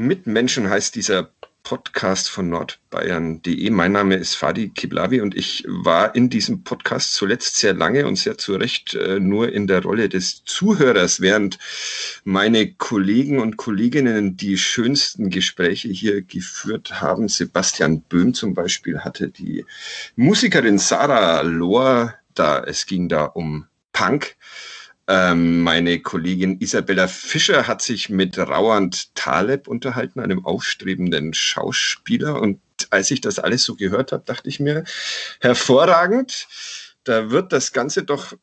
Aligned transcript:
Mitmenschen 0.00 0.70
heißt 0.70 0.94
dieser 0.94 1.30
Podcast 1.62 2.30
von 2.30 2.48
nordbayern.de. 2.48 3.68
Mein 3.68 3.92
Name 3.92 4.16
ist 4.16 4.34
Fadi 4.34 4.70
Kiblavi 4.70 5.20
und 5.20 5.36
ich 5.36 5.64
war 5.68 6.14
in 6.14 6.30
diesem 6.30 6.64
Podcast 6.64 7.12
zuletzt 7.14 7.56
sehr 7.56 7.74
lange 7.74 8.06
und 8.06 8.16
sehr 8.16 8.38
zu 8.38 8.54
Recht 8.54 8.94
äh, 8.94 9.20
nur 9.20 9.52
in 9.52 9.66
der 9.66 9.82
Rolle 9.82 10.08
des 10.08 10.42
Zuhörers, 10.46 11.20
während 11.20 11.58
meine 12.24 12.72
Kollegen 12.72 13.40
und 13.40 13.58
Kolleginnen 13.58 14.38
die 14.38 14.56
schönsten 14.56 15.28
Gespräche 15.28 15.88
hier 15.88 16.22
geführt 16.22 17.02
haben. 17.02 17.28
Sebastian 17.28 18.00
Böhm 18.00 18.32
zum 18.32 18.54
Beispiel 18.54 19.00
hatte 19.00 19.28
die 19.28 19.66
Musikerin 20.16 20.78
Sarah 20.78 21.42
Lohr 21.42 22.14
da. 22.34 22.64
Es 22.64 22.86
ging 22.86 23.10
da 23.10 23.24
um 23.24 23.66
Punk. 23.92 24.36
Ähm, 25.10 25.62
meine 25.62 25.98
Kollegin 25.98 26.60
Isabella 26.60 27.08
Fischer 27.08 27.66
hat 27.66 27.82
sich 27.82 28.10
mit 28.10 28.38
Rauand 28.38 29.12
Taleb 29.16 29.66
unterhalten, 29.66 30.20
einem 30.20 30.46
aufstrebenden 30.46 31.34
Schauspieler. 31.34 32.40
Und 32.40 32.60
als 32.90 33.10
ich 33.10 33.20
das 33.20 33.40
alles 33.40 33.64
so 33.64 33.74
gehört 33.74 34.12
habe, 34.12 34.22
dachte 34.24 34.48
ich 34.48 34.60
mir, 34.60 34.84
hervorragend, 35.40 36.46
da 37.02 37.32
wird 37.32 37.52
das 37.52 37.72
Ganze 37.72 38.04
doch 38.04 38.34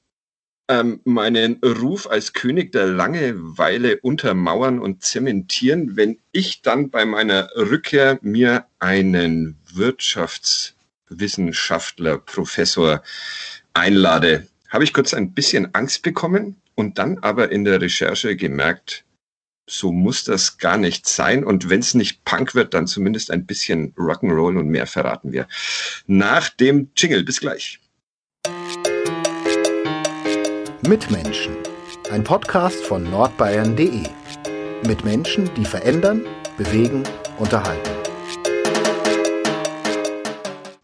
ähm, 0.67 0.99
meinen 1.05 1.61
Ruf 1.63 2.11
als 2.11 2.34
König 2.34 2.73
der 2.73 2.88
Langeweile 2.88 4.02
untermauern 4.02 4.80
und 4.80 5.05
zementieren, 5.05 5.95
wenn 5.95 6.20
ich 6.34 6.63
dann 6.63 6.89
bei 6.89 7.05
meiner 7.05 7.49
Rückkehr 7.55 8.20
mir 8.22 8.66
einen 8.80 9.58
Wirtschaftswissenschaftler, 9.73 12.17
Professor 12.17 13.02
einlade 13.73 14.47
habe 14.70 14.84
ich 14.84 14.94
kurz 14.94 15.13
ein 15.13 15.34
bisschen 15.34 15.73
Angst 15.73 16.02
bekommen 16.02 16.62
und 16.75 16.98
dann 16.98 17.20
aber 17.20 17.52
in 17.52 17.63
der 17.63 17.81
Recherche 17.81 18.35
gemerkt, 18.35 19.03
so 19.70 19.91
muss 19.91 20.23
das 20.23 20.58
gar 20.58 20.77
nicht 20.77 21.08
sein. 21.08 21.44
Und 21.44 21.70
wenn 21.70 21.81
es 21.81 21.94
nicht 21.94 22.23
Punk 22.23 22.55
wird, 22.55 22.73
dann 22.73 22.88
zumindest 22.88 23.31
ein 23.31 23.45
bisschen 23.45 23.94
Rock'n'Roll 23.95 24.58
und 24.58 24.70
mehr 24.70 24.88
verraten 24.88 25.31
wir. 25.33 25.47
Nach 26.06 26.50
dem 26.50 26.89
Jingle. 26.95 27.23
Bis 27.23 27.39
gleich. 27.39 27.80
Mitmenschen. 30.88 31.58
Ein 32.11 32.23
Podcast 32.23 32.81
von 32.86 33.03
nordbayern.de. 33.03 34.03
Mit 34.88 35.03
Menschen, 35.03 35.50
die 35.56 35.66
verändern, 35.66 36.23
bewegen, 36.58 37.03
unterhalten. 37.39 37.97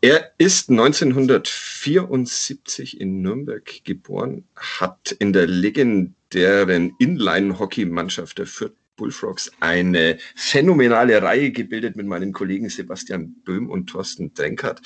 Er 0.04 0.32
ist 0.38 0.70
1974 0.70 3.00
in 3.00 3.22
Nürnberg 3.22 3.86
geboren, 3.86 4.44
hat 4.58 5.16
in 5.18 5.32
der 5.32 5.48
legendären 5.48 6.92
Inline-Hockey-Mannschaft 7.00 8.38
der 8.38 8.46
Fürth 8.46 8.76
Bullfrogs 8.98 9.50
eine 9.62 10.18
phänomenale 10.36 11.22
Reihe 11.22 11.52
gebildet 11.52 11.96
mit 11.96 12.06
meinen 12.06 12.34
Kollegen 12.34 12.68
Sebastian 12.68 13.34
Böhm 13.46 13.70
und 13.70 13.88
Thorsten 13.88 14.34
Drenkert. 14.34 14.82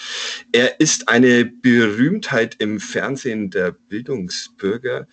Er 0.52 0.80
ist 0.80 1.10
eine 1.10 1.46
Berühmtheit 1.46 2.56
im 2.60 2.80
Fernsehen 2.80 3.50
der 3.50 3.72
Bildungsbürger. 3.72 5.08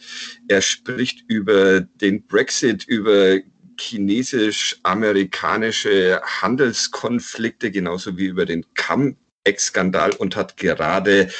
Er 0.49 0.61
spricht 0.61 1.25
über 1.29 1.81
den 1.81 2.27
Brexit, 2.27 2.85
über 2.85 3.39
chinesisch-amerikanische 3.81 6.21
Handelskonflikte, 6.23 7.71
genauso 7.71 8.19
wie 8.19 8.27
über 8.27 8.45
den 8.45 8.67
Kamm 8.75 9.17
Ex-Skandal 9.45 10.13
und 10.13 10.37
hat 10.37 10.57
gerade 10.57 11.31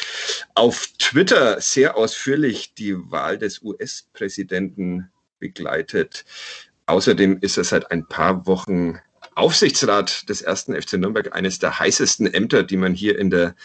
auf 0.55 0.87
Twitter 0.99 1.61
sehr 1.61 1.97
ausführlich 1.97 2.75
die 2.75 2.95
Wahl 3.11 3.39
des 3.39 3.63
US-Präsidenten 3.63 5.11
begleitet. 5.39 6.25
Außerdem 6.87 7.39
ist 7.41 7.57
er 7.57 7.65
seit 7.65 7.91
ein 7.91 8.07
paar 8.07 8.47
Wochen 8.47 9.01
Aufsichtsrat 9.37 10.29
des 10.29 10.43
ersten 10.43 10.81
FC 10.81 10.95
Nürnberg, 10.95 11.35
eines 11.35 11.59
der 11.59 11.79
heißesten 11.79 12.33
Ämter, 12.33 12.63
die 12.63 12.77
man 12.77 12.95
hier 12.95 13.19
in 13.19 13.31
der 13.31 13.57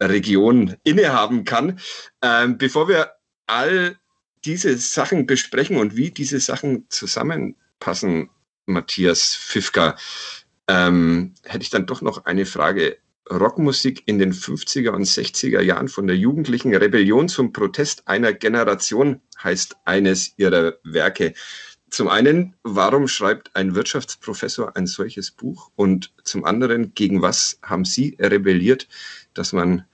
Region 0.00 0.76
innehaben 0.82 1.44
kann. 1.44 1.78
Ähm, 2.22 2.56
bevor 2.56 2.88
wir 2.88 3.12
all 3.46 3.98
diese 4.44 4.76
Sachen 4.78 5.26
besprechen 5.26 5.76
und 5.76 5.96
wie 5.96 6.10
diese 6.10 6.40
Sachen 6.40 6.86
zusammenpassen, 6.88 8.30
Matthias 8.66 9.34
Pfiffka, 9.34 9.96
ähm, 10.68 11.34
hätte 11.44 11.64
ich 11.64 11.70
dann 11.70 11.86
doch 11.86 12.00
noch 12.00 12.24
eine 12.24 12.46
Frage. 12.46 12.98
Rockmusik 13.30 14.02
in 14.06 14.18
den 14.18 14.32
50er 14.32 14.90
und 14.90 15.04
60er 15.04 15.60
Jahren 15.60 15.88
von 15.88 16.06
der 16.06 16.16
jugendlichen 16.16 16.74
Rebellion 16.74 17.28
zum 17.28 17.52
Protest 17.52 18.06
einer 18.08 18.32
Generation 18.32 19.20
heißt 19.42 19.76
eines 19.84 20.34
ihrer 20.36 20.74
Werke. 20.82 21.34
Zum 21.90 22.08
einen, 22.08 22.54
warum 22.62 23.08
schreibt 23.08 23.54
ein 23.56 23.74
Wirtschaftsprofessor 23.74 24.76
ein 24.76 24.86
solches 24.86 25.30
Buch? 25.30 25.70
Und 25.74 26.12
zum 26.24 26.44
anderen, 26.44 26.94
gegen 26.94 27.22
was 27.22 27.58
haben 27.62 27.84
Sie 27.84 28.16
rebelliert, 28.20 28.88
dass 29.34 29.52
man 29.52 29.84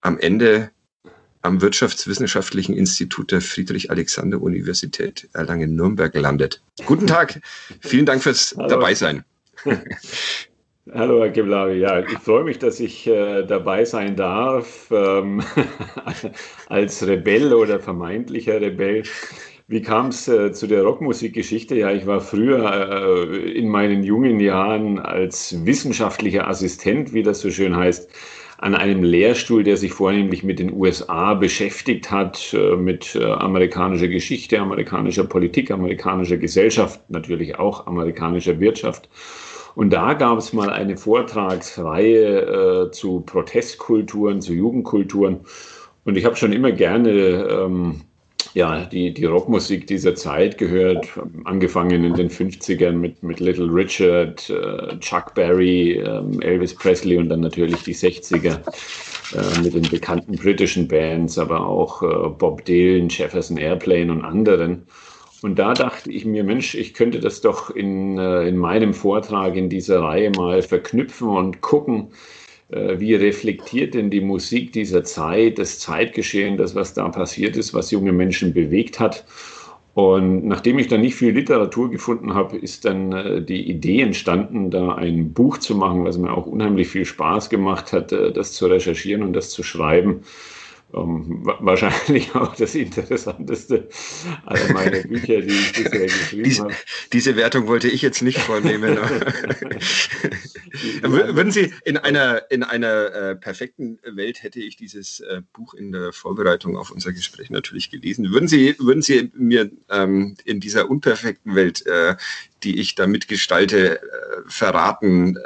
am 0.00 0.18
Ende 0.18 0.70
am 1.42 1.60
Wirtschaftswissenschaftlichen 1.60 2.76
Institut 2.76 3.32
der 3.32 3.40
Friedrich-Alexander-Universität 3.40 5.28
Erlangen-Nürnberg 5.32 6.14
landet? 6.14 6.62
Guten 6.86 7.06
Tag, 7.06 7.40
vielen 7.80 8.06
Dank 8.06 8.22
fürs 8.22 8.54
Hallo. 8.56 8.68
Dabeisein. 8.68 9.24
Hallo, 10.92 11.20
Herr 11.20 11.30
Kiblavi. 11.30 11.78
Ja, 11.78 12.00
ich 12.00 12.18
freue 12.18 12.42
mich, 12.42 12.58
dass 12.58 12.80
ich 12.80 13.06
äh, 13.06 13.44
dabei 13.44 13.84
sein 13.84 14.16
darf 14.16 14.90
ähm, 14.90 15.40
als 16.68 17.06
Rebell 17.06 17.54
oder 17.54 17.78
vermeintlicher 17.78 18.60
Rebell. 18.60 19.04
Wie 19.68 19.82
kam 19.82 20.08
es 20.08 20.26
äh, 20.26 20.52
zu 20.52 20.66
der 20.66 20.82
Rockmusikgeschichte? 20.82 21.76
Ja, 21.76 21.92
ich 21.92 22.06
war 22.06 22.20
früher 22.20 23.28
äh, 23.30 23.52
in 23.52 23.68
meinen 23.68 24.02
jungen 24.02 24.40
Jahren 24.40 24.98
als 24.98 25.64
wissenschaftlicher 25.64 26.48
Assistent, 26.48 27.12
wie 27.12 27.22
das 27.22 27.40
so 27.40 27.50
schön 27.50 27.76
heißt, 27.76 28.10
an 28.58 28.74
einem 28.74 29.04
Lehrstuhl, 29.04 29.62
der 29.62 29.76
sich 29.76 29.92
vornehmlich 29.92 30.42
mit 30.42 30.58
den 30.58 30.72
USA 30.72 31.34
beschäftigt 31.34 32.10
hat, 32.10 32.52
äh, 32.52 32.74
mit 32.74 33.14
äh, 33.14 33.24
amerikanischer 33.24 34.08
Geschichte, 34.08 34.58
amerikanischer 34.58 35.24
Politik, 35.24 35.70
amerikanischer 35.70 36.38
Gesellschaft, 36.38 37.00
natürlich 37.10 37.60
auch 37.60 37.86
amerikanischer 37.86 38.58
Wirtschaft. 38.58 39.08
Und 39.74 39.90
da 39.90 40.14
gab 40.14 40.38
es 40.38 40.52
mal 40.52 40.70
eine 40.70 40.96
Vortragsreihe 40.96 42.86
äh, 42.86 42.90
zu 42.90 43.20
Protestkulturen, 43.20 44.40
zu 44.40 44.52
Jugendkulturen. 44.52 45.40
Und 46.04 46.16
ich 46.16 46.24
habe 46.24 46.36
schon 46.36 46.52
immer 46.52 46.72
gerne 46.72 47.10
ähm, 47.10 48.02
ja, 48.54 48.84
die, 48.84 49.14
die 49.14 49.24
Rockmusik 49.24 49.86
dieser 49.86 50.14
Zeit 50.14 50.58
gehört, 50.58 51.06
angefangen 51.44 52.04
in 52.04 52.14
den 52.14 52.30
50ern 52.30 52.92
mit, 52.92 53.22
mit 53.22 53.38
Little 53.38 53.72
Richard, 53.72 54.50
äh, 54.50 54.98
Chuck 54.98 55.34
Berry, 55.34 55.92
äh, 55.92 56.22
Elvis 56.40 56.74
Presley 56.74 57.16
und 57.16 57.28
dann 57.28 57.40
natürlich 57.40 57.82
die 57.82 57.94
60er 57.94 58.58
äh, 59.34 59.60
mit 59.62 59.74
den 59.74 59.88
bekannten 59.88 60.36
britischen 60.36 60.88
Bands, 60.88 61.38
aber 61.38 61.64
auch 61.64 62.02
äh, 62.02 62.28
Bob 62.30 62.64
Dylan, 62.64 63.08
Jefferson 63.08 63.56
Airplane 63.56 64.10
und 64.10 64.24
anderen. 64.24 64.86
Und 65.42 65.58
da 65.58 65.72
dachte 65.72 66.10
ich 66.12 66.24
mir, 66.24 66.44
Mensch, 66.44 66.74
ich 66.74 66.92
könnte 66.92 67.18
das 67.20 67.40
doch 67.40 67.70
in, 67.70 68.18
äh, 68.18 68.46
in 68.46 68.56
meinem 68.56 68.92
Vortrag 68.92 69.56
in 69.56 69.70
dieser 69.70 70.02
Reihe 70.02 70.30
mal 70.30 70.60
verknüpfen 70.62 71.28
und 71.28 71.60
gucken, 71.62 72.08
äh, 72.68 73.00
wie 73.00 73.14
reflektiert 73.14 73.94
denn 73.94 74.10
die 74.10 74.20
Musik 74.20 74.72
dieser 74.72 75.02
Zeit, 75.04 75.58
das 75.58 75.78
Zeitgeschehen, 75.78 76.58
das, 76.58 76.74
was 76.74 76.92
da 76.92 77.08
passiert 77.08 77.56
ist, 77.56 77.72
was 77.72 77.90
junge 77.90 78.12
Menschen 78.12 78.52
bewegt 78.52 79.00
hat. 79.00 79.24
Und 79.94 80.46
nachdem 80.46 80.78
ich 80.78 80.88
dann 80.88 81.00
nicht 81.00 81.16
viel 81.16 81.32
Literatur 81.32 81.90
gefunden 81.90 82.34
habe, 82.34 82.58
ist 82.58 82.84
dann 82.84 83.12
äh, 83.12 83.42
die 83.42 83.68
Idee 83.70 84.02
entstanden, 84.02 84.70
da 84.70 84.94
ein 84.94 85.32
Buch 85.32 85.58
zu 85.58 85.74
machen, 85.74 86.04
was 86.04 86.18
mir 86.18 86.32
auch 86.32 86.46
unheimlich 86.46 86.88
viel 86.88 87.06
Spaß 87.06 87.48
gemacht 87.48 87.92
hat, 87.94 88.12
das 88.12 88.52
zu 88.52 88.66
recherchieren 88.66 89.22
und 89.22 89.32
das 89.32 89.50
zu 89.50 89.62
schreiben 89.62 90.22
ähm, 90.94 91.42
wahrscheinlich 91.60 92.34
auch 92.34 92.54
das 92.56 92.74
interessanteste 92.74 93.88
aller 94.44 94.72
meiner 94.72 95.00
Bücher, 95.02 95.40
die 95.40 95.52
ich 95.52 95.72
bisher 95.72 96.06
geschrieben 96.06 96.44
diese, 96.44 96.62
habe. 96.62 96.74
Diese 97.12 97.36
Wertung 97.36 97.66
wollte 97.66 97.88
ich 97.88 98.02
jetzt 98.02 98.22
nicht 98.22 98.38
vornehmen. 98.38 98.96
Würden 101.02 101.52
Sie 101.52 101.72
in 101.84 101.96
einer, 101.96 102.50
in 102.50 102.62
einer 102.62 103.12
äh, 103.12 103.36
perfekten 103.36 103.98
Welt 104.04 104.42
hätte 104.42 104.60
ich 104.60 104.76
dieses 104.76 105.20
äh, 105.20 105.42
Buch 105.52 105.74
in 105.74 105.92
der 105.92 106.12
Vorbereitung 106.12 106.76
auf 106.76 106.90
unser 106.90 107.12
Gespräch 107.12 107.50
natürlich 107.50 107.90
gelesen. 107.90 108.30
Würden 108.30 108.48
Sie, 108.48 108.76
würden 108.78 109.02
Sie 109.02 109.30
mir 109.34 109.70
ähm, 109.90 110.36
in 110.44 110.60
dieser 110.60 110.90
unperfekten 110.90 111.54
Welt, 111.54 111.86
äh, 111.86 112.16
die 112.62 112.80
ich 112.80 112.94
da 112.94 113.06
mitgestalte, 113.06 114.00
äh, 114.00 114.06
verraten, 114.46 115.36
äh, 115.36 115.40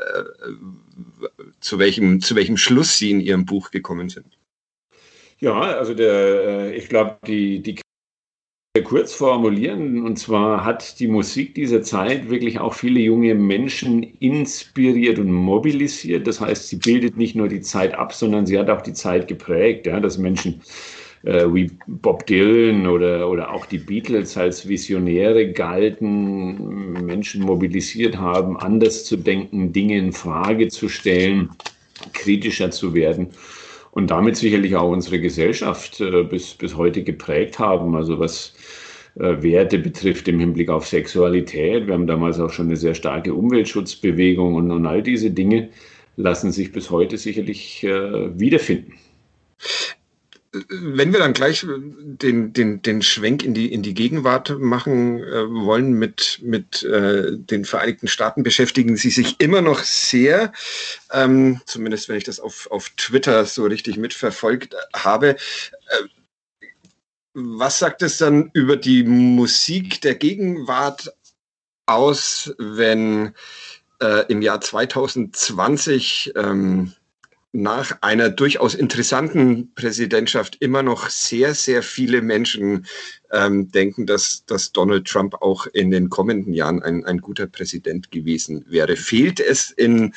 zu 1.60 1.78
welchem, 1.78 2.20
zu 2.20 2.36
welchem 2.36 2.56
Schluss 2.56 2.98
Sie 2.98 3.10
in 3.10 3.20
Ihrem 3.20 3.46
Buch 3.46 3.70
gekommen 3.70 4.08
sind? 4.08 4.38
Ja, 5.40 5.60
also 5.60 5.94
der, 5.94 6.12
äh, 6.12 6.76
ich 6.76 6.88
glaube, 6.88 7.18
die, 7.26 7.60
die 7.60 7.76
kurz 8.82 9.14
formulieren. 9.14 10.02
Und 10.04 10.18
zwar 10.18 10.64
hat 10.64 10.98
die 10.98 11.06
Musik 11.06 11.54
dieser 11.54 11.82
Zeit 11.82 12.28
wirklich 12.28 12.58
auch 12.58 12.74
viele 12.74 13.00
junge 13.00 13.34
Menschen 13.34 14.02
inspiriert 14.02 15.18
und 15.18 15.30
mobilisiert. 15.30 16.26
Das 16.26 16.40
heißt, 16.40 16.68
sie 16.68 16.76
bildet 16.76 17.16
nicht 17.16 17.36
nur 17.36 17.48
die 17.48 17.60
Zeit 17.60 17.94
ab, 17.94 18.12
sondern 18.12 18.46
sie 18.46 18.58
hat 18.58 18.70
auch 18.70 18.82
die 18.82 18.92
Zeit 18.92 19.28
geprägt, 19.28 19.86
ja, 19.86 20.00
dass 20.00 20.18
Menschen 20.18 20.60
äh, 21.22 21.46
wie 21.52 21.70
Bob 21.86 22.26
Dylan 22.26 22.86
oder, 22.88 23.30
oder 23.30 23.52
auch 23.52 23.66
die 23.66 23.78
Beatles 23.78 24.36
als 24.36 24.66
Visionäre 24.66 25.52
galten, 25.52 27.04
Menschen 27.04 27.42
mobilisiert 27.42 28.16
haben, 28.16 28.56
anders 28.56 29.04
zu 29.04 29.16
denken, 29.16 29.72
Dinge 29.72 29.98
in 29.98 30.12
Frage 30.12 30.66
zu 30.68 30.88
stellen, 30.88 31.50
kritischer 32.12 32.72
zu 32.72 32.92
werden 32.92 33.28
und 33.94 34.10
damit 34.10 34.36
sicherlich 34.36 34.74
auch 34.74 34.90
unsere 34.90 35.20
Gesellschaft 35.20 36.00
äh, 36.00 36.24
bis, 36.24 36.54
bis 36.54 36.76
heute 36.76 37.04
geprägt 37.04 37.60
haben. 37.60 37.94
Also 37.94 38.18
was 38.18 38.52
äh, 39.14 39.40
Werte 39.40 39.78
betrifft 39.78 40.26
im 40.26 40.40
Hinblick 40.40 40.68
auf 40.68 40.86
Sexualität. 40.86 41.86
Wir 41.86 41.94
haben 41.94 42.08
damals 42.08 42.40
auch 42.40 42.50
schon 42.50 42.66
eine 42.66 42.76
sehr 42.76 42.94
starke 42.94 43.32
Umweltschutzbewegung 43.32 44.56
und, 44.56 44.72
und 44.72 44.86
all 44.86 45.02
diese 45.02 45.30
Dinge 45.30 45.68
lassen 46.16 46.50
sich 46.50 46.72
bis 46.72 46.90
heute 46.90 47.16
sicherlich 47.16 47.84
äh, 47.84 48.38
wiederfinden 48.38 48.94
wenn 50.68 51.12
wir 51.12 51.18
dann 51.18 51.32
gleich 51.32 51.66
den, 51.66 52.52
den, 52.52 52.82
den 52.82 53.02
Schwenk 53.02 53.42
in 53.42 53.54
die, 53.54 53.72
in 53.72 53.82
die 53.82 53.94
Gegenwart 53.94 54.58
machen 54.58 55.22
äh, 55.22 55.50
wollen 55.50 55.92
mit, 55.94 56.38
mit 56.42 56.82
äh, 56.84 57.36
den 57.36 57.64
Vereinigten 57.64 58.08
Staaten, 58.08 58.42
beschäftigen 58.42 58.96
Sie 58.96 59.10
sich 59.10 59.40
immer 59.40 59.62
noch 59.62 59.80
sehr, 59.80 60.52
ähm, 61.12 61.60
zumindest 61.66 62.08
wenn 62.08 62.16
ich 62.16 62.24
das 62.24 62.40
auf, 62.40 62.68
auf 62.70 62.88
Twitter 62.90 63.44
so 63.46 63.64
richtig 63.64 63.96
mitverfolgt 63.96 64.74
habe. 64.94 65.30
Äh, 65.30 66.66
was 67.34 67.80
sagt 67.80 68.02
es 68.02 68.18
dann 68.18 68.50
über 68.52 68.76
die 68.76 69.02
Musik 69.02 70.00
der 70.02 70.14
Gegenwart 70.14 71.12
aus, 71.86 72.54
wenn 72.58 73.34
äh, 74.00 74.24
im 74.28 74.40
Jahr 74.40 74.60
2020 74.60 76.32
ähm, 76.36 76.92
nach 77.54 77.98
einer 78.00 78.30
durchaus 78.30 78.74
interessanten 78.74 79.72
Präsidentschaft 79.76 80.56
immer 80.58 80.82
noch 80.82 81.08
sehr, 81.08 81.54
sehr 81.54 81.84
viele 81.84 82.20
Menschen 82.20 82.84
ähm, 83.30 83.70
denken, 83.70 84.06
dass, 84.06 84.44
dass 84.46 84.72
Donald 84.72 85.06
Trump 85.06 85.34
auch 85.40 85.66
in 85.68 85.92
den 85.92 86.10
kommenden 86.10 86.52
Jahren 86.52 86.82
ein, 86.82 87.04
ein 87.04 87.18
guter 87.18 87.46
Präsident 87.46 88.10
gewesen 88.10 88.64
wäre. 88.68 88.96
Fehlt 88.96 89.38
es 89.38 89.70
in 89.70 90.14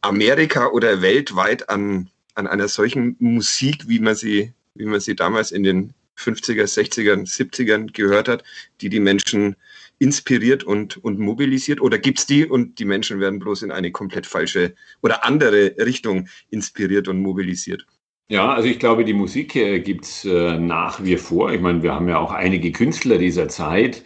Amerika 0.00 0.66
oder 0.66 1.00
weltweit 1.00 1.68
an, 1.68 2.10
an 2.34 2.48
einer 2.48 2.66
solchen 2.66 3.14
Musik, 3.20 3.86
wie 3.86 4.00
man 4.00 4.16
sie, 4.16 4.52
wie 4.74 4.86
man 4.86 4.98
sie 4.98 5.14
damals 5.14 5.52
in 5.52 5.62
den 5.62 5.94
50er, 6.18 6.64
60er, 6.64 7.14
70ern 7.24 7.92
gehört 7.92 8.26
hat, 8.26 8.42
die 8.80 8.88
die 8.88 9.00
Menschen 9.00 9.54
inspiriert 10.00 10.64
und, 10.64 10.96
und 11.04 11.20
mobilisiert? 11.20 11.80
Oder 11.80 11.98
gibt 11.98 12.18
es 12.18 12.26
die 12.26 12.44
und 12.46 12.80
die 12.80 12.84
Menschen 12.84 13.20
werden 13.20 13.38
bloß 13.38 13.62
in 13.62 13.70
eine 13.70 13.92
komplett 13.92 14.26
falsche 14.26 14.74
oder 15.02 15.24
andere 15.24 15.76
Richtung 15.78 16.26
inspiriert 16.50 17.06
und 17.06 17.20
mobilisiert? 17.20 17.86
Ja, 18.28 18.52
also 18.52 18.68
ich 18.68 18.78
glaube, 18.78 19.04
die 19.04 19.12
Musik 19.12 19.56
äh, 19.56 19.80
gibt 19.80 20.04
es 20.04 20.24
äh, 20.24 20.58
nach 20.58 21.04
wie 21.04 21.16
vor. 21.16 21.52
Ich 21.52 21.60
meine, 21.60 21.82
wir 21.82 21.94
haben 21.94 22.08
ja 22.08 22.18
auch 22.18 22.32
einige 22.32 22.72
Künstler 22.72 23.18
dieser 23.18 23.48
Zeit, 23.48 24.04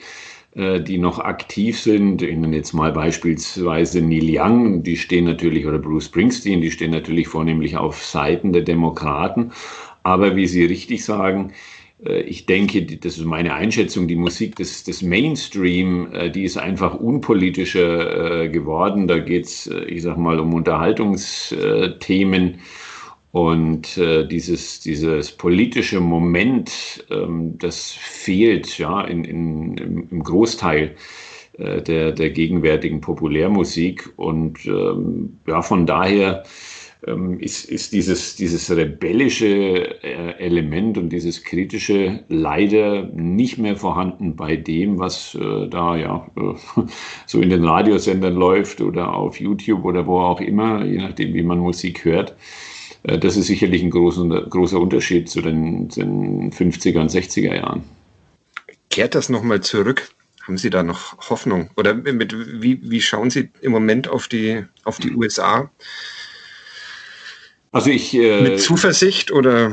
äh, 0.54 0.80
die 0.80 0.98
noch 0.98 1.18
aktiv 1.18 1.78
sind. 1.78 2.22
Ich 2.22 2.36
nenne 2.36 2.56
jetzt 2.56 2.72
mal 2.72 2.90
beispielsweise 2.90 4.00
Neil 4.00 4.26
Young, 4.26 4.82
die 4.82 4.96
stehen 4.96 5.26
natürlich, 5.26 5.66
oder 5.66 5.78
Bruce 5.78 6.06
Springsteen, 6.06 6.60
die 6.60 6.70
stehen 6.70 6.90
natürlich 6.90 7.28
vornehmlich 7.28 7.76
auf 7.76 8.02
Seiten 8.02 8.52
der 8.52 8.62
Demokraten. 8.62 9.52
Aber 10.04 10.36
wie 10.36 10.46
Sie 10.46 10.64
richtig 10.64 11.04
sagen, 11.04 11.52
ich 12.06 12.46
denke, 12.46 12.84
das 12.84 13.16
ist 13.16 13.24
meine 13.24 13.54
Einschätzung, 13.54 14.08
die 14.08 14.16
Musik 14.16 14.56
des, 14.56 14.84
des 14.84 15.00
Mainstream, 15.02 16.12
äh, 16.12 16.30
die 16.30 16.44
ist 16.44 16.58
einfach 16.58 16.94
unpolitischer 16.94 18.42
äh, 18.42 18.48
geworden. 18.48 19.08
Da 19.08 19.18
geht 19.18 19.46
es, 19.46 19.66
ich 19.66 20.02
sag 20.02 20.18
mal, 20.18 20.38
um 20.38 20.52
Unterhaltungsthemen. 20.54 22.60
Und 23.32 23.96
dieses, 23.96 24.78
dieses 24.78 25.32
politische 25.32 25.98
Moment, 25.98 27.04
ähm, 27.10 27.58
das 27.58 27.90
fehlt 27.90 28.78
ja 28.78 29.00
in, 29.00 29.24
in, 29.24 30.06
im 30.08 30.22
Großteil 30.22 30.94
der, 31.58 32.12
der 32.12 32.30
gegenwärtigen 32.30 33.00
Populärmusik. 33.00 34.08
Und 34.14 34.64
ähm, 34.66 35.40
ja, 35.48 35.62
von 35.62 35.84
daher 35.84 36.44
ähm, 37.06 37.38
ist, 37.40 37.64
ist 37.66 37.92
dieses, 37.92 38.36
dieses 38.36 38.70
rebellische 38.70 40.02
äh, 40.02 40.38
Element 40.38 40.98
und 40.98 41.10
dieses 41.10 41.42
kritische 41.42 42.24
leider 42.28 43.04
nicht 43.12 43.58
mehr 43.58 43.76
vorhanden 43.76 44.36
bei 44.36 44.56
dem, 44.56 44.98
was 44.98 45.34
äh, 45.34 45.68
da 45.68 45.96
ja 45.96 46.26
äh, 46.36 46.80
so 47.26 47.40
in 47.40 47.50
den 47.50 47.64
Radiosendern 47.64 48.34
läuft 48.34 48.80
oder 48.80 49.14
auf 49.14 49.40
YouTube 49.40 49.84
oder 49.84 50.06
wo 50.06 50.20
auch 50.20 50.40
immer, 50.40 50.84
je 50.84 50.98
nachdem, 50.98 51.34
wie 51.34 51.42
man 51.42 51.58
Musik 51.58 52.04
hört. 52.04 52.34
Äh, 53.04 53.18
das 53.18 53.36
ist 53.36 53.46
sicherlich 53.46 53.82
ein 53.82 53.90
großer, 53.90 54.26
großer 54.48 54.80
Unterschied 54.80 55.28
zu 55.28 55.40
den, 55.40 55.88
den 55.88 56.50
50er 56.52 57.00
und 57.00 57.10
60er 57.10 57.54
Jahren. 57.54 57.82
Kehrt 58.90 59.14
das 59.14 59.28
nochmal 59.28 59.60
zurück? 59.60 60.10
Haben 60.46 60.58
Sie 60.58 60.70
da 60.70 60.82
noch 60.82 61.30
Hoffnung? 61.30 61.70
Oder 61.76 61.94
mit, 61.94 62.34
wie, 62.62 62.78
wie 62.82 63.00
schauen 63.00 63.30
Sie 63.30 63.48
im 63.62 63.72
Moment 63.72 64.08
auf 64.08 64.28
die, 64.28 64.64
auf 64.84 64.98
die 64.98 65.14
USA? 65.14 65.70
Also 67.74 67.90
ich. 67.90 68.14
Äh, 68.14 68.40
mit 68.40 68.60
Zuversicht 68.60 69.32
oder? 69.32 69.72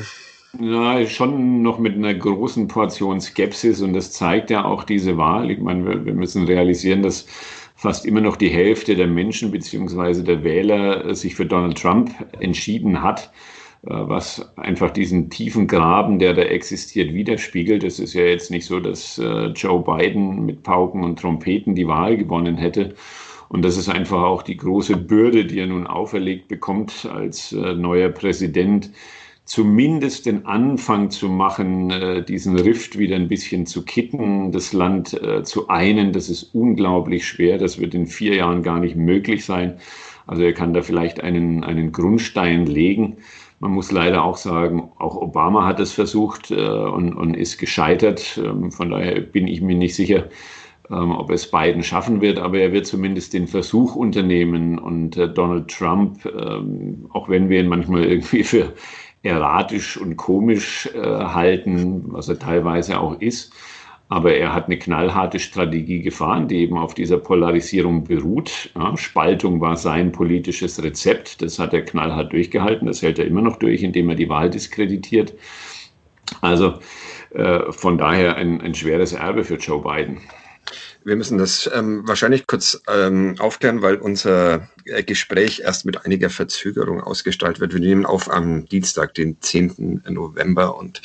Ja, 0.59 1.05
schon 1.05 1.61
noch 1.61 1.77
mit 1.77 1.95
einer 1.95 2.13
großen 2.13 2.67
Portion 2.67 3.21
Skepsis 3.21 3.81
und 3.81 3.93
das 3.93 4.11
zeigt 4.11 4.49
ja 4.49 4.65
auch 4.65 4.83
diese 4.83 5.17
Wahl. 5.17 5.51
Ich 5.51 5.59
meine, 5.59 5.85
wir, 5.85 6.05
wir 6.05 6.13
müssen 6.13 6.45
realisieren, 6.45 7.03
dass 7.03 7.27
fast 7.75 8.05
immer 8.05 8.19
noch 8.19 8.35
die 8.35 8.49
Hälfte 8.49 8.95
der 8.95 9.07
Menschen 9.07 9.51
bzw. 9.51 10.23
der 10.23 10.43
Wähler 10.43 11.05
äh, 11.05 11.15
sich 11.15 11.35
für 11.35 11.45
Donald 11.45 11.79
Trump 11.79 12.11
entschieden 12.39 13.03
hat, 13.03 13.31
äh, 13.83 13.89
was 13.91 14.57
einfach 14.57 14.89
diesen 14.89 15.29
tiefen 15.29 15.67
Graben, 15.67 16.17
der 16.17 16.33
da 16.33 16.41
existiert, 16.41 17.13
widerspiegelt. 17.13 17.83
Es 17.83 17.99
ist 17.99 18.15
ja 18.15 18.23
jetzt 18.23 18.49
nicht 18.49 18.65
so, 18.65 18.79
dass 18.79 19.19
äh, 19.19 19.49
Joe 19.49 19.83
Biden 19.83 20.43
mit 20.43 20.63
Pauken 20.63 21.03
und 21.03 21.19
Trompeten 21.19 21.75
die 21.75 21.87
Wahl 21.87 22.17
gewonnen 22.17 22.57
hätte. 22.57 22.95
Und 23.51 23.63
das 23.63 23.75
ist 23.75 23.89
einfach 23.89 24.23
auch 24.23 24.43
die 24.43 24.55
große 24.55 24.95
Bürde, 24.95 25.43
die 25.43 25.59
er 25.59 25.67
nun 25.67 25.85
auferlegt 25.85 26.47
bekommt 26.47 27.05
als 27.13 27.51
äh, 27.51 27.73
neuer 27.73 28.07
Präsident, 28.07 28.91
zumindest 29.43 30.25
den 30.25 30.45
Anfang 30.45 31.09
zu 31.09 31.27
machen, 31.27 31.91
äh, 31.91 32.23
diesen 32.23 32.57
Rift 32.57 32.97
wieder 32.97 33.17
ein 33.17 33.27
bisschen 33.27 33.65
zu 33.65 33.83
kitten, 33.83 34.53
das 34.53 34.71
Land 34.71 35.21
äh, 35.21 35.43
zu 35.43 35.67
einen. 35.67 36.13
Das 36.13 36.29
ist 36.29 36.55
unglaublich 36.55 37.27
schwer. 37.27 37.57
Das 37.57 37.77
wird 37.77 37.93
in 37.93 38.07
vier 38.07 38.35
Jahren 38.35 38.63
gar 38.63 38.79
nicht 38.79 38.95
möglich 38.95 39.43
sein. 39.43 39.77
Also 40.27 40.43
er 40.43 40.53
kann 40.53 40.73
da 40.73 40.81
vielleicht 40.81 41.19
einen, 41.19 41.65
einen 41.65 41.91
Grundstein 41.91 42.65
legen. 42.67 43.17
Man 43.59 43.71
muss 43.71 43.91
leider 43.91 44.23
auch 44.23 44.37
sagen, 44.37 44.91
auch 44.97 45.17
Obama 45.17 45.65
hat 45.65 45.81
es 45.81 45.91
versucht 45.91 46.51
äh, 46.51 46.55
und, 46.55 47.13
und 47.15 47.33
ist 47.33 47.57
gescheitert. 47.57 48.39
Ähm, 48.41 48.71
von 48.71 48.91
daher 48.91 49.19
bin 49.19 49.49
ich 49.49 49.59
mir 49.59 49.75
nicht 49.75 49.95
sicher, 49.95 50.29
ob 50.95 51.29
es 51.31 51.49
Biden 51.49 51.83
schaffen 51.83 52.21
wird, 52.21 52.39
aber 52.39 52.59
er 52.59 52.71
wird 52.71 52.85
zumindest 52.85 53.33
den 53.33 53.47
Versuch 53.47 53.95
unternehmen. 53.95 54.77
Und 54.77 55.17
äh, 55.17 55.29
Donald 55.29 55.69
Trump, 55.69 56.25
ähm, 56.25 57.07
auch 57.09 57.29
wenn 57.29 57.49
wir 57.49 57.61
ihn 57.61 57.67
manchmal 57.67 58.05
irgendwie 58.05 58.43
für 58.43 58.73
erratisch 59.23 59.97
und 59.97 60.17
komisch 60.17 60.89
äh, 60.93 60.99
halten, 60.99 62.05
was 62.07 62.27
er 62.27 62.39
teilweise 62.39 62.99
auch 62.99 63.19
ist, 63.21 63.53
aber 64.11 64.33
er 64.33 64.53
hat 64.53 64.65
eine 64.65 64.77
knallharte 64.77 65.39
Strategie 65.39 66.01
gefahren, 66.01 66.49
die 66.49 66.57
eben 66.57 66.77
auf 66.77 66.93
dieser 66.93 67.17
Polarisierung 67.17 68.03
beruht. 68.03 68.69
Ja, 68.75 68.97
Spaltung 68.97 69.61
war 69.61 69.77
sein 69.77 70.11
politisches 70.11 70.83
Rezept. 70.83 71.41
Das 71.41 71.59
hat 71.59 71.73
er 71.73 71.85
knallhart 71.85 72.33
durchgehalten. 72.33 72.87
Das 72.87 73.01
hält 73.01 73.19
er 73.19 73.25
immer 73.25 73.41
noch 73.41 73.55
durch, 73.55 73.83
indem 73.83 74.09
er 74.09 74.15
die 74.15 74.27
Wahl 74.27 74.49
diskreditiert. 74.49 75.33
Also 76.41 76.73
äh, 77.33 77.71
von 77.71 77.97
daher 77.97 78.35
ein, 78.35 78.59
ein 78.59 78.73
schweres 78.73 79.13
Erbe 79.13 79.45
für 79.45 79.55
Joe 79.55 79.81
Biden. 79.81 80.17
Wir 81.03 81.15
müssen 81.15 81.37
das 81.37 81.69
ähm, 81.73 82.07
wahrscheinlich 82.07 82.45
kurz 82.45 82.79
ähm, 82.87 83.35
aufklären, 83.39 83.81
weil 83.81 83.95
unser 83.95 84.69
äh, 84.85 85.03
Gespräch 85.03 85.61
erst 85.61 85.85
mit 85.85 86.05
einiger 86.05 86.29
Verzögerung 86.29 87.01
ausgestaltet 87.01 87.59
wird. 87.59 87.73
Wir 87.73 87.79
nehmen 87.79 88.05
auf 88.05 88.29
am 88.29 88.65
Dienstag, 88.67 89.15
den 89.15 89.41
10. 89.41 90.03
November 90.09 90.77
und 90.77 91.01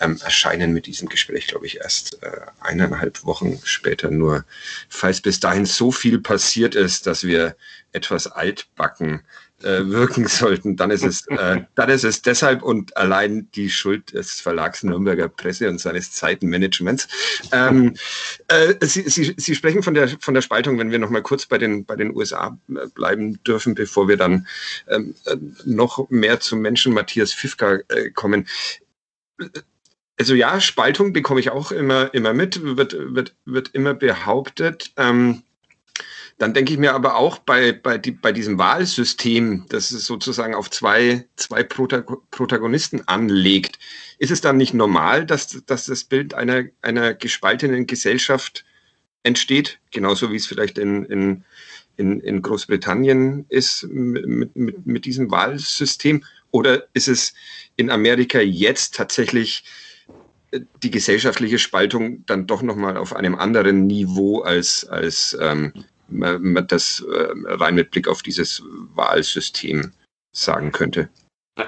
ähm, 0.00 0.18
erscheinen 0.22 0.72
mit 0.72 0.86
diesem 0.86 1.08
Gespräch, 1.08 1.46
glaube 1.48 1.66
ich, 1.66 1.78
erst 1.78 2.22
äh, 2.22 2.40
eineinhalb 2.60 3.24
Wochen 3.24 3.58
später. 3.64 4.10
Nur 4.10 4.44
falls 4.88 5.20
bis 5.20 5.38
dahin 5.38 5.66
so 5.66 5.92
viel 5.92 6.18
passiert 6.18 6.74
ist, 6.74 7.06
dass 7.06 7.24
wir 7.24 7.56
etwas 7.92 8.26
altbacken 8.26 9.22
äh, 9.62 9.86
wirken 9.86 10.26
sollten, 10.26 10.76
dann 10.76 10.90
ist 10.90 11.04
es, 11.04 11.26
äh, 11.28 11.62
dann 11.74 11.88
ist 11.88 12.04
es 12.04 12.22
deshalb 12.22 12.62
und 12.62 12.96
allein 12.96 13.48
die 13.52 13.70
Schuld 13.70 14.12
des 14.12 14.40
Verlags 14.40 14.82
Nürnberger 14.82 15.28
Presse 15.28 15.68
und 15.68 15.80
seines 15.80 16.12
Zeitenmanagements. 16.12 17.08
Ähm, 17.52 17.94
äh, 18.48 18.74
Sie, 18.80 19.08
Sie, 19.08 19.34
Sie 19.36 19.54
sprechen 19.54 19.82
von 19.82 19.94
der, 19.94 20.08
von 20.20 20.34
der 20.34 20.42
Spaltung, 20.42 20.78
wenn 20.78 20.90
wir 20.90 20.98
noch 20.98 21.10
mal 21.10 21.22
kurz 21.22 21.46
bei 21.46 21.58
den, 21.58 21.84
bei 21.84 21.96
den 21.96 22.14
USA 22.14 22.58
äh, 22.68 22.86
bleiben 22.94 23.42
dürfen, 23.44 23.74
bevor 23.74 24.08
wir 24.08 24.16
dann 24.16 24.46
ähm, 24.88 25.14
äh, 25.24 25.36
noch 25.64 26.10
mehr 26.10 26.40
zum 26.40 26.60
Menschen 26.60 26.92
Matthias 26.92 27.32
Fifka 27.32 27.78
äh, 27.88 28.10
kommen. 28.10 28.46
Also 30.18 30.34
ja, 30.34 30.60
Spaltung 30.60 31.12
bekomme 31.12 31.40
ich 31.40 31.50
auch 31.50 31.72
immer, 31.72 32.12
immer 32.14 32.32
mit, 32.32 32.62
wird, 32.62 32.96
wird, 32.98 33.34
wird 33.44 33.70
immer 33.74 33.94
behauptet. 33.94 34.92
Ähm, 34.96 35.42
Dann 36.38 36.52
denke 36.52 36.72
ich 36.72 36.78
mir 36.78 36.92
aber 36.92 37.16
auch 37.16 37.38
bei, 37.38 37.72
bei, 37.72 37.96
die, 37.96 38.10
bei 38.10 38.30
diesem 38.30 38.58
Wahlsystem, 38.58 39.64
das 39.70 39.90
es 39.90 40.04
sozusagen 40.04 40.54
auf 40.54 40.70
zwei, 40.70 41.26
zwei 41.36 41.62
Protagonisten 41.62 43.08
anlegt, 43.08 43.78
ist 44.18 44.30
es 44.30 44.42
dann 44.42 44.58
nicht 44.58 44.74
normal, 44.74 45.24
dass, 45.24 45.64
dass 45.64 45.86
das 45.86 46.04
Bild 46.04 46.34
einer, 46.34 46.64
einer 46.82 47.14
gespaltenen 47.14 47.86
Gesellschaft 47.86 48.66
entsteht, 49.22 49.78
genauso 49.90 50.30
wie 50.30 50.36
es 50.36 50.46
vielleicht 50.46 50.76
in, 50.76 51.06
in, 51.06 51.44
in, 51.96 52.20
in 52.20 52.42
Großbritannien 52.42 53.46
ist 53.48 53.84
mit, 53.84 54.54
mit, 54.54 54.86
mit 54.86 55.04
diesem 55.06 55.30
Wahlsystem? 55.30 56.22
Oder 56.50 56.86
ist 56.92 57.08
es 57.08 57.32
in 57.76 57.90
Amerika 57.90 58.40
jetzt 58.40 58.94
tatsächlich 58.94 59.64
äh, 60.50 60.60
die 60.82 60.90
gesellschaftliche 60.90 61.58
Spaltung 61.58 62.24
dann 62.26 62.46
doch 62.46 62.60
nochmal 62.60 62.98
auf 62.98 63.16
einem 63.16 63.34
anderen 63.36 63.86
Niveau 63.86 64.40
als, 64.40 64.86
als 64.86 65.36
ähm, 65.40 65.72
man 66.18 66.66
das 66.66 67.04
äh, 67.08 67.28
rein 67.54 67.74
mit 67.74 67.90
Blick 67.90 68.08
auf 68.08 68.22
dieses 68.22 68.62
Wahlsystem 68.94 69.92
sagen 70.32 70.72
könnte? 70.72 71.08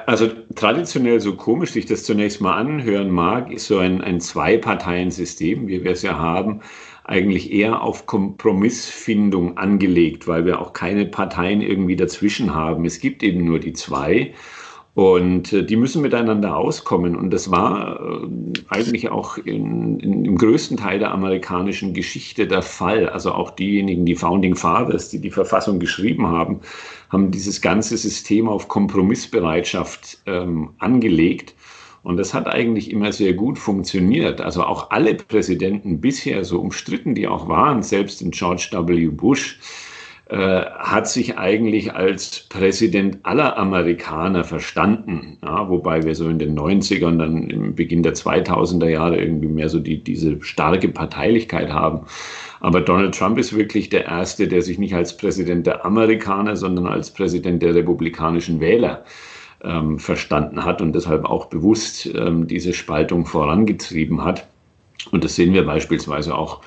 Also 0.07 0.29
traditionell, 0.55 1.19
so 1.19 1.35
komisch 1.35 1.71
sich 1.71 1.87
das 1.87 2.05
zunächst 2.05 2.43
mal 2.43 2.59
anhören 2.59 3.11
mag, 3.11 3.51
ist 3.51 3.69
so 3.69 3.79
ein, 3.79 4.03
ein 4.03 4.21
Zwei-Parteien-System, 4.21 5.67
wie 5.67 5.83
wir 5.83 5.93
es 5.93 6.03
ja 6.03 6.19
haben, 6.19 6.61
eigentlich 7.05 7.51
eher 7.51 7.81
auf 7.81 8.05
Kompromissfindung 8.05 9.57
angelegt, 9.57 10.29
weil 10.29 10.45
wir 10.45 10.61
auch 10.61 10.75
keine 10.75 11.07
Parteien 11.07 11.63
irgendwie 11.63 11.97
dazwischen 11.97 12.55
haben. 12.55 12.85
Es 12.85 13.01
gibt 13.01 13.23
eben 13.23 13.45
nur 13.45 13.61
die 13.61 13.73
zwei. 13.73 14.35
Und 14.99 15.53
äh, 15.53 15.65
die 15.65 15.77
müssen 15.77 16.03
miteinander 16.03 16.57
auskommen. 16.57 17.15
Und 17.15 17.31
das 17.31 17.53
war 17.53 18.01
äh, 18.01 18.27
eigentlich 18.69 19.09
auch 19.11 19.39
in, 19.39 20.01
in, 20.01 20.25
im 20.25 20.37
größten 20.37 20.77
Teil 20.77 20.99
der 20.99 21.13
amerikanischen 21.13 21.95
Geschichte 21.95 22.49
der 22.49 22.63
Fall. 22.63 23.09
Also 23.09 23.31
auch 23.31 23.53
diejenigen, 23.53 24.07
die 24.07 24.17
Founding 24.17 24.57
Fathers, 24.57 25.09
die 25.09 25.21
die 25.21 25.31
Verfassung 25.31 25.79
geschrieben 25.79 26.27
haben, 26.27 26.59
haben 27.11 27.31
dieses 27.31 27.61
ganze 27.61 27.97
System 27.97 28.49
auf 28.49 28.67
Kompromissbereitschaft 28.67 30.19
ähm, 30.27 30.71
angelegt. 30.81 31.55
Und 32.03 32.17
das 32.17 32.35
hat 32.35 32.49
eigentlich 32.49 32.91
immer 32.91 33.13
sehr 33.13 33.35
gut 33.35 33.57
funktioniert. 33.57 34.41
Also 34.41 34.65
auch 34.65 34.91
alle 34.91 35.15
Präsidenten 35.15 36.01
bisher, 36.01 36.43
so 36.45 36.59
umstritten 36.59 37.15
die 37.15 37.29
auch 37.29 37.47
waren, 37.47 37.85
selbst 37.85 38.21
in 38.21 38.33
George 38.33 38.71
W. 38.73 39.07
Bush, 39.07 39.61
hat 40.31 41.09
sich 41.09 41.39
eigentlich 41.39 41.95
als 41.95 42.41
Präsident 42.51 43.21
aller 43.23 43.57
Amerikaner 43.57 44.45
verstanden. 44.45 45.39
Ja, 45.43 45.71
wobei 45.71 46.03
wir 46.03 46.15
so 46.15 46.29
in 46.29 46.39
den 46.39 46.59
90ern, 46.59 47.17
dann 47.17 47.49
im 47.49 47.75
Beginn 47.75 48.03
der 48.03 48.15
2000er 48.15 48.89
Jahre 48.89 49.19
irgendwie 49.19 49.49
mehr 49.49 49.71
so 49.71 49.81
die, 49.81 50.05
diese 50.05 50.43
starke 50.43 50.89
Parteilichkeit 50.89 51.73
haben. 51.73 52.07
Aber 52.61 52.83
Donald 52.83 53.17
Trump 53.17 53.39
ist 53.39 53.57
wirklich 53.57 53.89
der 53.89 54.05
Erste, 54.05 54.49
der 54.49 54.61
sich 54.61 54.79
nicht 54.79 54.95
als 54.95 55.17
Präsident 55.17 55.67
der 55.67 55.87
Amerikaner, 55.87 56.57
sondern 56.57 56.87
als 56.87 57.11
Präsident 57.11 57.63
der 57.63 57.75
republikanischen 57.75 58.61
Wähler 58.61 59.05
ähm, 59.63 59.99
verstanden 59.99 60.65
hat 60.65 60.83
und 60.83 60.93
deshalb 60.93 61.25
auch 61.25 61.47
bewusst 61.47 62.07
ähm, 62.07 62.47
diese 62.47 62.73
Spaltung 62.73 63.27
vorangetrieben 63.27 64.25
hat. 64.25 64.47
Und 65.11 65.25
das 65.25 65.37
sehen 65.37 65.55
wir 65.55 65.65
beispielsweise 65.65 66.35
auch 66.35 66.61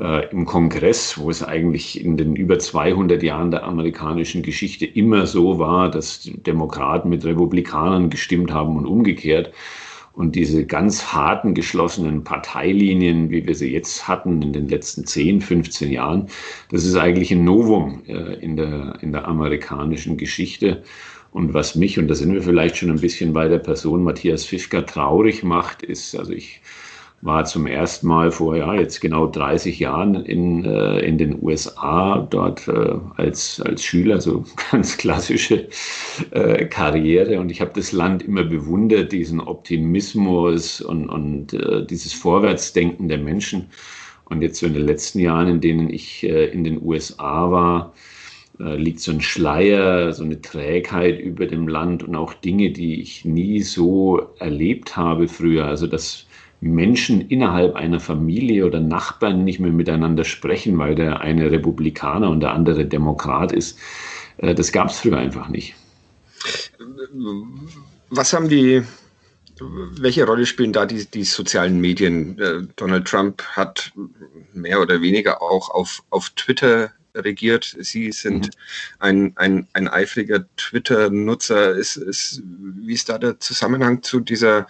äh, 0.00 0.30
im 0.30 0.44
Kongress, 0.44 1.18
wo 1.18 1.30
es 1.30 1.42
eigentlich 1.42 2.04
in 2.04 2.16
den 2.16 2.36
über 2.36 2.58
200 2.58 3.22
Jahren 3.22 3.50
der 3.50 3.64
amerikanischen 3.64 4.42
Geschichte 4.42 4.86
immer 4.86 5.26
so 5.26 5.58
war, 5.58 5.90
dass 5.90 6.30
Demokraten 6.46 7.08
mit 7.08 7.24
Republikanern 7.24 8.10
gestimmt 8.10 8.52
haben 8.52 8.76
und 8.76 8.86
umgekehrt. 8.86 9.52
Und 10.12 10.34
diese 10.34 10.66
ganz 10.66 11.12
harten, 11.12 11.54
geschlossenen 11.54 12.24
Parteilinien, 12.24 13.30
wie 13.30 13.46
wir 13.46 13.54
sie 13.54 13.72
jetzt 13.72 14.08
hatten 14.08 14.42
in 14.42 14.52
den 14.52 14.68
letzten 14.68 15.06
10, 15.06 15.40
15 15.40 15.92
Jahren, 15.92 16.26
das 16.70 16.84
ist 16.84 16.96
eigentlich 16.96 17.30
ein 17.30 17.44
Novum 17.44 18.02
äh, 18.08 18.34
in, 18.40 18.56
der, 18.56 18.98
in 19.00 19.12
der 19.12 19.28
amerikanischen 19.28 20.16
Geschichte. 20.16 20.82
Und 21.30 21.54
was 21.54 21.76
mich, 21.76 21.98
und 21.98 22.08
da 22.08 22.14
sind 22.14 22.32
wir 22.32 22.42
vielleicht 22.42 22.78
schon 22.78 22.90
ein 22.90 23.00
bisschen 23.00 23.32
bei 23.32 23.46
der 23.46 23.58
Person 23.58 24.02
Matthias 24.02 24.44
Fischker 24.44 24.84
traurig 24.86 25.44
macht, 25.44 25.82
ist, 25.82 26.18
also 26.18 26.32
ich 26.32 26.60
war 27.20 27.44
zum 27.44 27.66
ersten 27.66 28.06
Mal 28.06 28.30
vor 28.30 28.56
ja, 28.56 28.74
jetzt 28.74 29.00
genau 29.00 29.26
30 29.26 29.78
Jahren 29.80 30.14
in, 30.14 30.64
äh, 30.64 31.00
in 31.00 31.18
den 31.18 31.42
USA 31.42 32.26
dort 32.30 32.68
äh, 32.68 32.94
als, 33.16 33.60
als 33.60 33.82
Schüler, 33.82 34.20
so 34.20 34.44
ganz 34.70 34.96
klassische 34.96 35.68
äh, 36.30 36.64
Karriere. 36.66 37.40
Und 37.40 37.50
ich 37.50 37.60
habe 37.60 37.72
das 37.74 37.90
Land 37.90 38.22
immer 38.22 38.44
bewundert, 38.44 39.10
diesen 39.10 39.40
Optimismus 39.40 40.80
und, 40.80 41.08
und 41.08 41.54
äh, 41.54 41.84
dieses 41.84 42.12
Vorwärtsdenken 42.12 43.08
der 43.08 43.18
Menschen. 43.18 43.70
Und 44.26 44.42
jetzt 44.42 44.60
so 44.60 44.66
in 44.66 44.74
den 44.74 44.86
letzten 44.86 45.18
Jahren, 45.18 45.48
in 45.48 45.60
denen 45.60 45.90
ich 45.90 46.22
äh, 46.22 46.46
in 46.46 46.62
den 46.62 46.80
USA 46.80 47.50
war, 47.50 47.94
äh, 48.60 48.76
liegt 48.76 49.00
so 49.00 49.10
ein 49.10 49.20
Schleier, 49.20 50.12
so 50.12 50.22
eine 50.22 50.40
Trägheit 50.40 51.18
über 51.18 51.46
dem 51.46 51.66
Land 51.66 52.04
und 52.04 52.14
auch 52.14 52.32
Dinge, 52.34 52.70
die 52.70 53.00
ich 53.00 53.24
nie 53.24 53.62
so 53.62 54.20
erlebt 54.38 54.96
habe 54.96 55.26
früher. 55.26 55.64
Also 55.64 55.88
das 55.88 56.27
Menschen 56.60 57.20
innerhalb 57.28 57.76
einer 57.76 58.00
Familie 58.00 58.66
oder 58.66 58.80
Nachbarn 58.80 59.44
nicht 59.44 59.60
mehr 59.60 59.72
miteinander 59.72 60.24
sprechen, 60.24 60.78
weil 60.78 60.94
der 60.94 61.20
eine 61.20 61.50
Republikaner 61.50 62.30
und 62.30 62.40
der 62.40 62.52
andere 62.52 62.84
Demokrat 62.84 63.52
ist. 63.52 63.78
Äh, 64.38 64.54
das 64.54 64.72
gab 64.72 64.88
es 64.88 65.00
früher 65.00 65.18
einfach 65.18 65.48
nicht. 65.48 65.74
Was 68.10 68.32
haben 68.32 68.48
die, 68.48 68.82
welche 70.00 70.24
Rolle 70.24 70.46
spielen 70.46 70.72
da 70.72 70.86
die, 70.86 71.04
die 71.06 71.24
sozialen 71.24 71.80
Medien? 71.80 72.38
Äh, 72.38 72.62
Donald 72.76 73.06
Trump 73.06 73.42
hat 73.42 73.92
mehr 74.52 74.80
oder 74.80 75.00
weniger 75.00 75.42
auch 75.42 75.70
auf, 75.70 76.02
auf 76.10 76.30
Twitter 76.30 76.90
regiert. 77.14 77.76
Sie 77.80 78.12
sind 78.12 78.46
mhm. 78.46 78.50
ein, 78.98 79.32
ein, 79.36 79.66
ein 79.72 79.88
eifriger 79.88 80.44
Twitter-Nutzer. 80.56 81.72
Ist, 81.72 81.96
ist, 81.96 82.42
wie 82.44 82.94
ist 82.94 83.08
da 83.08 83.18
der 83.18 83.40
Zusammenhang 83.40 84.02
zu 84.02 84.20
dieser 84.20 84.66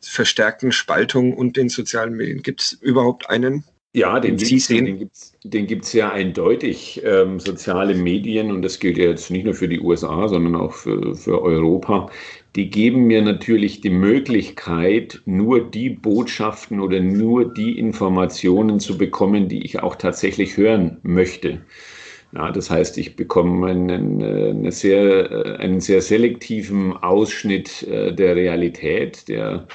verstärkten 0.00 0.72
Spaltung 0.72 1.34
und 1.34 1.56
den 1.56 1.68
sozialen 1.68 2.14
Medien? 2.14 2.42
Gibt 2.42 2.62
es 2.62 2.72
überhaupt 2.72 3.30
einen? 3.30 3.64
Ja, 3.96 4.20
den, 4.20 4.36
Sie 4.36 4.58
sehen? 4.58 5.10
den 5.42 5.66
gibt 5.66 5.84
es 5.86 5.92
ja 5.94 6.12
eindeutig. 6.12 7.00
Ähm, 7.02 7.40
soziale 7.40 7.94
Medien, 7.94 8.50
und 8.50 8.60
das 8.60 8.78
gilt 8.78 8.98
ja 8.98 9.04
jetzt 9.04 9.30
nicht 9.30 9.44
nur 9.44 9.54
für 9.54 9.68
die 9.68 9.80
USA, 9.80 10.28
sondern 10.28 10.54
auch 10.54 10.74
für, 10.74 11.14
für 11.14 11.40
Europa, 11.40 12.10
die 12.56 12.68
geben 12.68 13.06
mir 13.06 13.22
natürlich 13.22 13.80
die 13.80 13.88
Möglichkeit, 13.88 15.22
nur 15.24 15.70
die 15.70 15.88
Botschaften 15.88 16.80
oder 16.80 17.00
nur 17.00 17.54
die 17.54 17.78
Informationen 17.78 18.80
zu 18.80 18.98
bekommen, 18.98 19.48
die 19.48 19.64
ich 19.64 19.82
auch 19.82 19.96
tatsächlich 19.96 20.58
hören 20.58 20.98
möchte. 21.02 21.62
Ja, 22.36 22.52
das 22.52 22.68
heißt, 22.68 22.98
ich 22.98 23.16
bekomme 23.16 23.68
einen, 23.68 24.22
eine 24.22 24.70
sehr, 24.70 25.30
äh, 25.30 25.56
einen 25.56 25.80
sehr 25.80 26.02
selektiven 26.02 26.92
Ausschnitt 26.92 27.82
äh, 27.84 28.12
der 28.12 28.36
Realität, 28.36 29.26
der 29.28 29.66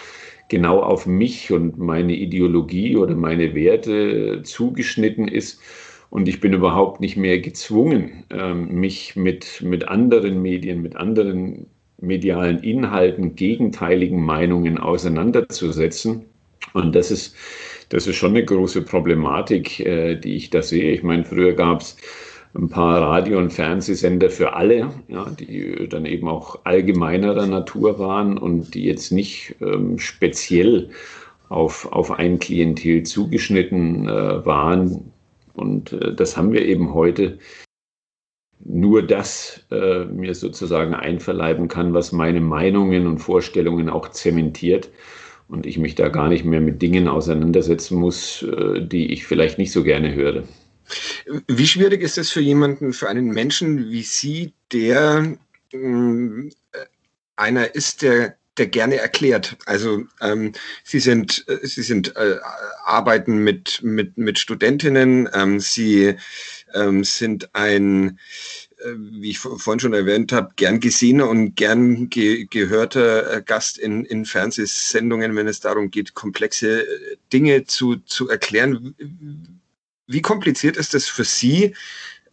genau 0.47 0.79
auf 0.83 1.07
mich 1.07 1.51
und 1.51 1.79
meine 1.79 2.13
Ideologie 2.13 2.97
oder 2.97 3.15
meine 3.15 3.55
Werte 3.55 4.43
zugeschnitten 4.43 5.27
ist. 5.27 5.59
Und 6.11 6.27
ich 6.27 6.39
bin 6.39 6.53
überhaupt 6.53 7.01
nicht 7.01 7.17
mehr 7.17 7.39
gezwungen, 7.39 8.25
ähm, 8.29 8.67
mich 8.75 9.15
mit, 9.15 9.61
mit 9.63 9.87
anderen 9.87 10.41
Medien, 10.43 10.83
mit 10.83 10.95
anderen 10.95 11.65
medialen 11.99 12.59
Inhalten, 12.59 13.35
gegenteiligen 13.35 14.21
Meinungen 14.23 14.77
auseinanderzusetzen. 14.77 16.25
Und 16.73 16.93
das 16.95 17.09
ist, 17.09 17.35
das 17.89 18.05
ist 18.05 18.17
schon 18.17 18.31
eine 18.31 18.45
große 18.45 18.83
Problematik, 18.83 19.79
äh, 19.79 20.15
die 20.15 20.35
ich 20.35 20.51
da 20.51 20.61
sehe. 20.61 20.91
Ich 20.91 21.01
meine, 21.01 21.25
früher 21.25 21.53
gab 21.53 21.81
es 21.81 21.97
ein 22.53 22.69
paar 22.69 23.01
Radio- 23.01 23.37
und 23.37 23.53
Fernsehsender 23.53 24.29
für 24.29 24.53
alle, 24.53 24.91
ja, 25.07 25.25
die 25.39 25.87
dann 25.89 26.05
eben 26.05 26.27
auch 26.27 26.59
allgemeinerer 26.65 27.47
Natur 27.47 27.97
waren 27.97 28.37
und 28.37 28.73
die 28.73 28.83
jetzt 28.83 29.11
nicht 29.11 29.55
ähm, 29.61 29.97
speziell 29.97 30.89
auf, 31.49 31.91
auf 31.91 32.11
ein 32.11 32.39
Klientel 32.39 33.03
zugeschnitten 33.03 34.07
äh, 34.07 34.45
waren. 34.45 35.11
Und 35.53 35.93
äh, 35.93 36.13
das 36.13 36.35
haben 36.35 36.51
wir 36.51 36.65
eben 36.65 36.93
heute. 36.93 37.39
Nur 38.63 39.01
das 39.01 39.65
äh, 39.71 40.05
mir 40.05 40.35
sozusagen 40.35 40.93
einverleiben 40.93 41.67
kann, 41.67 41.93
was 41.93 42.11
meine 42.11 42.41
Meinungen 42.41 43.07
und 43.07 43.17
Vorstellungen 43.17 43.89
auch 43.89 44.09
zementiert 44.09 44.89
und 45.47 45.65
ich 45.65 45.77
mich 45.77 45.95
da 45.95 46.09
gar 46.09 46.29
nicht 46.29 46.45
mehr 46.45 46.61
mit 46.61 46.81
Dingen 46.81 47.07
auseinandersetzen 47.07 47.97
muss, 47.97 48.43
äh, 48.43 48.81
die 48.81 49.11
ich 49.11 49.25
vielleicht 49.25 49.57
nicht 49.57 49.71
so 49.71 49.83
gerne 49.83 50.13
höre. 50.13 50.43
Wie 51.47 51.67
schwierig 51.67 52.01
ist 52.01 52.17
es 52.17 52.31
für 52.31 52.41
jemanden, 52.41 52.93
für 52.93 53.09
einen 53.09 53.27
Menschen 53.27 53.89
wie 53.89 54.03
Sie, 54.03 54.53
der 54.71 55.37
äh, 55.71 56.49
einer 57.35 57.75
ist, 57.75 58.01
der 58.01 58.35
der 58.57 58.67
gerne 58.67 58.97
erklärt. 58.97 59.57
Also 59.65 60.03
ähm, 60.21 60.51
Sie 60.83 60.99
sind, 60.99 61.45
äh, 61.47 61.65
Sie 61.65 61.83
sind 61.83 62.15
äh, 62.15 62.37
arbeiten 62.83 63.37
mit 63.37 63.79
mit 63.81 64.17
mit 64.17 64.39
Studentinnen. 64.39 65.29
Ähm, 65.33 65.59
Sie 65.59 66.15
ähm, 66.73 67.03
sind 67.03 67.55
ein 67.55 68.19
äh, 68.79 68.93
wie 68.97 69.29
ich 69.31 69.39
vorhin 69.39 69.79
schon 69.79 69.93
erwähnt 69.93 70.31
habe, 70.31 70.51
gern 70.55 70.79
gesehener 70.79 71.29
und 71.29 71.55
gern 71.55 72.09
ge 72.09 72.45
gehörter 72.49 73.37
äh, 73.37 73.41
Gast 73.41 73.77
in, 73.77 74.05
in 74.05 74.25
Fernsehsendungen, 74.25 75.35
wenn 75.35 75.47
es 75.47 75.59
darum 75.59 75.89
geht, 75.89 76.13
komplexe 76.13 76.85
Dinge 77.31 77.65
zu, 77.65 77.97
zu 77.97 78.27
erklären. 78.29 78.95
Wie 80.11 80.21
kompliziert 80.21 80.77
ist 80.77 80.93
es 80.93 81.07
für 81.07 81.23
Sie, 81.23 81.75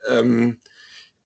ähm, 0.07 0.61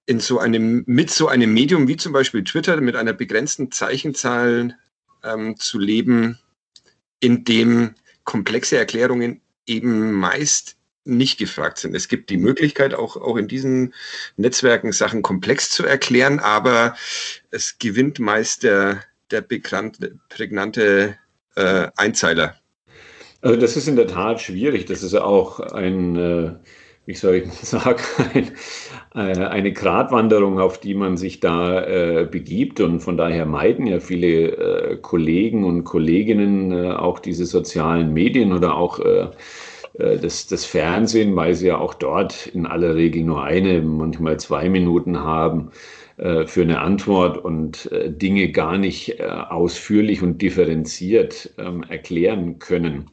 in 0.06 0.20
so 0.20 0.38
einem, 0.38 0.84
mit 0.86 1.10
so 1.10 1.28
einem 1.28 1.52
Medium 1.54 1.88
wie 1.88 1.96
zum 1.96 2.12
Beispiel 2.12 2.44
Twitter 2.44 2.80
mit 2.80 2.96
einer 2.96 3.12
begrenzten 3.12 3.70
Zeichenzahl 3.70 4.76
ähm, 5.22 5.56
zu 5.56 5.78
leben, 5.78 6.38
in 7.20 7.44
dem 7.44 7.94
komplexe 8.24 8.76
Erklärungen 8.76 9.40
eben 9.66 10.12
meist 10.12 10.76
nicht 11.04 11.38
gefragt 11.38 11.78
sind. 11.78 11.94
Es 11.96 12.08
gibt 12.08 12.30
die 12.30 12.36
Möglichkeit, 12.36 12.94
auch, 12.94 13.16
auch 13.16 13.36
in 13.36 13.48
diesen 13.48 13.94
Netzwerken 14.36 14.92
Sachen 14.92 15.22
komplex 15.22 15.70
zu 15.70 15.84
erklären, 15.84 16.38
aber 16.38 16.96
es 17.50 17.78
gewinnt 17.78 18.18
meist 18.18 18.62
der, 18.62 19.02
der 19.30 19.40
prägnante 19.42 21.18
äh, 21.56 21.88
Einzeiler. 21.96 22.61
Also 23.42 23.56
das 23.58 23.76
ist 23.76 23.88
in 23.88 23.96
der 23.96 24.06
Tat 24.06 24.40
schwierig. 24.40 24.86
Das 24.86 25.02
ist 25.02 25.12
ja 25.12 25.24
auch 25.24 25.58
ein, 25.58 26.16
äh, 26.16 26.52
wie 27.06 27.14
soll 27.14 27.34
ich 27.34 27.52
sagen, 27.62 28.00
ein, 28.34 28.52
äh, 29.14 29.44
eine 29.44 29.72
Gratwanderung, 29.72 30.60
auf 30.60 30.78
die 30.78 30.94
man 30.94 31.16
sich 31.16 31.40
da 31.40 31.82
äh, 31.84 32.24
begibt. 32.30 32.80
Und 32.80 33.00
von 33.00 33.16
daher 33.16 33.44
meiden 33.44 33.86
ja 33.86 33.98
viele 33.98 34.92
äh, 34.92 34.96
Kollegen 34.96 35.64
und 35.64 35.82
Kolleginnen 35.84 36.92
auch 36.92 37.18
diese 37.18 37.44
sozialen 37.44 38.12
Medien 38.12 38.52
oder 38.52 38.76
auch 38.76 39.00
äh, 39.00 39.28
das, 39.98 40.46
das 40.46 40.64
Fernsehen, 40.64 41.36
weil 41.36 41.54
sie 41.54 41.66
ja 41.66 41.78
auch 41.78 41.94
dort 41.94 42.46
in 42.46 42.64
aller 42.66 42.94
Regel 42.94 43.24
nur 43.24 43.42
eine, 43.42 43.82
manchmal 43.82 44.40
zwei 44.40 44.68
Minuten 44.70 45.18
haben 45.20 45.70
für 46.16 46.62
eine 46.62 46.80
Antwort 46.80 47.38
und 47.38 47.90
äh, 47.90 48.10
Dinge 48.10 48.52
gar 48.52 48.76
nicht 48.76 49.20
ausführlich 49.22 50.22
und 50.22 50.42
differenziert 50.42 51.54
ähm, 51.58 51.84
erklären 51.88 52.58
können. 52.58 53.10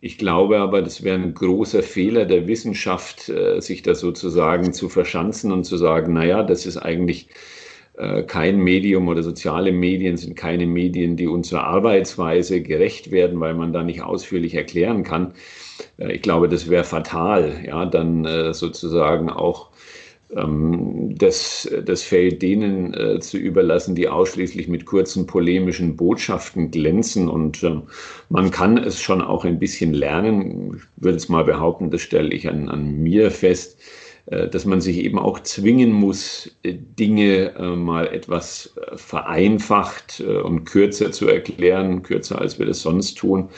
Ich 0.00 0.18
glaube 0.18 0.58
aber, 0.58 0.82
das 0.82 1.02
wäre 1.02 1.16
ein 1.16 1.34
großer 1.34 1.82
Fehler 1.82 2.26
der 2.26 2.46
Wissenschaft, 2.46 3.32
sich 3.58 3.82
da 3.82 3.94
sozusagen 3.94 4.72
zu 4.72 4.88
verschanzen 4.90 5.50
und 5.50 5.64
zu 5.64 5.78
sagen, 5.78 6.12
naja, 6.12 6.42
das 6.42 6.66
ist 6.66 6.76
eigentlich 6.76 7.28
kein 8.26 8.58
Medium 8.58 9.08
oder 9.08 9.22
soziale 9.22 9.72
Medien 9.72 10.18
sind 10.18 10.36
keine 10.36 10.66
Medien, 10.66 11.16
die 11.16 11.26
unserer 11.26 11.64
Arbeitsweise 11.64 12.60
gerecht 12.60 13.10
werden, 13.10 13.40
weil 13.40 13.54
man 13.54 13.72
da 13.72 13.82
nicht 13.82 14.02
ausführlich 14.02 14.54
erklären 14.54 15.02
kann. 15.02 15.32
Äh, 15.98 16.12
ich 16.12 16.22
glaube, 16.22 16.48
das 16.48 16.68
wäre 16.68 16.84
fatal, 16.84 17.60
ja, 17.64 17.86
dann 17.86 18.24
äh, 18.24 18.54
sozusagen 18.54 19.30
auch 19.30 19.70
das, 20.28 21.70
das 21.84 22.02
Feld 22.02 22.42
denen 22.42 22.92
äh, 22.94 23.20
zu 23.20 23.38
überlassen, 23.38 23.94
die 23.94 24.08
ausschließlich 24.08 24.66
mit 24.68 24.84
kurzen 24.84 25.26
polemischen 25.26 25.96
Botschaften 25.96 26.70
glänzen. 26.70 27.28
Und 27.28 27.62
ähm, 27.62 27.82
man 28.28 28.50
kann 28.50 28.76
es 28.76 29.00
schon 29.00 29.22
auch 29.22 29.44
ein 29.44 29.58
bisschen 29.58 29.94
lernen. 29.94 30.76
Ich 30.76 30.82
würde 31.04 31.16
es 31.16 31.28
mal 31.28 31.44
behaupten, 31.44 31.90
das 31.90 32.00
stelle 32.00 32.34
ich 32.34 32.48
an, 32.48 32.68
an 32.68 33.02
mir 33.02 33.30
fest, 33.30 33.78
äh, 34.26 34.48
dass 34.48 34.64
man 34.64 34.80
sich 34.80 34.98
eben 34.98 35.18
auch 35.18 35.40
zwingen 35.40 35.92
muss, 35.92 36.50
äh, 36.64 36.74
Dinge 36.74 37.54
äh, 37.54 37.76
mal 37.76 38.08
etwas 38.08 38.74
vereinfacht 38.96 40.20
und 40.20 40.64
kürzer 40.64 41.12
zu 41.12 41.28
erklären, 41.28 42.02
kürzer 42.02 42.40
als 42.40 42.58
wir 42.58 42.66
das 42.66 42.82
sonst 42.82 43.16
tun 43.18 43.48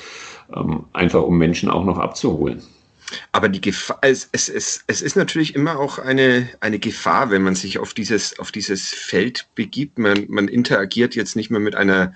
ähm, 0.54 0.84
einfach 0.92 1.22
um 1.22 1.38
Menschen 1.38 1.70
auch 1.70 1.84
noch 1.84 1.98
abzuholen. 1.98 2.62
Aber 3.32 3.48
die 3.48 3.60
Gefahr, 3.60 3.98
es, 4.02 4.28
es, 4.32 4.48
es, 4.48 4.84
es 4.86 5.02
ist 5.02 5.16
natürlich 5.16 5.54
immer 5.54 5.78
auch 5.78 5.98
eine, 5.98 6.48
eine 6.60 6.78
Gefahr, 6.78 7.30
wenn 7.30 7.42
man 7.42 7.54
sich 7.54 7.78
auf 7.78 7.94
dieses, 7.94 8.38
auf 8.38 8.52
dieses 8.52 8.88
Feld 8.88 9.48
begibt. 9.54 9.98
Man, 9.98 10.26
man 10.28 10.48
interagiert 10.48 11.14
jetzt 11.14 11.36
nicht 11.36 11.50
mehr 11.50 11.60
mit 11.60 11.74
einer 11.74 12.14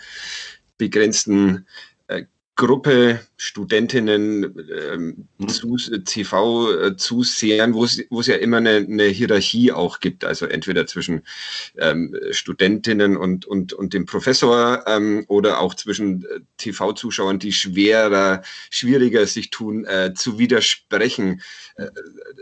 begrenzten 0.78 1.66
äh, 2.08 2.24
Gruppe 2.54 3.20
Studentinnen 3.38 4.54
ähm, 4.92 5.28
mhm. 5.38 5.48
zu 5.48 5.76
TV-Zusehern, 5.76 7.70
äh, 7.72 7.74
wo 7.74 8.20
es 8.20 8.26
ja 8.26 8.36
immer 8.36 8.58
eine, 8.58 8.76
eine, 8.76 9.06
Hierarchie 9.06 9.72
auch 9.72 10.00
gibt, 10.00 10.24
also 10.24 10.46
entweder 10.46 10.86
zwischen 10.86 11.22
ähm, 11.78 12.14
Studentinnen 12.30 13.16
und, 13.16 13.46
und, 13.46 13.72
und 13.72 13.94
dem 13.94 14.06
Professor 14.06 14.84
ähm, 14.86 15.24
oder 15.28 15.60
auch 15.60 15.74
zwischen 15.74 16.24
äh, 16.24 16.40
TV-Zuschauern, 16.58 17.38
die 17.38 17.52
schwerer, 17.52 18.42
schwieriger 18.70 19.26
sich 19.26 19.50
tun, 19.50 19.84
äh, 19.86 20.12
zu 20.14 20.38
widersprechen. 20.38 21.40
Äh, 21.76 21.88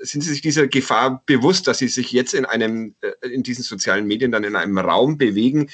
sind 0.02 0.22
Sie 0.22 0.30
sich 0.30 0.42
dieser 0.42 0.66
Gefahr 0.66 1.22
bewusst, 1.24 1.66
dass 1.66 1.78
Sie 1.78 1.88
sich 1.88 2.12
jetzt 2.12 2.34
in 2.34 2.44
einem, 2.44 2.94
äh, 3.00 3.28
in 3.28 3.42
diesen 3.42 3.64
sozialen 3.64 4.06
Medien 4.06 4.32
dann 4.32 4.44
in 4.44 4.56
einem 4.56 4.76
Raum 4.76 5.18
bewegen, 5.18 5.70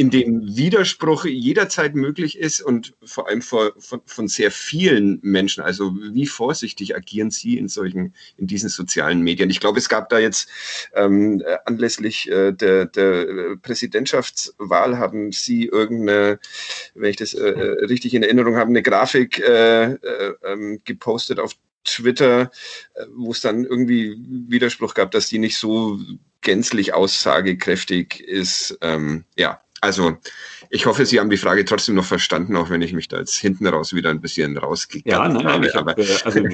in 0.00 0.08
dem 0.08 0.56
Widerspruch 0.56 1.26
jederzeit 1.26 1.94
möglich 1.94 2.38
ist 2.38 2.62
und 2.62 2.94
vor 3.04 3.28
allem 3.28 3.42
vor, 3.42 3.72
von, 3.76 4.00
von 4.06 4.28
sehr 4.28 4.50
vielen 4.50 5.18
Menschen? 5.20 5.62
Also 5.62 5.94
wie 5.94 6.24
vorsichtig 6.24 6.96
agieren 6.96 7.30
Sie 7.30 7.58
in 7.58 7.68
solchen, 7.68 8.14
in 8.38 8.46
diesen 8.46 8.70
sozialen 8.70 9.20
Medien? 9.20 9.50
Ich 9.50 9.60
glaube, 9.60 9.78
es 9.78 9.90
gab 9.90 10.08
da 10.08 10.18
jetzt 10.18 10.48
ähm, 10.94 11.42
anlässlich 11.66 12.30
äh, 12.30 12.52
der, 12.52 12.86
der 12.86 13.56
Präsidentschaftswahl 13.60 14.96
haben 14.96 15.32
Sie 15.32 15.66
irgendeine, 15.66 16.38
wenn 16.94 17.10
ich 17.10 17.16
das 17.16 17.34
äh, 17.34 17.50
äh 17.50 17.84
richtig 17.84 18.14
in 18.14 18.22
Erinnerung 18.22 18.56
habe, 18.56 18.70
eine 18.70 18.82
Grafik 18.82 19.38
äh, 19.40 19.92
äh, 19.92 20.34
ähm, 20.46 20.80
gepostet 20.82 21.38
auf 21.38 21.52
Twitter, 21.84 22.50
äh, 22.94 23.04
wo 23.14 23.32
es 23.32 23.42
dann 23.42 23.66
irgendwie 23.66 24.16
Widerspruch 24.48 24.94
gab, 24.94 25.10
dass 25.10 25.28
die 25.28 25.38
nicht 25.38 25.58
so 25.58 25.98
gänzlich 26.40 26.94
aussagekräftig 26.94 28.20
ist. 28.20 28.78
Ähm, 28.80 29.24
ja, 29.36 29.60
also 29.80 30.16
ich 30.72 30.86
hoffe, 30.86 31.04
Sie 31.04 31.18
haben 31.18 31.30
die 31.30 31.36
Frage 31.36 31.64
trotzdem 31.64 31.96
noch 31.96 32.04
verstanden, 32.04 32.56
auch 32.56 32.70
wenn 32.70 32.80
ich 32.80 32.92
mich 32.92 33.08
da 33.08 33.18
jetzt 33.18 33.36
hinten 33.36 33.66
raus 33.66 33.92
wieder 33.92 34.10
ein 34.10 34.20
bisschen 34.20 34.56
rausgekriegt 34.56 35.08
ja, 35.08 35.28
nein, 35.28 35.44
habe. 35.44 35.68
Hab, 35.74 35.98
äh, 35.98 36.04
also, 36.24 36.40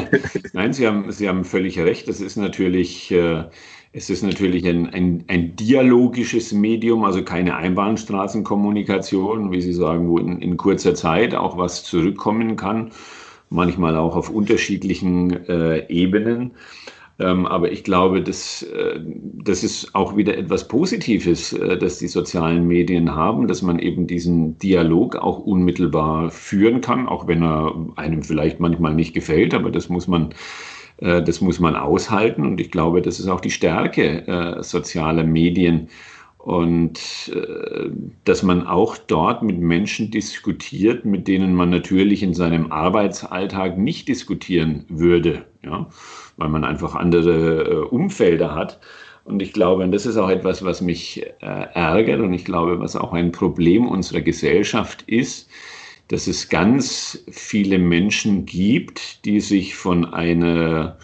nein, 0.52 0.72
Sie 0.72 0.86
haben, 0.86 1.10
Sie 1.10 1.28
haben 1.28 1.44
völlig 1.44 1.78
recht. 1.80 2.06
Das 2.08 2.20
ist 2.20 2.36
natürlich, 2.36 3.10
äh, 3.10 3.44
es 3.92 4.10
ist 4.10 4.22
natürlich 4.22 4.64
ein, 4.66 4.88
ein, 4.90 5.24
ein, 5.26 5.56
dialogisches 5.56 6.52
Medium, 6.52 7.02
also 7.04 7.24
keine 7.24 7.56
Einbahnstraßenkommunikation, 7.56 9.50
wie 9.50 9.60
Sie 9.60 9.72
sagen, 9.72 10.08
wo 10.08 10.18
in, 10.18 10.40
in 10.40 10.56
kurzer 10.56 10.94
Zeit 10.94 11.34
auch 11.34 11.58
was 11.58 11.82
zurückkommen 11.82 12.54
kann, 12.54 12.92
manchmal 13.48 13.96
auch 13.96 14.14
auf 14.14 14.30
unterschiedlichen 14.30 15.48
äh, 15.48 15.88
Ebenen. 15.88 16.52
Ähm, 17.20 17.46
aber 17.46 17.70
ich 17.70 17.84
glaube, 17.84 18.22
das, 18.22 18.62
äh, 18.62 18.98
das 19.44 19.62
ist 19.62 19.94
auch 19.94 20.16
wieder 20.16 20.36
etwas 20.38 20.66
Positives, 20.66 21.52
äh, 21.52 21.76
dass 21.76 21.98
die 21.98 22.08
sozialen 22.08 22.66
Medien 22.66 23.14
haben, 23.14 23.46
dass 23.46 23.60
man 23.60 23.78
eben 23.78 24.06
diesen 24.06 24.58
Dialog 24.58 25.16
auch 25.16 25.38
unmittelbar 25.38 26.30
führen 26.30 26.80
kann, 26.80 27.06
auch 27.06 27.26
wenn 27.26 27.42
er 27.42 27.74
einem 27.96 28.22
vielleicht 28.22 28.58
manchmal 28.58 28.94
nicht 28.94 29.12
gefällt, 29.12 29.52
aber 29.52 29.70
das 29.70 29.90
muss 29.90 30.08
man 30.08 30.30
äh, 30.98 31.22
das 31.22 31.42
muss 31.42 31.60
man 31.60 31.76
aushalten. 31.76 32.46
Und 32.46 32.58
ich 32.58 32.70
glaube, 32.70 33.02
das 33.02 33.20
ist 33.20 33.28
auch 33.28 33.40
die 33.40 33.50
Stärke 33.50 34.58
sozialer 34.62 35.24
Medien 35.24 35.88
und 36.42 37.30
äh, 37.34 37.90
dass 38.24 38.42
man 38.42 38.66
auch 38.66 38.96
dort 38.96 39.42
mit 39.42 39.58
Menschen 39.58 40.10
diskutiert, 40.10 41.04
mit 41.04 41.28
denen 41.28 41.54
man 41.54 41.68
natürlich 41.68 42.22
in 42.22 42.32
seinem 42.32 42.72
Arbeitsalltag 42.72 43.76
nicht 43.76 44.08
diskutieren 44.08 44.86
würde, 44.88 45.44
ja, 45.62 45.86
weil 46.38 46.48
man 46.48 46.64
einfach 46.64 46.94
andere 46.94 47.64
äh, 47.64 47.74
Umfelder 47.84 48.54
hat. 48.54 48.80
Und 49.24 49.42
ich 49.42 49.52
glaube, 49.52 49.84
und 49.84 49.92
das 49.92 50.06
ist 50.06 50.16
auch 50.16 50.30
etwas, 50.30 50.64
was 50.64 50.80
mich 50.80 51.22
äh, 51.40 51.66
ärgert 51.74 52.20
und 52.20 52.32
ich 52.32 52.46
glaube, 52.46 52.80
was 52.80 52.96
auch 52.96 53.12
ein 53.12 53.32
Problem 53.32 53.86
unserer 53.86 54.22
Gesellschaft 54.22 55.02
ist, 55.02 55.50
dass 56.08 56.26
es 56.26 56.48
ganz 56.48 57.22
viele 57.30 57.78
Menschen 57.78 58.46
gibt, 58.46 59.26
die 59.26 59.40
sich 59.40 59.76
von 59.76 60.06
einer 60.06 60.96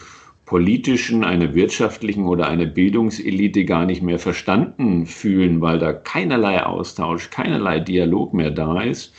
politischen, 0.47 1.25
einer 1.25 1.55
wirtschaftlichen 1.55 2.25
oder 2.25 2.49
einer 2.49 2.67
Bildungselite 2.67 3.65
gar 3.65 3.85
nicht 3.85 4.03
mehr 4.03 4.19
verstanden 4.19 5.05
fühlen, 5.05 5.61
weil 5.61 5.79
da 5.79 5.93
keinerlei 5.93 6.63
Austausch, 6.63 7.31
keinerlei 7.31 7.81
Dialog 7.81 8.33
mehr 8.33 8.53
da 8.53 8.81
ist. 8.81 9.13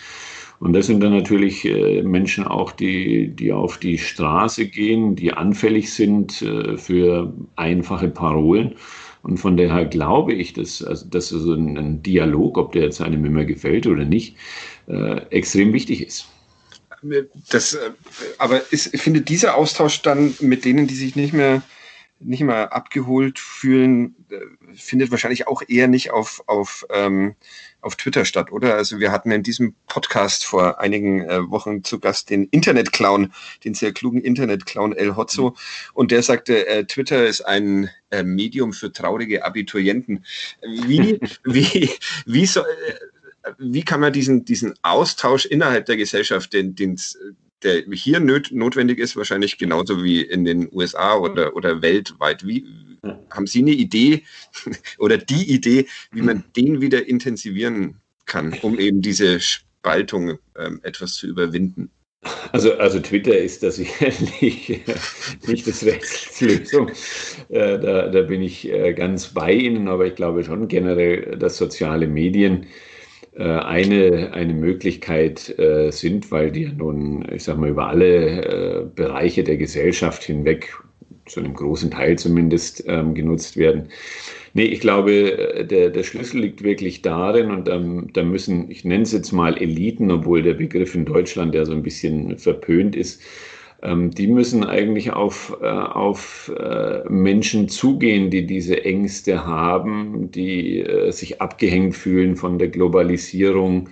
Und 0.60 0.74
das 0.74 0.88
sind 0.88 1.04
dann 1.04 1.13
natürlich 1.13 1.66
äh, 1.66 2.02
Menschen 2.02 2.46
auch, 2.46 2.72
die, 2.72 3.28
die 3.28 3.54
auf 3.54 3.78
die 3.78 4.00
Straße 4.00 4.68
gehen, 4.68 5.16
die 5.16 5.34
anfällig 5.34 5.94
sind 5.94 6.42
äh, 6.42 6.78
für 6.78 7.32
einfache 7.56 8.08
Parolen. 8.08 8.74
Und 9.22 9.38
von 9.38 9.58
daher 9.58 9.86
glaube 9.86 10.34
ich, 10.34 10.54
dass, 10.54 10.82
also, 10.82 11.06
dass 11.10 11.30
so 11.30 11.54
ein, 11.54 12.02
Dialog, 12.02 12.58
ob 12.58 12.72
der 12.72 12.84
jetzt 12.84 13.02
einem 13.02 13.26
immer 13.26 13.46
gefällt 13.46 13.86
oder 13.86 14.06
nicht, 14.06 14.36
äh, 14.88 15.22
extrem 15.30 15.74
wichtig 15.74 16.06
ist. 16.06 16.28
Das, 17.50 17.74
äh, 17.74 17.92
aber 18.38 18.62
ist, 18.72 18.96
findet 19.00 19.30
dieser 19.30 19.56
Austausch 19.56 20.02
dann 20.02 20.36
mit 20.40 20.66
denen, 20.66 20.88
die 20.88 20.96
sich 20.96 21.16
nicht 21.16 21.34
mehr, 21.34 21.62
nicht 22.20 22.42
mehr 22.42 22.74
abgeholt 22.74 23.40
fühlen, 23.40 24.16
äh, 24.30 24.38
findet 24.76 25.12
wahrscheinlich 25.12 25.48
auch 25.48 25.62
eher 25.68 25.88
nicht 25.88 26.12
auf, 26.12 26.44
auf, 26.48 26.86
ähm, 26.90 27.36
auf 27.82 27.96
Twitter 27.96 28.26
statt, 28.26 28.52
oder? 28.52 28.76
Also 28.76 29.00
wir 29.00 29.12
hatten 29.12 29.32
in 29.32 29.44
diesem 29.44 29.76
Podcast 29.88 30.46
vor 30.46 30.80
einigen 30.80 31.22
äh, 31.22 31.50
Wochen 31.50 31.84
zu 31.84 32.00
Gast 32.00 32.30
den 32.30 32.46
Internetclown, 32.46 33.32
den 33.64 33.76
sehr 33.76 33.94
klugen 33.94 34.22
Internetclown 34.22 34.94
El 34.94 35.16
Hotzo. 35.16 35.50
Mhm. 35.50 35.56
Und 35.94 36.12
der 36.12 36.24
sagte, 36.24 36.68
äh, 36.68 36.86
Twitter 36.86 37.26
ist 37.26 37.42
ein 37.42 37.90
äh, 38.10 38.24
Medium 38.24 38.74
für 38.74 38.92
traurige 38.92 39.46
Abiturienten. 39.46 40.26
Wie, 40.62 41.20
wie, 41.44 41.92
wie 42.26 42.46
soll, 42.46 42.66
wie 43.58 43.84
kann 43.84 44.02
man 44.02 44.14
diesen, 44.14 44.46
diesen 44.46 44.74
Austausch 44.82 45.46
innerhalb 45.46 45.86
der 45.86 45.98
Gesellschaft, 45.98 46.54
den, 46.54 46.76
den 46.76 46.98
der 47.64 47.84
hier 47.92 48.20
notwendig 48.20 49.00
ist, 49.00 49.16
wahrscheinlich 49.16 49.58
genauso 49.58 50.04
wie 50.04 50.22
in 50.22 50.46
den 50.46 50.70
USA 50.72 51.18
oder, 51.18 51.56
oder 51.56 51.82
weltweit. 51.82 52.46
Wie, 52.46 52.66
haben 53.32 53.48
Sie 53.48 53.60
eine 53.60 53.72
Idee 53.72 54.24
oder 54.98 55.18
die 55.18 55.52
Idee, 55.52 55.88
wie 56.12 56.22
man 56.22 56.44
den 56.56 56.82
wieder 56.82 57.08
intensivieren 57.08 57.96
kann, 58.26 58.54
um 58.62 58.78
eben 58.78 59.02
diese 59.02 59.40
Spaltung 59.40 60.38
ähm, 60.58 60.80
etwas 60.84 61.14
zu 61.14 61.28
überwinden? 61.28 61.90
Also, 62.52 62.74
also 62.74 63.00
Twitter 63.00 63.38
ist 63.38 63.64
da 63.64 63.72
sicherlich 63.72 64.82
nicht 65.48 65.68
das 65.68 65.84
Rätselslösung. 65.86 66.90
Äh, 67.50 67.80
da, 67.80 68.08
da 68.08 68.22
bin 68.24 68.42
ich 68.42 68.68
äh, 68.70 68.94
ganz 68.94 69.28
bei 69.28 69.54
Ihnen, 69.54 69.88
aber 69.88 70.06
ich 70.08 70.16
glaube 70.16 70.44
schon 70.44 70.68
generell, 70.68 71.38
dass 71.38 71.58
soziale 71.58 72.08
Medien 72.08 72.68
eine, 73.38 74.32
eine 74.34 74.54
Möglichkeit 74.54 75.56
sind, 75.89 76.32
weil 76.32 76.52
die 76.52 76.63
ja 76.63 76.71
nun, 76.71 77.26
ich 77.32 77.43
sage 77.43 77.60
mal, 77.60 77.69
über 77.69 77.88
alle 77.88 78.91
Bereiche 78.95 79.43
der 79.43 79.58
Gesellschaft 79.58 80.23
hinweg, 80.23 80.69
zu 81.28 81.41
einem 81.41 81.54
großen 81.54 81.91
Teil 81.91 82.17
zumindest, 82.17 82.84
ähm, 82.88 83.13
genutzt 83.13 83.58
werden. 83.58 83.89
Nee, 84.54 84.65
ich 84.65 84.80
glaube, 84.80 85.65
der, 85.69 85.89
der 85.89 86.04
Schlüssel 86.04 86.41
liegt 86.41 86.63
wirklich 86.63 87.02
darin 87.02 87.52
und 87.52 87.69
ähm, 87.69 88.08
da 88.13 88.23
müssen, 88.23 88.71
ich 88.71 88.84
nenne 88.84 89.04
es 89.04 89.12
jetzt 89.12 89.32
mal 89.32 89.58
Eliten, 89.58 90.10
obwohl 90.10 90.41
der 90.41 90.56
Begriff 90.56 90.95
in 90.95 91.06
Deutschland 91.06 91.54
ja 91.54 91.65
so 91.65 91.73
ein 91.73 91.84
bisschen 91.84 92.38
verpönt 92.38 92.95
ist, 92.95 93.21
ähm, 93.84 94.12
die 94.12 94.28
müssen 94.28 94.63
eigentlich 94.63 95.12
auf, 95.12 95.58
äh, 95.62 95.68
auf 95.68 96.52
äh, 96.58 97.04
Menschen 97.10 97.70
zugehen, 97.70 98.30
die 98.32 98.46
diese 98.46 98.84
Ängste 98.84 99.46
haben, 99.46 100.32
die 100.32 100.80
äh, 100.82 101.12
sich 101.12 101.42
abgehängt 101.42 101.96
fühlen 101.96 102.36
von 102.36 102.58
der 102.58 102.70
Globalisierung, 102.70 103.90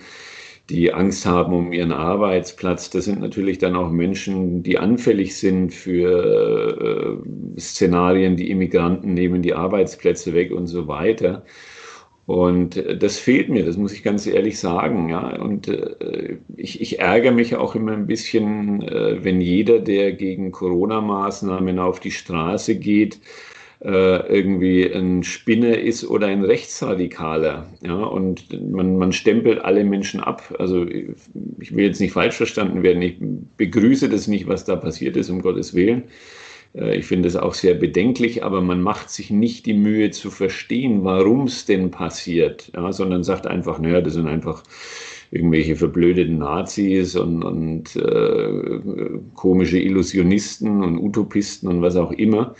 die 0.68 0.92
Angst 0.92 1.26
haben 1.26 1.52
um 1.52 1.72
ihren 1.72 1.92
Arbeitsplatz. 1.92 2.90
Das 2.90 3.04
sind 3.04 3.20
natürlich 3.20 3.58
dann 3.58 3.76
auch 3.76 3.90
Menschen, 3.90 4.64
die 4.64 4.78
anfällig 4.78 5.36
sind 5.36 5.72
für 5.72 7.22
äh, 7.56 7.60
Szenarien, 7.60 8.36
die 8.36 8.50
Immigranten 8.50 9.14
nehmen 9.14 9.42
die 9.42 9.54
Arbeitsplätze 9.54 10.34
weg 10.34 10.50
und 10.50 10.66
so 10.66 10.88
weiter. 10.88 11.44
Und 12.26 12.84
das 13.00 13.18
fehlt 13.18 13.48
mir, 13.48 13.64
das 13.64 13.76
muss 13.76 13.92
ich 13.92 14.02
ganz 14.02 14.26
ehrlich 14.26 14.58
sagen. 14.58 15.08
Ja. 15.08 15.36
Und 15.40 15.68
äh, 15.68 16.38
ich, 16.56 16.80
ich, 16.80 16.98
ärgere 16.98 17.30
mich 17.30 17.54
auch 17.54 17.76
immer 17.76 17.92
ein 17.92 18.08
bisschen, 18.08 18.82
äh, 18.82 19.22
wenn 19.22 19.40
jeder, 19.40 19.78
der 19.78 20.12
gegen 20.12 20.50
Corona-Maßnahmen 20.50 21.78
auf 21.78 22.00
die 22.00 22.10
Straße 22.10 22.76
geht, 22.76 23.20
äh, 23.84 24.26
irgendwie 24.28 24.92
ein 24.92 25.22
Spinner 25.22 25.78
ist 25.78 26.08
oder 26.08 26.26
ein 26.26 26.42
Rechtsradikaler. 26.42 27.68
Ja, 27.82 27.94
und 27.94 28.60
man, 28.72 28.98
man 28.98 29.12
stempelt 29.12 29.60
alle 29.60 29.84
Menschen 29.84 30.18
ab. 30.20 30.52
Also 30.58 30.84
ich 30.84 31.76
will 31.76 31.84
jetzt 31.84 32.00
nicht 32.00 32.12
falsch 32.12 32.36
verstanden 32.36 32.82
werden. 32.82 33.02
Ich 33.02 33.16
begrüße 33.56 34.08
das 34.08 34.26
nicht, 34.26 34.48
was 34.48 34.64
da 34.64 34.74
passiert 34.74 35.16
ist, 35.16 35.30
um 35.30 35.42
Gottes 35.42 35.74
Willen. 35.74 36.04
Äh, 36.76 36.96
ich 36.98 37.06
finde 37.06 37.28
es 37.28 37.36
auch 37.36 37.54
sehr 37.54 37.74
bedenklich, 37.74 38.44
aber 38.44 38.60
man 38.60 38.80
macht 38.82 39.10
sich 39.10 39.30
nicht 39.30 39.66
die 39.66 39.74
Mühe 39.74 40.10
zu 40.10 40.30
verstehen, 40.30 41.04
warum 41.04 41.44
es 41.44 41.64
denn 41.66 41.90
passiert, 41.90 42.70
ja, 42.74 42.92
sondern 42.92 43.24
sagt 43.24 43.46
einfach, 43.46 43.78
naja, 43.78 44.00
das 44.00 44.14
sind 44.14 44.28
einfach 44.28 44.62
irgendwelche 45.30 45.76
verblödeten 45.76 46.38
Nazis 46.38 47.16
und, 47.16 47.42
und 47.42 47.96
äh, 47.96 48.80
komische 49.34 49.78
Illusionisten 49.78 50.82
und 50.82 50.98
Utopisten 50.98 51.68
und 51.68 51.82
was 51.82 51.96
auch 51.96 52.12
immer 52.12 52.54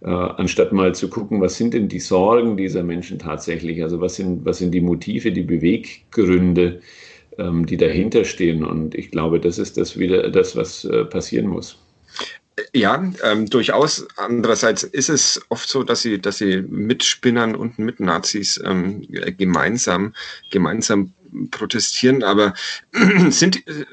äh, 0.00 0.08
anstatt 0.08 0.72
mal 0.72 0.94
zu 0.94 1.08
gucken, 1.08 1.40
was 1.40 1.56
sind 1.56 1.74
denn 1.74 1.88
die 1.88 2.00
Sorgen 2.00 2.56
dieser 2.56 2.82
Menschen 2.82 3.18
tatsächlich? 3.18 3.82
Also 3.82 4.00
was 4.00 4.16
sind, 4.16 4.44
was 4.44 4.58
sind 4.58 4.72
die 4.72 4.80
Motive, 4.80 5.32
die 5.32 5.42
Beweggründe, 5.42 6.80
ähm, 7.38 7.66
die 7.66 7.76
dahinter 7.76 8.24
stehen? 8.24 8.64
Und 8.64 8.94
ich 8.94 9.10
glaube, 9.10 9.40
das 9.40 9.58
ist 9.58 9.76
das 9.76 9.98
wieder 9.98 10.30
das, 10.30 10.56
was 10.56 10.84
äh, 10.84 11.04
passieren 11.04 11.48
muss. 11.48 11.87
Ja, 12.72 13.02
ähm, 13.22 13.48
durchaus. 13.48 14.06
Andererseits 14.16 14.82
ist 14.82 15.08
es 15.08 15.40
oft 15.48 15.68
so, 15.68 15.82
dass 15.82 16.02
sie, 16.02 16.20
dass 16.20 16.38
sie 16.38 16.62
mit 16.62 17.04
Spinnern 17.04 17.54
und 17.54 17.78
mit 17.78 18.00
Nazis 18.00 18.60
ähm, 18.64 19.06
gemeinsam, 19.36 20.14
gemeinsam 20.50 21.12
protestieren. 21.50 22.22
Aber 22.22 22.54
sind, 23.30 23.66
äh, 23.66 23.84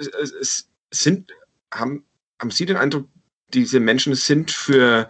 sind, 0.91 1.31
haben, 1.73 2.03
haben 2.39 2.51
Sie 2.51 2.65
den 2.65 2.77
Eindruck, 2.77 3.07
diese 3.53 3.79
Menschen 3.79 4.15
sind 4.15 4.51
für, 4.51 5.09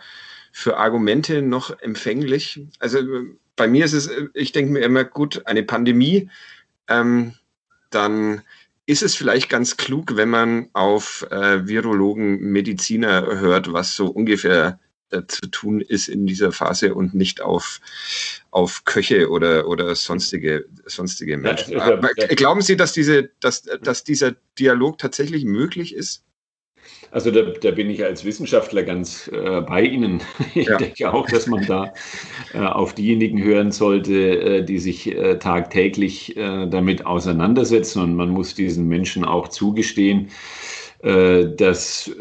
für 0.52 0.78
Argumente 0.78 1.42
noch 1.42 1.80
empfänglich? 1.80 2.62
Also 2.80 3.00
bei 3.56 3.68
mir 3.68 3.86
ist 3.86 3.94
es, 3.94 4.10
ich 4.34 4.52
denke 4.52 4.72
mir 4.72 4.80
immer, 4.80 5.04
gut, 5.04 5.46
eine 5.46 5.64
Pandemie, 5.64 6.30
ähm, 6.88 7.34
dann 7.90 8.42
ist 8.86 9.02
es 9.02 9.16
vielleicht 9.16 9.50
ganz 9.50 9.78
klug, 9.78 10.16
wenn 10.16 10.30
man 10.30 10.70
auf 10.74 11.26
äh, 11.32 11.68
Virologen, 11.68 12.40
Mediziner 12.40 13.26
hört, 13.40 13.74
was 13.74 13.96
so 13.96 14.08
ungefähr 14.08 14.80
äh, 15.10 15.24
zu 15.28 15.48
tun 15.48 15.82
ist 15.82 16.08
in 16.08 16.26
dieser 16.26 16.52
Phase 16.52 16.94
und 16.94 17.14
nicht 17.14 17.42
auf, 17.42 17.80
auf 18.52 18.86
Köche 18.86 19.30
oder, 19.30 19.68
oder 19.68 19.96
sonstige, 19.96 20.66
sonstige 20.86 21.38
Menschen. 21.38 21.74
Ja, 21.74 21.92
ja, 21.92 22.10
ja. 22.16 22.28
Glauben 22.28 22.62
Sie, 22.62 22.76
dass, 22.76 22.94
diese, 22.94 23.30
dass, 23.40 23.64
dass 23.64 24.04
dieser 24.04 24.36
Dialog 24.60 24.98
tatsächlich 24.98 25.46
möglich 25.46 25.96
ist? 25.96 26.24
Also 27.12 27.32
da, 27.32 27.44
da, 27.44 27.72
bin 27.72 27.90
ich 27.90 28.04
als 28.04 28.26
Wissenschaftler 28.26 28.84
ganz 28.84 29.30
äh, 29.30 29.62
bei 29.62 29.84
Ihnen. 29.84 30.22
Ich 30.54 30.68
ja. 30.68 30.78
denke 30.78 31.14
auch, 31.14 31.26
dass 31.28 31.48
man 31.48 31.66
da 31.66 31.94
äh, 32.54 32.60
auf 32.60 32.94
diejenigen 32.94 33.42
hören 33.42 33.72
sollte, 33.72 34.14
äh, 34.14 34.64
die 34.64 34.80
sich 34.80 35.08
äh, 35.08 35.38
tagtäglich 35.38 36.36
äh, 36.36 36.68
damit 36.68 37.06
auseinandersetzen. 37.06 38.02
Und 38.02 38.16
man 38.16 38.30
muss 38.30 38.54
diesen 38.54 38.88
Menschen 38.88 39.24
auch 39.24 39.48
zugestehen, 39.48 40.30
äh, 41.04 41.46
dass 41.56 42.12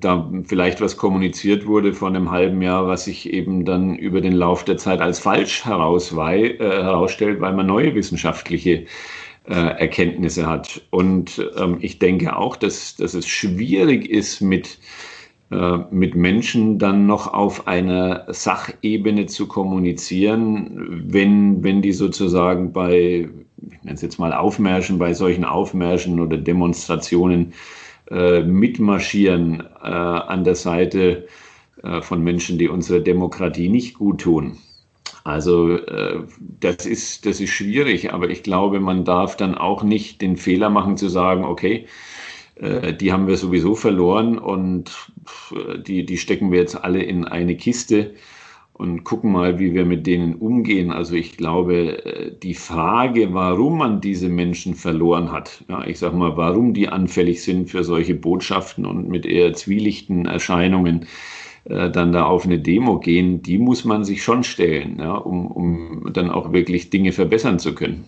da 0.00 0.32
vielleicht 0.44 0.80
was 0.80 0.96
kommuniziert 0.96 1.66
wurde 1.66 1.92
vor 1.92 2.08
einem 2.08 2.30
halben 2.30 2.62
Jahr, 2.62 2.86
was 2.86 3.04
sich 3.04 3.32
eben 3.32 3.64
dann 3.64 3.96
über 3.96 4.20
den 4.20 4.32
Lauf 4.32 4.64
der 4.64 4.76
Zeit 4.76 5.00
als 5.00 5.18
falsch 5.20 5.64
herausstellt, 5.64 7.40
weil 7.40 7.52
man 7.52 7.66
neue 7.66 7.94
wissenschaftliche 7.94 8.86
äh, 9.48 9.54
Erkenntnisse 9.54 10.46
hat. 10.46 10.82
Und 10.90 11.44
ähm, 11.56 11.78
ich 11.80 11.98
denke 11.98 12.36
auch, 12.36 12.56
dass, 12.56 12.96
dass 12.96 13.14
es 13.14 13.26
schwierig 13.26 14.08
ist, 14.08 14.40
mit, 14.40 14.78
äh, 15.50 15.78
mit 15.90 16.14
Menschen 16.14 16.78
dann 16.78 17.06
noch 17.06 17.32
auf 17.32 17.66
einer 17.66 18.26
Sachebene 18.32 19.26
zu 19.26 19.48
kommunizieren, 19.48 21.04
wenn, 21.06 21.62
wenn 21.64 21.82
die 21.82 21.92
sozusagen 21.92 22.72
bei, 22.72 23.28
ich 23.56 23.82
nenne 23.82 23.94
es 23.94 24.02
jetzt 24.02 24.18
mal 24.18 24.32
Aufmärschen, 24.32 24.98
bei 24.98 25.14
solchen 25.14 25.44
Aufmärschen 25.44 26.20
oder 26.20 26.38
Demonstrationen 26.38 27.52
äh, 28.10 28.42
mitmarschieren 28.42 29.60
äh, 29.82 29.86
an 29.86 30.44
der 30.44 30.54
Seite 30.54 31.26
äh, 31.82 32.00
von 32.02 32.22
Menschen, 32.22 32.58
die 32.58 32.68
unserer 32.68 33.00
Demokratie 33.00 33.68
nicht 33.68 33.94
gut 33.94 34.20
tun. 34.20 34.58
Also 35.24 35.76
äh, 35.76 36.20
das, 36.38 36.86
ist, 36.86 37.26
das 37.26 37.40
ist 37.40 37.50
schwierig, 37.50 38.12
aber 38.12 38.30
ich 38.30 38.42
glaube, 38.42 38.80
man 38.80 39.04
darf 39.04 39.36
dann 39.36 39.54
auch 39.54 39.82
nicht 39.82 40.20
den 40.20 40.36
Fehler 40.36 40.70
machen 40.70 40.96
zu 40.96 41.08
sagen, 41.08 41.44
okay, 41.44 41.86
äh, 42.56 42.92
die 42.92 43.12
haben 43.12 43.26
wir 43.26 43.36
sowieso 43.36 43.74
verloren 43.74 44.38
und 44.38 44.90
die, 45.86 46.04
die 46.04 46.18
stecken 46.18 46.50
wir 46.50 46.60
jetzt 46.60 46.82
alle 46.82 47.02
in 47.02 47.24
eine 47.24 47.56
Kiste 47.56 48.14
und 48.74 49.04
gucken 49.04 49.32
mal, 49.32 49.58
wie 49.58 49.74
wir 49.74 49.84
mit 49.84 50.06
denen 50.06 50.34
umgehen. 50.34 50.90
Also 50.90 51.14
ich 51.14 51.36
glaube, 51.36 52.04
äh, 52.04 52.32
die 52.42 52.54
Frage, 52.54 53.32
warum 53.34 53.78
man 53.78 54.00
diese 54.00 54.28
Menschen 54.28 54.74
verloren 54.74 55.30
hat, 55.30 55.64
ja, 55.68 55.86
ich 55.86 55.98
sage 55.98 56.16
mal, 56.16 56.36
warum 56.36 56.74
die 56.74 56.88
anfällig 56.88 57.42
sind 57.42 57.70
für 57.70 57.84
solche 57.84 58.14
Botschaften 58.14 58.86
und 58.86 59.08
mit 59.08 59.26
eher 59.26 59.52
zwielichten 59.52 60.26
Erscheinungen, 60.26 61.06
äh, 61.64 61.90
dann 61.90 62.12
da 62.12 62.24
auf 62.24 62.44
eine 62.44 62.58
Demo 62.58 62.98
gehen, 62.98 63.42
die 63.42 63.58
muss 63.58 63.84
man 63.84 64.04
sich 64.04 64.22
schon 64.22 64.44
stellen, 64.44 64.98
ja, 64.98 65.14
um, 65.14 65.46
um 65.46 66.12
dann 66.12 66.30
auch 66.30 66.52
wirklich 66.52 66.90
Dinge 66.90 67.12
verbessern 67.12 67.58
zu 67.58 67.74
können. 67.74 68.04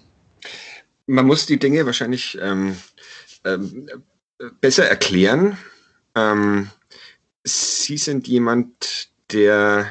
Man 1.06 1.26
muss 1.26 1.46
die 1.46 1.58
Dinge 1.58 1.84
wahrscheinlich 1.86 2.38
ähm, 2.40 2.76
ähm, 3.44 3.88
besser 4.60 4.88
erklären. 4.88 5.58
Ähm, 6.14 6.70
Sie 7.44 7.98
sind 7.98 8.26
jemand, 8.26 9.10
der 9.30 9.86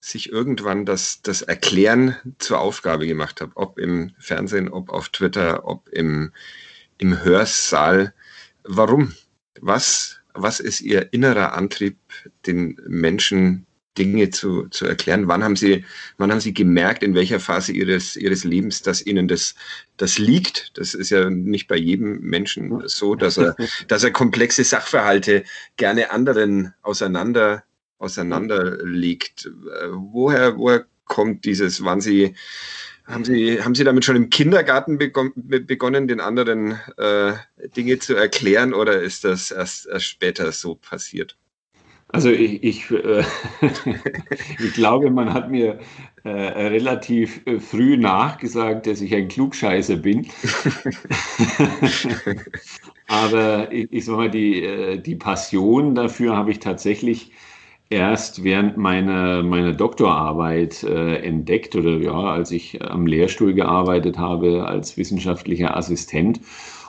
sich 0.00 0.32
irgendwann 0.32 0.84
das, 0.84 1.22
das 1.22 1.42
Erklären 1.42 2.16
zur 2.38 2.60
Aufgabe 2.60 3.06
gemacht 3.06 3.40
hat, 3.40 3.50
ob 3.54 3.78
im 3.78 4.12
Fernsehen, 4.18 4.68
ob 4.68 4.90
auf 4.90 5.10
Twitter, 5.10 5.64
ob 5.64 5.88
im, 5.90 6.32
im 6.98 7.22
Hörsaal. 7.22 8.12
Warum? 8.64 9.14
Was 9.60 10.21
was 10.34 10.60
ist 10.60 10.80
Ihr 10.80 11.12
innerer 11.12 11.54
Antrieb, 11.54 11.98
den 12.46 12.78
Menschen 12.86 13.66
Dinge 13.98 14.30
zu, 14.30 14.68
zu 14.68 14.86
erklären? 14.86 15.28
Wann 15.28 15.44
haben 15.44 15.56
Sie, 15.56 15.84
wann 16.16 16.30
haben 16.30 16.40
Sie 16.40 16.54
gemerkt, 16.54 17.02
in 17.02 17.14
welcher 17.14 17.40
Phase 17.40 17.72
Ihres, 17.72 18.16
Ihres 18.16 18.44
Lebens, 18.44 18.82
dass 18.82 19.04
Ihnen 19.04 19.28
das, 19.28 19.54
das 19.96 20.18
liegt? 20.18 20.72
Das 20.78 20.94
ist 20.94 21.10
ja 21.10 21.28
nicht 21.28 21.68
bei 21.68 21.76
jedem 21.76 22.20
Menschen 22.20 22.82
so, 22.86 23.14
dass 23.14 23.36
er, 23.36 23.56
dass 23.88 24.04
er 24.04 24.10
komplexe 24.10 24.64
Sachverhalte 24.64 25.44
gerne 25.76 26.10
anderen 26.10 26.74
auseinander, 26.82 27.64
auseinanderlegt. 27.98 29.50
Woher, 29.90 30.56
woher 30.56 30.86
kommt 31.04 31.44
dieses, 31.44 31.84
wann 31.84 32.00
Sie, 32.00 32.34
Haben 33.12 33.24
Sie, 33.26 33.62
haben 33.62 33.74
Sie 33.74 33.84
damit 33.84 34.06
schon 34.06 34.16
im 34.16 34.30
Kindergarten 34.30 34.96
begonnen, 34.96 36.08
den 36.08 36.20
anderen 36.20 36.78
äh, 36.96 37.32
Dinge 37.76 37.98
zu 37.98 38.14
erklären 38.14 38.72
oder 38.72 39.02
ist 39.02 39.24
das 39.24 39.50
erst, 39.50 39.86
erst 39.86 40.06
später 40.06 40.50
so 40.50 40.76
passiert? 40.76 41.36
Also 42.08 42.30
ich, 42.30 42.62
ich, 42.64 42.90
äh, 42.90 43.22
ich 44.58 44.72
glaube, 44.72 45.10
man 45.10 45.34
hat 45.34 45.50
mir 45.50 45.78
äh, 46.24 46.30
relativ 46.30 47.42
äh, 47.46 47.60
früh 47.60 47.98
nachgesagt, 47.98 48.86
dass 48.86 49.02
ich 49.02 49.14
ein 49.14 49.28
Klugscheißer 49.28 49.96
bin. 49.96 50.26
Aber 53.08 53.70
ich, 53.70 53.92
ich 53.92 54.06
sag 54.06 54.16
mal, 54.16 54.30
die, 54.30 54.62
äh, 54.62 54.98
die 54.98 55.16
Passion 55.16 55.94
dafür 55.94 56.34
habe 56.34 56.50
ich 56.50 56.60
tatsächlich 56.60 57.32
erst 57.92 58.42
während 58.42 58.76
meiner, 58.76 59.42
meiner 59.42 59.72
Doktorarbeit 59.72 60.82
äh, 60.82 61.16
entdeckt 61.16 61.76
oder 61.76 61.98
ja, 61.98 62.12
als 62.12 62.50
ich 62.50 62.82
am 62.82 63.06
Lehrstuhl 63.06 63.52
gearbeitet 63.52 64.18
habe 64.18 64.66
als 64.66 64.96
wissenschaftlicher 64.96 65.76
Assistent. 65.76 66.40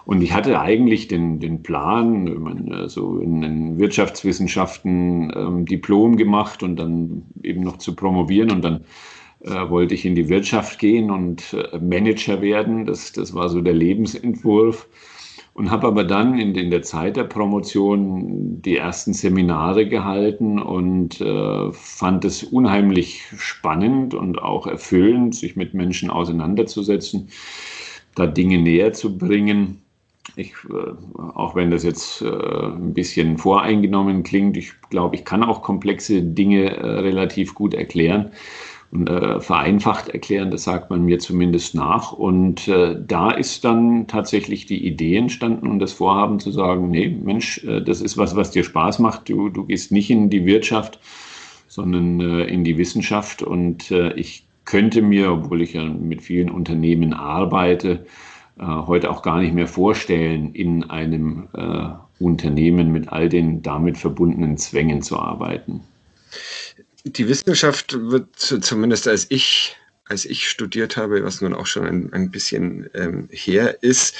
Und 0.06 0.22
ich 0.22 0.34
hatte 0.34 0.60
eigentlich 0.60 1.08
den, 1.08 1.40
den 1.40 1.64
Plan, 1.64 2.42
meine, 2.42 2.90
so 2.90 3.20
in 3.20 3.42
den 3.42 3.80
Wirtschaftswissenschaften 3.80 5.32
ähm, 5.36 5.66
Diplom 5.66 6.18
gemacht 6.18 6.64
und 6.64 6.78
dann 6.78 7.24
eben 7.42 7.62
noch 7.62 7.78
zu 7.78 7.96
promovieren 7.96 8.52
und 8.52 8.64
dann 8.64 8.86
äh, 9.42 9.70
wollte 9.70 9.94
ich 9.94 10.06
in 10.06 10.16
die 10.16 10.30
Wirtschaft 10.30 10.80
gehen 10.80 11.12
und 11.12 11.54
äh, 11.54 11.78
Manager 11.80 12.42
werden. 12.42 12.86
Das, 12.86 13.12
das 13.12 13.34
war 13.34 13.50
so 13.50 13.62
der 13.62 13.74
Lebensentwurf. 13.74 14.88
Und 15.54 15.70
habe 15.70 15.86
aber 15.86 16.04
dann 16.04 16.40
in, 16.40 16.56
in, 16.56 16.72
der 16.72 16.82
Zeit 16.82 17.16
der 17.16 17.26
Promotion 17.26 18.60
die 18.64 18.76
ersten 18.76 19.14
Seminare 19.14 19.88
gehalten 19.88 20.60
und 20.60 21.22
äh, 21.22 21.72
fand 21.72 22.26
es 22.26 22.44
unheimlich 22.44 23.26
spannend 23.38 24.16
und 24.16 24.42
auch 24.42 24.66
erfüllend, 24.66 25.36
sich 25.36 25.56
mit 25.56 25.76
Menschen 25.76 26.10
auseinanderzusetzen, 26.10 27.30
da 28.16 28.26
Dinge 28.26 28.58
näher 28.58 28.94
zu 28.94 29.16
bringen. 29.16 29.84
Ich, 30.36 30.54
äh, 30.72 30.94
auch 31.36 31.54
wenn 31.56 31.70
das 31.70 31.84
jetzt 31.84 32.24
äh, 32.24 32.28
ein 32.28 32.96
bisschen 32.96 33.38
voreingenommen 33.38 34.24
klingt, 34.24 34.58
ich 34.58 34.72
glaube, 34.90 35.16
ich 35.16 35.24
kann 35.24 35.44
auch 35.44 35.62
komplexe 35.62 36.24
Dinge 36.24 36.76
äh, 36.78 36.86
relativ 37.00 37.54
gut 37.54 37.76
erklären 37.76 38.32
und 38.94 39.10
vereinfacht 39.44 40.10
erklären, 40.10 40.52
das 40.52 40.66
sagt 40.66 40.92
man 40.92 41.04
mir 41.04 41.18
zumindest 41.18 41.74
nach. 41.74 42.12
Und 42.12 42.68
da 42.68 43.32
ist 43.32 43.66
dann 43.66 44.06
tatsächlich 44.06 44.68
die 44.68 44.86
Idee 44.86 45.18
entstanden 45.18 45.68
und 45.68 45.80
das 45.80 45.94
Vorhaben 45.94 46.40
zu 46.40 46.52
sagen, 46.52 46.92
nee, 46.92 47.10
Mensch, 47.10 47.66
das 47.86 48.02
ist 48.02 48.18
was, 48.18 48.36
was 48.36 48.52
dir 48.52 48.64
Spaß 48.64 49.00
macht. 49.00 49.28
Du, 49.30 49.50
du 49.50 49.66
gehst 49.66 49.92
nicht 49.92 50.12
in 50.12 50.30
die 50.30 50.46
Wirtschaft, 50.46 51.00
sondern 51.68 52.20
in 52.48 52.64
die 52.64 52.78
Wissenschaft. 52.78 53.42
Und 53.42 53.90
ich 53.90 54.46
könnte 54.66 55.02
mir, 55.02 55.32
obwohl 55.32 55.64
ich 55.64 55.74
ja 55.74 55.84
mit 55.84 56.22
vielen 56.22 56.52
Unternehmen 56.52 57.14
arbeite, 57.14 58.06
äh, 58.60 58.66
heute 58.66 59.10
auch 59.10 59.22
gar 59.22 59.40
nicht 59.40 59.54
mehr 59.54 59.68
vorstellen, 59.68 60.54
in 60.54 60.90
einem 60.90 61.48
äh, 61.54 61.90
Unternehmen 62.20 62.92
mit 62.92 63.10
all 63.10 63.30
den 63.30 63.62
damit 63.62 63.98
verbundenen 63.98 64.58
Zwängen 64.58 65.02
zu 65.02 65.20
arbeiten. 65.20 65.82
Die 67.06 67.28
Wissenschaft 67.28 67.94
wird 67.94 68.36
zumindest 68.38 69.08
als 69.08 69.26
ich 69.30 69.76
als 70.06 70.26
ich 70.26 70.50
studiert 70.50 70.98
habe, 70.98 71.24
was 71.24 71.42
nun 71.42 71.54
auch 71.54 71.66
schon 71.66 71.86
ein, 71.86 72.14
ein 72.14 72.30
bisschen 72.30 72.90
ähm, 72.94 73.30
her 73.32 73.82
ist, 73.82 74.16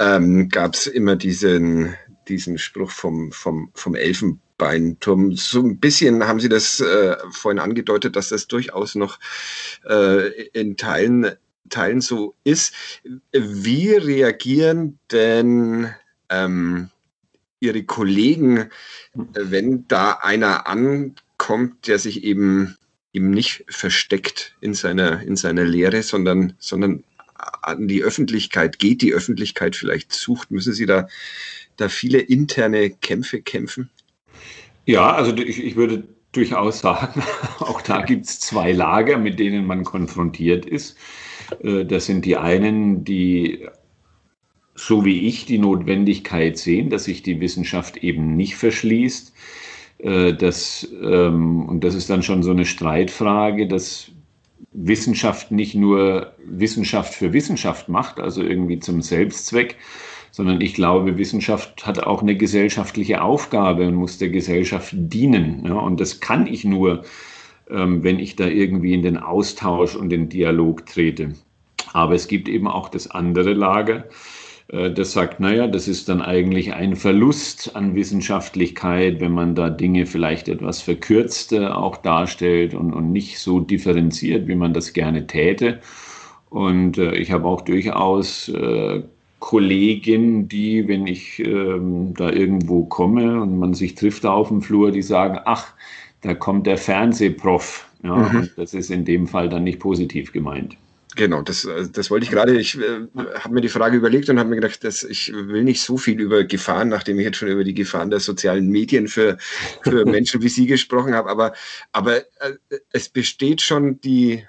ähm, 0.00 0.48
gab 0.48 0.74
es 0.74 0.86
immer 0.86 1.16
diesen, 1.16 1.94
diesen 2.28 2.58
Spruch 2.58 2.90
vom, 2.90 3.30
vom, 3.32 3.70
vom 3.74 3.94
Elfenbeinturm. 3.94 5.36
So 5.36 5.60
ein 5.60 5.78
bisschen 5.78 6.26
haben 6.26 6.40
Sie 6.40 6.48
das 6.48 6.80
äh, 6.80 7.16
vorhin 7.30 7.60
angedeutet, 7.60 8.16
dass 8.16 8.30
das 8.30 8.48
durchaus 8.48 8.94
noch 8.94 9.20
äh, 9.88 10.28
in 10.52 10.76
Teilen 10.76 11.36
Teilen 11.70 12.00
so 12.00 12.34
ist. 12.44 12.74
Wie 13.32 13.90
reagieren 13.92 14.98
denn 15.12 15.94
ähm, 16.30 16.88
Ihre 17.60 17.84
Kollegen, 17.84 18.70
wenn 19.12 19.86
da 19.86 20.12
einer 20.12 20.66
ankommt, 20.66 21.22
der 21.86 21.98
sich 21.98 22.24
eben 22.24 22.76
eben 23.12 23.30
nicht 23.30 23.64
versteckt 23.68 24.54
in 24.60 24.74
seiner, 24.74 25.22
in 25.22 25.36
seiner 25.36 25.64
Lehre, 25.64 26.02
sondern, 26.02 26.52
sondern 26.58 27.04
an 27.62 27.88
die 27.88 28.02
Öffentlichkeit 28.02 28.78
geht, 28.78 29.02
die 29.02 29.12
Öffentlichkeit 29.12 29.76
vielleicht 29.76 30.12
sucht. 30.12 30.50
Müssen 30.50 30.72
Sie 30.72 30.86
da, 30.86 31.08
da 31.76 31.88
viele 31.88 32.18
interne 32.18 32.90
Kämpfe 32.90 33.40
kämpfen? 33.40 33.90
Ja, 34.86 35.12
also 35.12 35.34
ich, 35.36 35.62
ich 35.62 35.76
würde 35.76 36.04
durchaus 36.32 36.80
sagen, 36.80 37.22
auch 37.58 37.80
da 37.80 38.02
gibt 38.02 38.26
es 38.26 38.40
zwei 38.40 38.72
Lager, 38.72 39.18
mit 39.18 39.38
denen 39.38 39.66
man 39.66 39.84
konfrontiert 39.84 40.66
ist. 40.66 40.96
Äh, 41.62 41.84
das 41.84 42.06
sind 42.06 42.24
die 42.24 42.36
einen, 42.36 43.04
die 43.04 43.66
so 44.74 45.04
wie 45.04 45.26
ich 45.26 45.44
die 45.44 45.58
Notwendigkeit 45.58 46.56
sehen, 46.56 46.88
dass 46.88 47.04
sich 47.04 47.24
die 47.24 47.40
Wissenschaft 47.40 47.96
eben 47.96 48.36
nicht 48.36 48.54
verschließt. 48.54 49.32
Äh, 49.98 50.34
das, 50.34 50.88
ähm, 51.02 51.68
und 51.68 51.84
das 51.84 51.94
ist 51.94 52.10
dann 52.10 52.22
schon 52.22 52.42
so 52.42 52.50
eine 52.50 52.64
Streitfrage, 52.64 53.66
dass 53.66 54.10
Wissenschaft 54.72 55.50
nicht 55.50 55.74
nur 55.74 56.32
Wissenschaft 56.44 57.14
für 57.14 57.32
Wissenschaft 57.32 57.88
macht, 57.88 58.20
also 58.20 58.42
irgendwie 58.42 58.78
zum 58.78 59.02
Selbstzweck, 59.02 59.76
sondern 60.30 60.60
ich 60.60 60.74
glaube, 60.74 61.18
Wissenschaft 61.18 61.86
hat 61.86 62.04
auch 62.04 62.22
eine 62.22 62.36
gesellschaftliche 62.36 63.22
Aufgabe 63.22 63.88
und 63.88 63.94
muss 63.94 64.18
der 64.18 64.28
Gesellschaft 64.28 64.92
dienen. 64.92 65.64
Ja, 65.66 65.74
und 65.74 66.00
das 66.00 66.20
kann 66.20 66.46
ich 66.46 66.64
nur, 66.64 67.04
ähm, 67.70 68.04
wenn 68.04 68.18
ich 68.18 68.36
da 68.36 68.46
irgendwie 68.46 68.94
in 68.94 69.02
den 69.02 69.16
Austausch 69.16 69.96
und 69.96 70.10
den 70.10 70.28
Dialog 70.28 70.86
trete. 70.86 71.32
Aber 71.92 72.14
es 72.14 72.28
gibt 72.28 72.48
eben 72.48 72.68
auch 72.68 72.88
das 72.88 73.10
andere 73.10 73.54
Lager, 73.54 74.04
das 74.68 75.12
sagt, 75.12 75.40
naja, 75.40 75.66
das 75.66 75.88
ist 75.88 76.10
dann 76.10 76.20
eigentlich 76.20 76.74
ein 76.74 76.94
Verlust 76.94 77.74
an 77.74 77.94
Wissenschaftlichkeit, 77.94 79.18
wenn 79.18 79.32
man 79.32 79.54
da 79.54 79.70
Dinge 79.70 80.04
vielleicht 80.04 80.46
etwas 80.46 80.82
verkürzt 80.82 81.52
äh, 81.54 81.68
auch 81.68 81.96
darstellt 81.96 82.74
und, 82.74 82.92
und 82.92 83.10
nicht 83.10 83.38
so 83.38 83.60
differenziert, 83.60 84.46
wie 84.46 84.54
man 84.54 84.74
das 84.74 84.92
gerne 84.92 85.26
täte. 85.26 85.80
Und 86.50 86.98
äh, 86.98 87.14
ich 87.14 87.32
habe 87.32 87.46
auch 87.46 87.62
durchaus 87.62 88.50
äh, 88.50 89.02
Kollegen, 89.38 90.48
die, 90.48 90.86
wenn 90.86 91.06
ich 91.06 91.38
ähm, 91.38 92.12
da 92.14 92.30
irgendwo 92.30 92.84
komme 92.84 93.40
und 93.40 93.58
man 93.58 93.72
sich 93.72 93.94
trifft 93.94 94.24
da 94.24 94.32
auf 94.32 94.48
dem 94.48 94.60
Flur, 94.60 94.90
die 94.90 95.02
sagen, 95.02 95.38
ach, 95.44 95.72
da 96.20 96.34
kommt 96.34 96.66
der 96.66 96.76
Fernsehprof. 96.76 97.88
Ja, 98.02 98.16
mhm. 98.16 98.50
das 98.56 98.74
ist 98.74 98.90
in 98.90 99.04
dem 99.04 99.26
Fall 99.26 99.48
dann 99.48 99.64
nicht 99.64 99.80
positiv 99.80 100.32
gemeint. 100.32 100.76
Genau, 101.18 101.42
das, 101.42 101.64
äh, 101.64 101.88
das 101.90 102.12
wollte 102.12 102.24
ich 102.24 102.30
gerade. 102.30 102.56
Ich 102.60 102.78
äh, 102.78 103.08
habe 103.40 103.52
mir 103.52 103.60
die 103.60 103.68
Frage 103.68 103.96
überlegt 103.96 104.28
und 104.28 104.38
habe 104.38 104.50
mir 104.50 104.54
gedacht, 104.54 104.84
dass 104.84 105.02
ich 105.02 105.32
will 105.32 105.64
nicht 105.64 105.82
so 105.82 105.96
viel 105.96 106.20
über 106.20 106.44
Gefahren, 106.44 106.88
nachdem 106.90 107.18
ich 107.18 107.24
jetzt 107.24 107.38
schon 107.38 107.48
über 107.48 107.64
die 107.64 107.74
Gefahren 107.74 108.08
der 108.08 108.20
sozialen 108.20 108.68
Medien 108.68 109.08
für, 109.08 109.36
für 109.82 110.04
Menschen 110.06 110.42
wie 110.42 110.48
Sie 110.48 110.66
gesprochen 110.66 111.14
habe. 111.14 111.28
Aber, 111.28 111.54
aber 111.90 112.18
äh, 112.18 112.54
es 112.92 113.08
besteht 113.08 113.62
schon 113.62 114.00
die, 114.00 114.46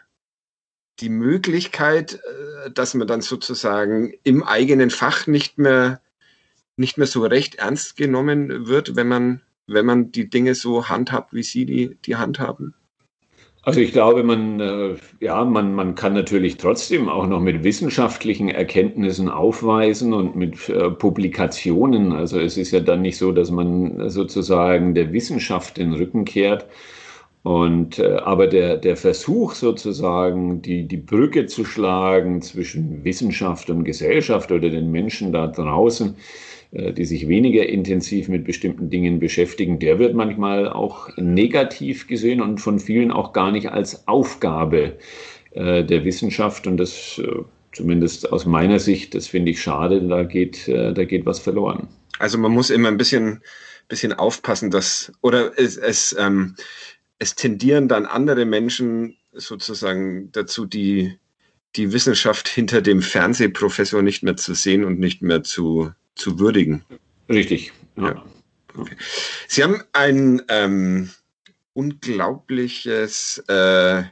die 0.99 1.09
Möglichkeit, 1.09 2.13
äh, 2.13 2.69
dass 2.69 2.93
man 2.93 3.07
dann 3.07 3.21
sozusagen 3.21 4.13
im 4.21 4.43
eigenen 4.43 4.91
Fach 4.91 5.25
nicht 5.25 5.57
mehr, 5.57 6.01
nicht 6.77 6.99
mehr 6.99 7.07
so 7.07 7.25
recht 7.25 7.55
ernst 7.55 7.95
genommen 7.97 8.67
wird, 8.67 8.95
wenn 8.95 9.07
man, 9.07 9.41
wenn 9.65 9.87
man 9.87 10.11
die 10.11 10.29
Dinge 10.29 10.53
so 10.53 10.87
handhabt, 10.87 11.33
wie 11.33 11.41
Sie 11.41 11.65
die, 11.65 11.97
die 12.05 12.17
handhaben. 12.17 12.75
Also 13.69 13.81
ich 13.81 13.91
glaube, 13.91 14.23
man, 14.23 14.59
äh, 14.59 14.95
ja, 15.19 15.45
man, 15.45 15.75
man 15.75 15.93
kann 15.93 16.13
natürlich 16.13 16.57
trotzdem 16.57 17.07
auch 17.07 17.27
noch 17.27 17.39
mit 17.39 17.63
wissenschaftlichen 17.63 18.49
Erkenntnissen 18.49 19.29
aufweisen 19.29 20.11
und 20.11 20.35
mit 20.35 20.69
äh, 20.69 20.89
Publikationen. 20.89 22.11
Also 22.11 22.39
es 22.39 22.57
ist 22.57 22.71
ja 22.71 22.79
dann 22.79 23.03
nicht 23.03 23.17
so, 23.17 23.31
dass 23.31 23.51
man 23.51 24.09
sozusagen 24.09 24.95
der 24.95 25.13
Wissenschaft 25.13 25.77
den 25.77 25.93
Rücken 25.93 26.25
kehrt. 26.25 26.65
Und 27.43 27.99
äh, 27.99 28.15
aber 28.15 28.47
der, 28.47 28.77
der 28.77 28.97
Versuch 28.97 29.53
sozusagen, 29.53 30.63
die, 30.63 30.87
die 30.87 30.97
Brücke 30.97 31.45
zu 31.45 31.63
schlagen 31.63 32.41
zwischen 32.41 33.03
Wissenschaft 33.03 33.69
und 33.69 33.83
Gesellschaft 33.83 34.51
oder 34.51 34.71
den 34.71 34.89
Menschen 34.89 35.31
da 35.31 35.45
draußen, 35.45 36.15
die 36.71 37.05
sich 37.05 37.27
weniger 37.27 37.67
intensiv 37.67 38.27
mit 38.27 38.43
bestimmten 38.43 38.89
Dingen 38.89 39.19
beschäftigen, 39.19 39.79
der 39.79 39.97
wird 39.97 40.13
manchmal 40.13 40.69
auch 40.69 41.09
negativ 41.17 42.07
gesehen 42.07 42.41
und 42.41 42.59
von 42.59 42.79
vielen 42.79 43.11
auch 43.11 43.33
gar 43.33 43.51
nicht 43.51 43.71
als 43.71 44.07
Aufgabe 44.07 44.97
äh, 45.51 45.83
der 45.83 46.05
Wissenschaft. 46.05 46.67
Und 46.67 46.77
das 46.77 47.19
äh, 47.23 47.43
zumindest 47.71 48.31
aus 48.31 48.45
meiner 48.45 48.79
Sicht, 48.79 49.15
das 49.15 49.27
finde 49.27 49.51
ich 49.51 49.61
schade, 49.61 50.01
da 50.07 50.23
geht, 50.23 50.67
da 50.67 51.03
geht 51.05 51.25
was 51.25 51.39
verloren. 51.39 51.87
Also 52.19 52.37
man 52.37 52.51
muss 52.51 52.69
immer 52.69 52.89
ein 52.89 52.97
bisschen, 52.97 53.41
bisschen 53.87 54.13
aufpassen, 54.13 54.69
dass, 54.69 55.11
oder 55.21 55.57
es, 55.57 55.77
es, 55.77 56.15
ähm, 56.19 56.55
es 57.17 57.35
tendieren 57.35 57.87
dann 57.87 58.05
andere 58.05 58.45
Menschen 58.45 59.17
sozusagen 59.31 60.31
dazu, 60.31 60.65
die, 60.65 61.17
die 61.75 61.93
Wissenschaft 61.93 62.47
hinter 62.47 62.81
dem 62.81 63.01
Fernsehprofessor 63.01 64.01
nicht 64.01 64.23
mehr 64.23 64.35
zu 64.35 64.53
sehen 64.53 64.83
und 64.83 64.99
nicht 64.99 65.21
mehr 65.21 65.43
zu, 65.43 65.91
zu 66.19 66.39
würdigen. 66.39 66.83
Richtig. 67.29 67.71
Ja. 67.95 68.23
Okay. 68.75 68.95
Sie 69.47 69.63
haben 69.63 69.81
ein 69.93 70.41
ähm, 70.49 71.09
unglaubliches 71.73 73.39
äh, 73.47 74.03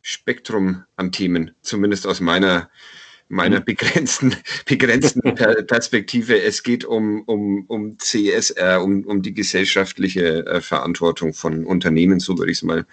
Spektrum 0.00 0.84
an 0.96 1.12
Themen, 1.12 1.50
zumindest 1.62 2.06
aus 2.06 2.20
meiner 2.20 2.70
meiner 3.28 3.60
mhm. 3.60 3.64
begrenzten, 3.64 4.36
begrenzten 4.66 5.20
Perspektive. 5.66 6.40
Es 6.40 6.62
geht 6.62 6.84
um, 6.84 7.22
um, 7.24 7.64
um 7.66 7.98
CSR, 7.98 8.82
um, 8.82 9.04
um 9.04 9.22
die 9.22 9.34
gesellschaftliche 9.34 10.46
äh, 10.46 10.60
Verantwortung 10.60 11.34
von 11.34 11.64
Unternehmen, 11.64 12.20
so 12.20 12.38
würde 12.38 12.50
ich 12.50 12.58
es 12.58 12.62
mal, 12.62 12.86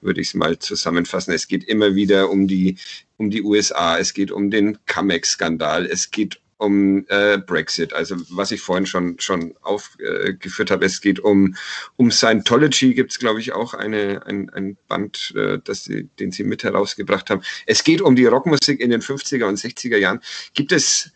würde 0.00 0.20
ich 0.20 0.28
es 0.28 0.34
mal 0.34 0.58
zusammenfassen. 0.58 1.32
Es 1.32 1.46
geht 1.46 1.64
immer 1.64 1.94
wieder 1.94 2.30
um 2.30 2.48
die, 2.48 2.76
um 3.18 3.30
die 3.30 3.42
USA, 3.42 3.98
es 3.98 4.14
geht 4.14 4.30
um 4.30 4.50
den 4.50 4.78
Camex-Skandal, 4.86 5.86
es 5.86 6.10
geht 6.10 6.40
um 6.62 7.04
äh, 7.08 7.38
Brexit, 7.38 7.92
also 7.92 8.16
was 8.30 8.52
ich 8.52 8.60
vorhin 8.60 8.86
schon, 8.86 9.18
schon 9.18 9.54
aufgeführt 9.62 10.70
äh, 10.70 10.72
habe. 10.72 10.84
Es 10.84 11.00
geht 11.00 11.18
um, 11.18 11.56
um 11.96 12.12
Scientology, 12.12 12.94
gibt 12.94 13.10
es, 13.10 13.18
glaube 13.18 13.40
ich, 13.40 13.52
auch 13.52 13.74
eine, 13.74 14.24
ein, 14.26 14.48
ein 14.50 14.76
Band, 14.86 15.34
äh, 15.36 15.58
das 15.64 15.84
sie, 15.84 16.08
den 16.20 16.30
sie 16.30 16.44
mit 16.44 16.62
herausgebracht 16.62 17.30
haben. 17.30 17.42
Es 17.66 17.82
geht 17.82 18.00
um 18.00 18.14
die 18.14 18.26
Rockmusik 18.26 18.78
in 18.78 18.90
den 18.90 19.02
50er 19.02 19.44
und 19.44 19.58
60er 19.58 19.96
Jahren. 19.96 20.20
Gibt 20.54 20.70
es, 20.70 21.10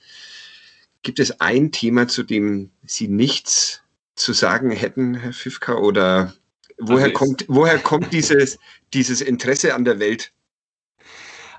gibt 1.02 1.20
es 1.20 1.40
ein 1.40 1.70
Thema, 1.70 2.08
zu 2.08 2.24
dem 2.24 2.70
Sie 2.84 3.06
nichts 3.06 3.82
zu 4.16 4.32
sagen 4.32 4.72
hätten, 4.72 5.14
Herr 5.14 5.32
Fifka, 5.32 5.74
oder 5.74 6.34
woher 6.76 7.04
also 7.04 7.12
kommt, 7.14 7.44
woher 7.46 7.78
kommt 7.78 8.12
dieses, 8.12 8.58
dieses 8.92 9.20
Interesse 9.20 9.74
an 9.74 9.84
der 9.84 10.00
Welt? 10.00 10.32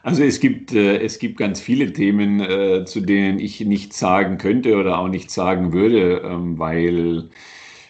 Also 0.08 0.24
es 0.24 0.40
gibt, 0.40 0.72
äh, 0.72 1.00
es 1.00 1.20
gibt 1.20 1.36
ganz 1.36 1.60
viele 1.60 1.92
Themen, 1.92 2.40
äh, 2.40 2.86
zu 2.86 3.02
denen 3.02 3.40
ich 3.40 3.60
nichts 3.60 4.00
sagen 4.00 4.38
könnte 4.38 4.78
oder 4.78 5.00
auch 5.00 5.10
nichts 5.10 5.34
sagen 5.34 5.74
würde, 5.74 6.22
ähm, 6.24 6.58
weil... 6.58 7.30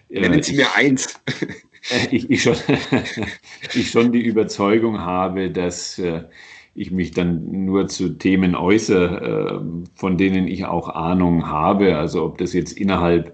Äh, 0.10 0.22
Nennen 0.22 0.42
Sie 0.42 0.54
ich, 0.54 0.58
mir 0.58 0.74
eins. 0.74 1.22
ich, 2.10 2.28
ich, 2.32 2.42
schon, 2.42 2.56
ich 3.76 3.92
schon 3.92 4.12
die 4.12 4.24
Überzeugung 4.24 5.00
habe, 5.00 5.52
dass 5.52 6.00
äh, 6.00 6.24
ich 6.74 6.90
mich 6.90 7.12
dann 7.12 7.66
nur 7.66 7.88
zu 7.88 8.10
Themen 8.18 8.56
äußere, 8.56 9.62
äh, 9.62 9.80
von 9.94 10.18
denen 10.18 10.48
ich 10.48 10.66
auch 10.66 10.90
Ahnung 10.90 11.46
habe. 11.46 11.98
Also 11.98 12.24
ob 12.26 12.40
das 12.40 12.52
jetzt 12.52 12.72
innerhalb 12.72 13.28
äh, 13.28 13.32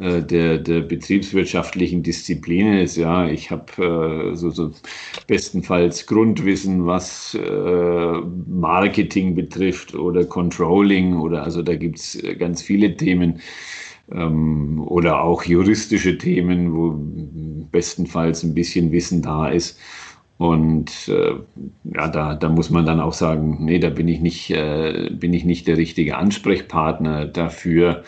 der, 0.00 0.58
der 0.58 0.80
betriebswirtschaftlichen 0.80 2.02
Disziplin 2.02 2.74
ist. 2.74 2.96
Ja, 2.96 3.28
ich 3.28 3.50
habe 3.50 4.32
äh, 4.32 4.36
so, 4.36 4.50
so 4.50 4.70
bestenfalls 5.26 6.06
Grundwissen, 6.06 6.86
was 6.86 7.34
äh, 7.34 8.12
Marketing 8.46 9.34
betrifft 9.34 9.94
oder 9.94 10.24
Controlling 10.24 11.16
oder 11.16 11.42
also 11.42 11.62
da 11.62 11.74
gibt 11.74 11.98
es 11.98 12.22
äh, 12.22 12.34
ganz 12.36 12.62
viele 12.62 12.96
Themen 12.96 13.40
ähm, 14.12 14.80
oder 14.86 15.22
auch 15.22 15.42
juristische 15.44 16.16
Themen, 16.16 16.74
wo 16.74 16.94
bestenfalls 17.70 18.42
ein 18.42 18.54
bisschen 18.54 18.92
Wissen 18.92 19.22
da 19.22 19.48
ist. 19.48 19.78
Und 20.38 21.08
äh, 21.08 21.34
ja, 21.92 22.08
da, 22.08 22.36
da 22.36 22.48
muss 22.48 22.70
man 22.70 22.86
dann 22.86 23.00
auch 23.00 23.12
sagen, 23.12 23.58
nee, 23.64 23.80
da 23.80 23.90
bin 23.90 24.06
ich 24.06 24.20
nicht, 24.20 24.50
äh, 24.50 25.10
bin 25.10 25.34
ich 25.34 25.44
nicht 25.44 25.66
der 25.66 25.76
richtige 25.76 26.16
Ansprechpartner 26.16 27.26
dafür. 27.26 28.04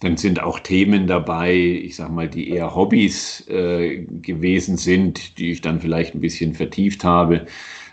Dann 0.00 0.16
sind 0.16 0.40
auch 0.40 0.60
Themen 0.60 1.06
dabei, 1.06 1.54
ich 1.56 1.96
sage 1.96 2.12
mal, 2.12 2.28
die 2.28 2.50
eher 2.50 2.74
Hobbys 2.74 3.46
äh, 3.48 4.04
gewesen 4.22 4.76
sind, 4.76 5.38
die 5.38 5.50
ich 5.52 5.60
dann 5.60 5.80
vielleicht 5.80 6.14
ein 6.14 6.20
bisschen 6.20 6.54
vertieft 6.54 7.02
habe, 7.02 7.46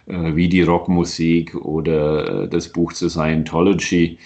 äh, 0.06 0.36
wie 0.36 0.48
die 0.48 0.62
Rockmusik 0.62 1.56
oder 1.56 2.44
äh, 2.44 2.48
das 2.48 2.70
Buch 2.72 2.94
zur 2.94 3.10
Scientology. 3.10 4.20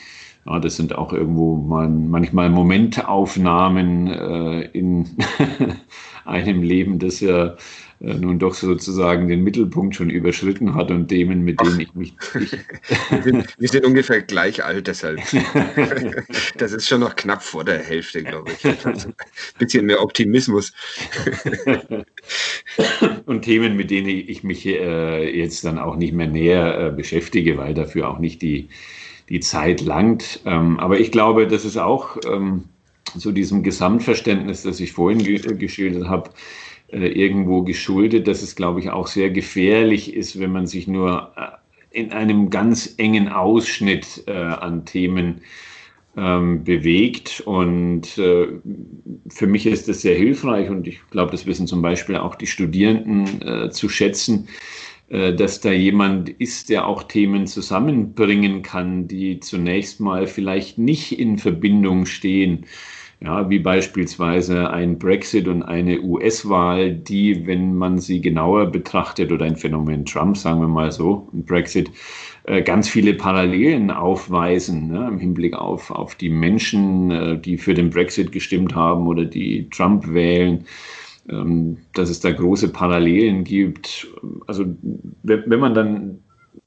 Ja, 0.46 0.60
das 0.60 0.76
sind 0.76 0.96
auch 0.96 1.14
irgendwo 1.14 1.56
mal, 1.56 1.88
manchmal 1.88 2.50
Momentaufnahmen 2.50 4.08
äh, 4.08 4.62
in 4.74 5.08
einem 6.26 6.64
Leben, 6.64 7.00
das 7.00 7.22
ja 7.22 7.56
äh, 8.02 8.14
nun 8.14 8.40
doch 8.40 8.54
sozusagen 8.54 9.28
den 9.28 9.44
Mittelpunkt 9.44 9.96
schon 9.96 10.10
überschritten 10.10 10.74
hat 10.76 10.90
und 10.90 11.10
Themen, 11.10 11.44
mit 11.44 11.60
denen 11.60 11.80
ich 11.82 11.94
mich. 11.94 12.14
Ich 12.40 12.52
wir, 13.10 13.24
sind, 13.24 13.56
wir, 13.58 13.68
sind, 13.68 13.86
ungefähr 13.86 14.22
gleich 14.22 14.64
alt, 14.64 14.88
deshalb. 14.88 15.20
das 16.58 16.72
ist 16.72 16.88
schon 16.88 17.02
noch 17.02 17.16
knapp 17.16 17.44
vor 17.44 17.66
der 17.66 17.80
Hälfte, 17.80 18.24
glaube 18.24 18.52
ich. 18.52 18.66
Also 18.86 19.10
ein 19.10 19.16
bisschen 19.58 19.86
mehr 19.86 20.02
Optimismus. 20.02 20.72
und 23.26 23.42
Themen, 23.42 23.76
mit 23.76 23.92
denen 23.92 24.08
ich 24.08 24.44
mich 24.44 24.66
äh, 24.66 25.38
jetzt 25.38 25.66
dann 25.66 25.78
auch 25.78 25.98
nicht 25.98 26.14
mehr 26.14 26.28
näher 26.28 26.88
äh, 26.88 26.92
beschäftige, 26.92 27.58
weil 27.58 27.74
dafür 27.74 28.10
auch 28.10 28.20
nicht 28.20 28.42
die, 28.42 28.70
die 29.28 29.42
Zeit 29.42 29.82
langt. 29.82 30.40
Ähm, 30.46 30.80
aber 30.80 31.00
ich 31.00 31.12
glaube, 31.12 31.48
das 31.48 31.66
ist 31.66 31.78
auch 31.78 32.18
ähm, 32.26 32.64
zu 33.18 33.34
diesem 33.34 33.64
Gesamtverständnis, 33.64 34.64
das 34.64 34.80
ich 34.80 34.94
vorhin 34.94 35.20
ge 35.24 35.40
geschildert 35.56 36.08
habe, 36.08 36.30
irgendwo 36.98 37.64
geschuldet, 37.64 38.28
dass 38.28 38.42
es, 38.42 38.56
glaube 38.56 38.80
ich, 38.80 38.90
auch 38.90 39.08
sehr 39.08 39.30
gefährlich 39.30 40.14
ist, 40.14 40.40
wenn 40.40 40.52
man 40.52 40.68
sich 40.68 40.88
nur 40.88 41.32
äh, 41.36 42.00
in 42.00 42.12
einem 42.12 42.50
ganz 42.50 42.96
engen 42.98 43.30
Ausschnitt 43.30 44.24
äh, 44.28 44.32
an 44.32 44.86
Themen 44.86 45.42
ähm, 46.18 46.64
bewegt. 46.64 47.42
Und 47.46 48.18
äh, 48.18 48.48
für 49.30 49.48
mich 49.48 49.66
ist 49.66 49.88
das 49.88 50.02
sehr 50.02 50.16
hilfreich 50.16 50.70
und 50.70 50.88
ich 50.88 51.00
glaube, 51.12 51.32
das 51.32 51.46
wissen 51.46 51.68
zum 51.68 51.82
Beispiel 51.82 52.18
auch 52.18 52.36
die 52.36 52.48
Studierenden 52.48 53.42
äh, 53.42 53.70
zu 53.70 53.90
schätzen, 53.90 54.48
äh, 55.10 55.34
dass 55.34 55.62
da 55.62 55.72
jemand 55.72 56.30
ist, 56.30 56.70
der 56.70 56.88
auch 56.88 57.04
Themen 57.04 57.48
zusammenbringen 57.48 58.62
kann, 58.62 59.08
die 59.08 59.40
zunächst 59.40 60.00
mal 60.00 60.28
vielleicht 60.28 60.78
nicht 60.78 61.18
in 61.18 61.38
Verbindung 61.38 62.06
stehen 62.06 62.66
ja, 63.22 63.50
wie 63.50 63.60
beispielsweise 63.60 64.70
ein 64.70 64.98
Brexit 64.98 65.48
und 65.50 65.62
eine 65.64 66.02
US-Wahl, 66.02 66.94
die, 66.94 67.46
wenn 67.46 67.76
man 67.76 67.98
sie 68.00 68.22
genauer 68.22 68.68
betrachtet, 68.68 69.32
oder 69.32 69.46
ein 69.46 69.58
Phänomen 69.58 70.06
Trump, 70.06 70.38
sagen 70.38 70.62
wir 70.62 70.70
mal 70.70 70.92
so, 70.92 71.28
ein 71.34 71.44
Brexit, 71.44 71.92
äh, 72.46 72.62
ganz 72.62 72.88
viele 72.88 73.14
Parallelen 73.14 73.92
aufweisen 73.92 74.88
ne, 74.88 75.06
im 75.10 75.20
Hinblick 75.20 75.54
auf, 75.54 75.92
auf 75.92 76.16
die 76.16 76.30
Menschen, 76.30 77.12
äh, 77.12 77.38
die 77.38 77.58
für 77.58 77.74
den 77.74 77.90
Brexit 77.90 78.32
gestimmt 78.32 78.74
haben 78.74 79.06
oder 79.08 79.26
die 79.26 79.70
Trump 79.70 80.14
wählen, 80.14 80.64
ähm, 81.30 81.78
dass 81.94 82.10
es 82.10 82.22
da 82.22 82.32
große 82.32 82.70
Parallelen 82.70 83.44
gibt. 83.44 84.08
Also 84.48 84.66
wenn 85.24 85.60
man 85.60 85.74
dann 85.74 86.20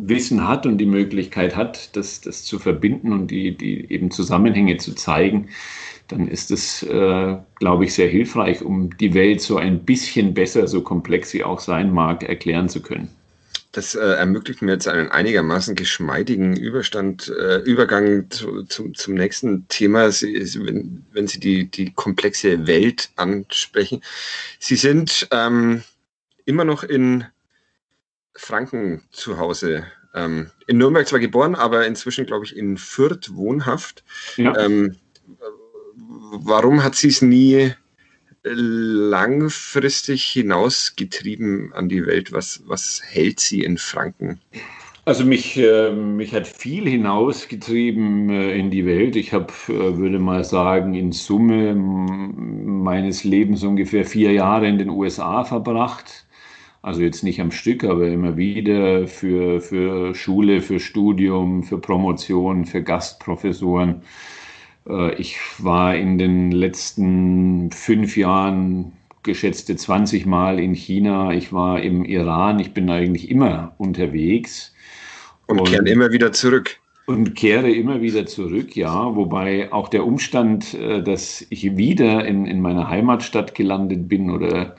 Wissen 0.03 0.47
hat 0.47 0.67
und 0.67 0.79
die 0.79 0.87
Möglichkeit 0.87 1.57
hat, 1.57 1.97
das, 1.97 2.21
das 2.21 2.45
zu 2.45 2.59
verbinden 2.59 3.13
und 3.13 3.31
die, 3.31 3.57
die 3.57 3.91
eben 3.91 4.11
Zusammenhänge 4.11 4.77
zu 4.77 4.95
zeigen, 4.95 5.49
dann 6.13 6.29
ist 6.29 6.51
es, 6.51 6.83
äh, 6.83 7.37
glaube 7.57 7.85
ich, 7.85 7.95
sehr 7.95 8.09
hilfreich, 8.09 8.63
um 8.63 8.95
die 8.99 9.15
Welt 9.15 9.41
so 9.41 9.57
ein 9.57 9.85
bisschen 9.85 10.35
besser, 10.35 10.69
so 10.69 10.83
komplex 10.83 11.31
sie 11.31 11.43
auch 11.43 11.61
sein 11.61 11.91
mag, 11.93 12.23
erklären 12.23 12.69
zu 12.69 12.83
können. 12.83 13.09
Das 13.73 13.95
äh, 13.95 14.01
ermöglicht 14.01 14.61
mir 14.61 14.73
jetzt 14.73 14.87
einen 14.87 15.09
einigermaßen 15.09 15.75
geschmeidigen 15.75 16.55
Überstand, 16.55 17.29
äh, 17.29 17.61
Übergang 17.61 18.31
zu, 18.31 18.65
zum, 18.65 18.95
zum 18.95 19.15
nächsten 19.15 19.67
Thema, 19.69 20.13
Sie, 20.13 20.35
wenn, 20.67 21.07
wenn 21.13 21.27
Sie 21.27 21.41
die, 21.41 21.71
die 21.71 21.91
komplexe 21.95 22.67
Welt 22.67 23.11
ansprechen. 23.17 24.03
Sie 24.59 24.77
sind 24.77 25.27
ähm, 25.31 25.83
immer 26.45 26.67
noch 26.67 26.83
in 26.83 27.25
Franken 28.35 29.03
zu 29.11 29.39
Hause. 29.39 29.87
Ähm, 30.15 30.51
in 30.67 30.77
Nürnberg 30.77 31.09
zwar 31.09 31.21
geboren, 31.21 31.55
aber 31.55 31.87
inzwischen, 31.87 32.27
glaube 32.27 32.45
ich, 32.45 32.55
in 32.55 32.77
Fürth 32.77 33.35
wohnhaft. 33.35 34.05
Ja. 34.37 34.55
Ähm, 34.59 34.97
warum 36.33 36.83
hat 36.83 36.95
sie 36.95 37.09
es 37.09 37.23
nie 37.23 37.73
langfristig 38.45 40.25
hinausgetrieben 40.25 41.73
an 41.73 41.89
die 41.89 42.05
Welt? 42.07 42.33
Was, 42.33 42.63
was 42.67 43.03
hält 43.05 43.41
sie 43.41 43.63
in 43.63 43.79
Franken? 43.79 44.41
Also 45.05 45.25
mich, 45.25 45.59
äh, 45.59 45.91
mich 45.91 46.33
hat 46.33 46.47
viel 46.47 46.89
hinausgetrieben 46.89 48.31
äh, 48.31 48.57
in 48.57 48.71
die 48.71 48.87
Welt. 48.87 49.17
Ich 49.17 49.33
habe, 49.33 49.53
äh, 49.69 49.97
würde 49.97 50.21
mal 50.21 50.45
sagen, 50.45 50.95
in 50.95 51.11
Summe 51.11 51.75
meines 51.75 53.25
Lebens 53.25 53.65
ungefähr 53.65 54.05
vier 54.05 54.33
Jahre 54.33 54.69
in 54.69 54.79
den 54.79 54.91
USA 54.91 55.45
verbracht. 55.45 56.25
Also 56.83 57.01
jetzt 57.03 57.25
nicht 57.25 57.41
am 57.41 57.51
Stück, 57.51 57.85
aber 57.85 58.09
immer 58.09 58.37
wieder 58.37 59.07
für, 59.09 59.61
für 59.61 60.15
Schule, 60.15 60.61
für 60.61 60.81
Studium, 60.81 61.63
für 61.65 61.79
Promotion, 61.79 62.65
für 62.65 62.83
Gastprofessoren. 62.83 64.03
Äh, 64.89 65.15
ich 65.15 65.39
war 65.59 65.95
in 65.95 66.19
den 66.19 66.53
letzten 66.53 67.71
fünf 67.71 68.17
Jahren 68.17 68.93
geschätzte 69.23 69.77
20 69.77 70.27
Mal 70.27 70.59
in 70.59 70.75
China. 70.75 71.33
Ich 71.33 71.53
war 71.53 71.81
im 71.81 72.05
Iran. 72.05 72.59
Ich 72.59 72.75
bin 72.75 72.91
eigentlich 72.91 73.31
immer 73.31 73.75
unterwegs. 73.79 74.75
Und, 75.47 75.61
und 75.61 75.71
kehre 75.71 75.89
immer 75.89 76.11
wieder 76.11 76.33
zurück. 76.33 76.79
Und 77.07 77.35
kehre 77.35 77.71
immer 77.71 78.01
wieder 78.01 78.27
zurück, 78.27 78.77
ja. 78.77 79.15
Wobei 79.17 79.73
auch 79.73 79.89
der 79.89 80.07
Umstand, 80.07 80.75
äh, 80.75 81.03
dass 81.03 81.45
ich 81.51 81.77
wieder 81.77 82.25
in, 82.25 82.47
in 82.47 82.61
meiner 82.61 82.89
Heimatstadt 82.89 83.55
gelandet 83.55 84.09
bin 84.09 84.31
oder 84.31 84.77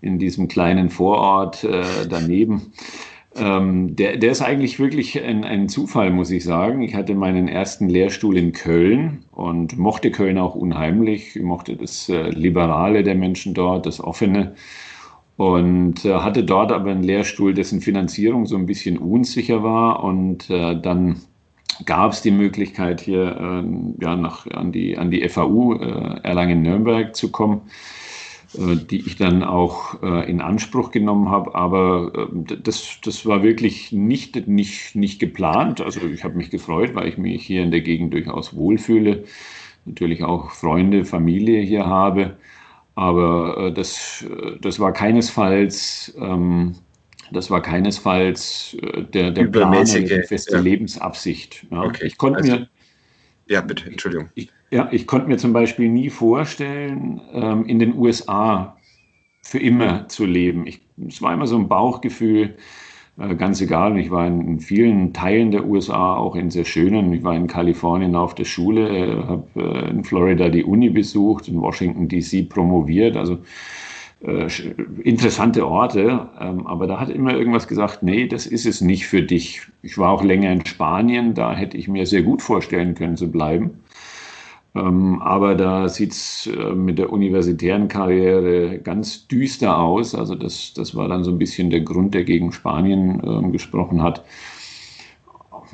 in 0.00 0.18
diesem 0.18 0.48
kleinen 0.48 0.90
Vorort 0.90 1.64
äh, 1.64 1.82
daneben, 2.08 2.72
ähm, 3.38 3.96
der, 3.96 4.16
der 4.16 4.32
ist 4.32 4.42
eigentlich 4.42 4.78
wirklich 4.78 5.22
ein, 5.22 5.44
ein 5.44 5.68
Zufall, 5.68 6.10
muss 6.10 6.30
ich 6.30 6.44
sagen. 6.44 6.82
Ich 6.82 6.94
hatte 6.94 7.14
meinen 7.14 7.48
ersten 7.48 7.88
Lehrstuhl 7.88 8.36
in 8.36 8.52
Köln 8.52 9.24
und 9.32 9.76
mochte 9.78 10.10
Köln 10.10 10.38
auch 10.38 10.54
unheimlich. 10.54 11.36
Ich 11.36 11.42
mochte 11.42 11.76
das 11.76 12.08
äh, 12.08 12.30
Liberale 12.30 13.02
der 13.02 13.14
Menschen 13.14 13.54
dort, 13.54 13.86
das 13.86 14.00
Offene. 14.00 14.54
und 15.36 16.04
äh, 16.04 16.14
hatte 16.14 16.44
dort 16.44 16.72
aber 16.72 16.90
einen 16.90 17.02
Lehrstuhl, 17.02 17.54
dessen 17.54 17.80
Finanzierung 17.80 18.46
so 18.46 18.56
ein 18.56 18.66
bisschen 18.66 18.98
unsicher 18.98 19.62
war 19.62 20.02
und 20.02 20.48
äh, 20.50 20.80
dann 20.80 21.20
gab 21.84 22.12
es 22.12 22.22
die 22.22 22.30
Möglichkeit 22.30 23.00
hier 23.02 23.36
äh, 23.36 24.04
ja, 24.04 24.16
nach, 24.16 24.46
an, 24.46 24.72
die, 24.72 24.96
an 24.96 25.10
die 25.10 25.28
FAU 25.28 25.74
äh, 25.74 26.20
Erlangen-Nürnberg 26.22 27.14
zu 27.14 27.30
kommen, 27.30 27.62
die 28.54 29.00
ich 29.06 29.16
dann 29.16 29.42
auch 29.42 30.02
äh, 30.02 30.30
in 30.30 30.40
Anspruch 30.40 30.90
genommen 30.90 31.30
habe. 31.30 31.54
Aber 31.54 32.28
das, 32.62 32.98
das 33.04 33.26
war 33.26 33.42
wirklich 33.42 33.92
nicht, 33.92 34.46
nicht, 34.46 34.94
nicht 34.94 35.18
geplant. 35.18 35.80
Also 35.80 36.06
ich 36.06 36.24
habe 36.24 36.36
mich 36.36 36.50
gefreut, 36.50 36.94
weil 36.94 37.08
ich 37.08 37.18
mich 37.18 37.44
hier 37.44 37.62
in 37.62 37.70
der 37.70 37.80
Gegend 37.80 38.14
durchaus 38.14 38.54
wohlfühle. 38.54 39.24
Natürlich 39.84 40.24
auch 40.24 40.50
Freunde, 40.50 41.04
Familie 41.04 41.60
hier 41.60 41.86
habe. 41.86 42.36
Aber 42.96 43.58
äh, 43.58 43.72
das, 43.72 44.24
äh, 44.28 44.58
das 44.60 44.80
war 44.80 44.92
keinesfalls, 44.92 46.16
ähm, 46.18 46.74
das 47.30 47.50
war 47.50 47.60
keinesfalls 47.60 48.76
äh, 48.80 49.02
der, 49.02 49.30
der 49.30 49.44
Plan 49.44 49.86
feste 49.86 50.54
ja. 50.54 50.60
Lebensabsicht. 50.60 51.66
Ja. 51.70 51.82
Okay. 51.82 52.06
Ich 52.06 52.16
konnte 52.16 52.38
also, 52.38 52.52
mir. 52.52 52.68
Ja, 53.48 53.60
bitte, 53.60 53.90
Entschuldigung. 53.90 54.30
Ich, 54.34 54.50
ja, 54.70 54.88
ich 54.90 55.06
konnte 55.06 55.28
mir 55.28 55.38
zum 55.38 55.52
Beispiel 55.52 55.88
nie 55.88 56.10
vorstellen, 56.10 57.20
ähm, 57.32 57.66
in 57.66 57.78
den 57.78 57.96
USA 57.96 58.76
für 59.42 59.58
immer 59.58 60.08
zu 60.08 60.26
leben. 60.26 60.66
es 61.06 61.22
war 61.22 61.32
immer 61.32 61.46
so 61.46 61.56
ein 61.56 61.68
Bauchgefühl, 61.68 62.56
äh, 63.18 63.34
ganz 63.36 63.60
egal. 63.60 63.98
Ich 63.98 64.10
war 64.10 64.26
in, 64.26 64.60
vielen 64.60 65.12
Teilen 65.12 65.50
der 65.52 65.66
USA, 65.66 66.16
auch 66.16 66.34
in 66.34 66.50
sehr 66.50 66.64
schönen. 66.64 67.12
Ich 67.12 67.22
war 67.22 67.34
in 67.34 67.46
Kalifornien 67.46 68.16
auf 68.16 68.34
der 68.34 68.44
Schule, 68.44 68.88
äh, 68.88 69.22
habe 69.24 69.44
äh, 69.56 69.90
in 69.90 70.04
Florida 70.04 70.48
die 70.48 70.64
Uni 70.64 70.90
besucht, 70.90 71.48
in 71.48 71.60
Washington 71.60 72.08
DC 72.08 72.48
promoviert. 72.48 73.16
Also 73.16 73.38
interessante 75.02 75.68
Orte, 75.68 76.30
ähm, 76.40 76.66
aber 76.66 76.86
da 76.86 76.98
hat 76.98 77.10
immer 77.10 77.34
irgendwas 77.34 77.68
gesagt, 77.68 78.02
nee, 78.02 78.26
das 78.26 78.46
ist 78.46 78.64
es 78.64 78.80
nicht 78.80 79.06
für 79.06 79.22
dich. 79.22 79.60
Ich 79.82 79.98
war 79.98 80.10
auch 80.10 80.24
länger 80.24 80.50
in 80.50 80.64
Spanien, 80.64 81.34
da 81.34 81.54
hätte 81.54 81.76
ich 81.76 81.86
mir 81.86 82.06
sehr 82.06 82.22
gut 82.22 82.40
vorstellen 82.40 82.94
können 82.94 83.18
zu 83.18 83.30
bleiben. 83.30 83.78
Ähm, 84.76 85.22
aber 85.22 85.54
da 85.54 85.88
sieht 85.88 86.12
es 86.12 86.46
äh, 86.48 86.74
mit 86.74 86.98
der 86.98 87.10
universitären 87.12 87.88
Karriere 87.88 88.78
ganz 88.78 89.26
düster 89.26 89.78
aus. 89.78 90.14
Also 90.14 90.34
das, 90.34 90.74
das 90.74 90.94
war 90.94 91.08
dann 91.08 91.24
so 91.24 91.30
ein 91.30 91.38
bisschen 91.38 91.70
der 91.70 91.80
Grund, 91.80 92.14
der 92.14 92.24
gegen 92.24 92.52
Spanien 92.52 93.20
äh, 93.24 93.50
gesprochen 93.50 94.02
hat. 94.02 94.24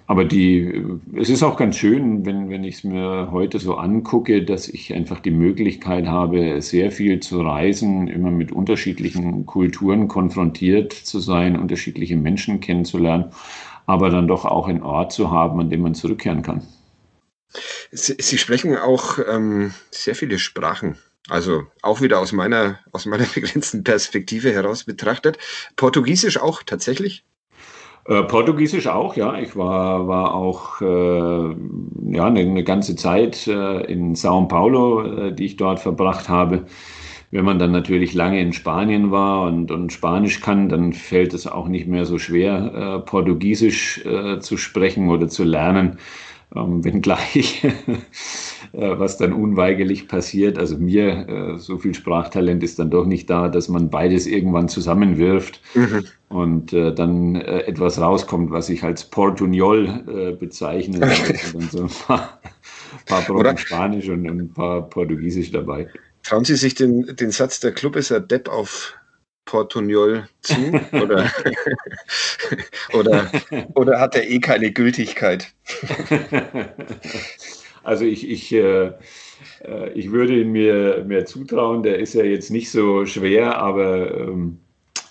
Aber 0.07 0.24
die, 0.24 0.84
es 1.14 1.30
ist 1.30 1.42
auch 1.42 1.57
ganz 1.57 1.76
schön, 1.76 2.24
wenn, 2.26 2.50
wenn 2.50 2.64
ich 2.64 2.76
es 2.76 2.84
mir 2.84 3.28
heute 3.32 3.59
so 3.59 3.76
angucke, 3.76 4.44
dass 4.44 4.68
ich 4.68 4.94
einfach 4.94 5.20
die 5.20 5.30
Möglichkeit 5.30 6.07
habe, 6.07 6.61
sehr 6.61 6.90
viel 6.90 7.20
zu 7.20 7.40
reisen, 7.40 8.09
immer 8.09 8.30
mit 8.30 8.53
unterschiedlichen 8.53 9.46
Kulturen 9.46 10.09
konfrontiert 10.09 10.92
zu 10.92 11.18
sein, 11.18 11.59
unterschiedliche 11.59 12.16
Menschen 12.16 12.61
kennenzulernen, 12.61 13.26
aber 13.86 14.11
dann 14.11 14.28
doch 14.28 14.44
auch 14.44 14.68
einen 14.68 14.82
Ort 14.82 15.12
zu 15.12 15.30
haben, 15.30 15.61
an 15.61 15.70
dem 15.70 15.82
man 15.82 15.94
zurückkehren 15.94 16.42
kann. 16.42 16.62
Sie, 17.90 18.16
Sie 18.18 18.38
sprechen 18.38 18.76
auch 18.76 19.18
ähm, 19.28 19.72
sehr 19.90 20.14
viele 20.14 20.38
Sprachen. 20.38 20.96
Also 21.28 21.64
auch 21.82 22.00
wieder 22.00 22.18
aus 22.18 22.32
meiner, 22.32 22.78
aus 22.92 23.07
meiner 23.07 23.24
begrenzten 23.34 23.84
Perspektive 23.84 24.53
heraus 24.53 24.84
betrachtet. 24.84 25.38
Portugiesisch 25.76 26.38
auch 26.38 26.62
tatsächlich? 26.62 27.24
Äh, 28.07 28.24
Portugiesisch 28.24 28.88
auch, 28.88 29.14
ja. 29.16 29.38
Ich 29.38 29.55
war, 29.55 30.09
war 30.09 30.34
auch 30.34 30.80
äh, 30.80 31.55
ja, 32.14 32.26
eine, 32.26 32.40
eine, 32.40 32.64
ganze 32.64 32.96
Zeit 32.96 33.46
äh, 33.46 33.80
in 33.84 34.16
Sao 34.16 34.46
Paulo, 34.46 35.03
äh, 35.28 35.32
die 35.32 35.46
ich 35.46 35.57
dort 35.57 35.78
verbracht 35.78 36.28
habe. 36.28 36.66
Wenn 37.30 37.44
man 37.44 37.59
dann 37.59 37.70
natürlich 37.70 38.12
lange 38.12 38.40
in 38.40 38.53
Spanien 38.53 39.11
war 39.11 39.46
und, 39.46 39.70
und 39.70 39.92
Spanisch 39.92 40.40
kann, 40.40 40.68
dann 40.68 40.92
fällt 40.92 41.32
es 41.32 41.46
auch 41.46 41.66
nicht 41.68 41.86
mehr 41.86 42.05
so 42.05 42.18
schwer, 42.18 42.74
äh, 42.74 42.98
Portugiesisch 43.00 44.03
zu 44.40 44.57
sprechen 44.59 45.09
oder 45.09 45.28
zu 45.28 45.44
lernen 45.44 45.98
ähm, 46.55 46.84
wenngleich, 46.84 47.64
äh, 48.72 48.98
was 48.98 49.16
dann 49.16 49.32
unweigerlich 49.32 50.09
passiert. 50.09 50.59
Also 50.59 50.76
mir, 50.76 51.28
äh, 51.28 51.59
so 51.59 51.78
viel 51.78 51.94
Sprachtalent 51.94 52.62
ist 52.62 52.78
dann 52.78 52.90
doch 52.90 53.07
nicht 53.07 53.30
da, 53.30 53.48
dass 53.48 53.68
man 53.68 53.90
beides 53.90 54.26
irgendwann 54.26 54.68
zusammenwirft 54.68 55.61
mhm. 55.74 56.05
und 56.28 56.72
äh, 56.72 56.94
dann 56.94 57.36
äh, 57.36 57.61
etwas 57.61 58.00
rauskommt, 58.00 58.50
was 58.50 58.68
ich 58.68 58.82
als 58.82 59.05
Portugnol 59.05 60.05
äh, 60.09 60.32
bezeichne. 60.32 61.03
also 61.03 61.32
dann 61.59 61.68
so 61.70 61.82
ein 61.84 62.07
paar, 62.07 62.40
paar 63.07 63.22
Brocken 63.22 63.59
Spanisch 63.59 64.09
und 64.09 64.26
ein 64.26 64.53
paar 64.53 64.88
Portugiesisch 64.88 65.50
dabei. 65.50 65.88
Trauen 66.22 66.44
Sie 66.44 66.57
sich 66.57 66.74
den, 66.74 67.16
den 67.16 67.30
Satz, 67.30 67.61
der 67.61 67.72
Club 67.72 67.96
ist 67.96 68.12
ein 68.12 68.28
Depp 68.28 68.48
auf 68.48 68.94
Portugnol 69.45 70.28
zu? 70.40 70.80
Oder, 70.93 71.30
oder, 72.93 73.30
oder 73.74 74.01
hat 74.01 74.14
er 74.14 74.28
eh 74.28 74.40
keine 74.40 74.72
Gültigkeit? 74.72 75.53
Also 77.84 78.05
ich, 78.05 78.28
ich, 78.28 78.53
äh, 78.53 78.93
äh, 79.64 79.93
ich 79.95 80.12
würde 80.12 80.40
ihn 80.40 80.53
mir 80.53 81.05
mehr 81.07 81.26
zutrauen. 81.26 81.82
Der 81.82 81.99
ist 81.99 82.14
ja 82.14 82.24
jetzt 82.24 82.51
nicht 82.51 82.70
so 82.70 83.07
schwer, 83.07 83.59
aber 83.59 84.16
ähm, 84.18 84.59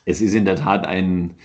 es 0.06 0.22
ist 0.22 0.34
in 0.34 0.46
der 0.46 0.56
Tat 0.56 0.88
ein, 0.88 1.36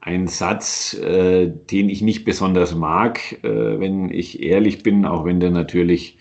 ein 0.00 0.28
Satz, 0.28 0.94
äh, 0.94 1.48
den 1.48 1.88
ich 1.88 2.02
nicht 2.02 2.24
besonders 2.24 2.74
mag, 2.74 3.20
äh, 3.42 3.80
wenn 3.80 4.10
ich 4.10 4.42
ehrlich 4.42 4.82
bin, 4.82 5.06
auch 5.06 5.24
wenn 5.24 5.40
der 5.40 5.50
natürlich 5.50 6.18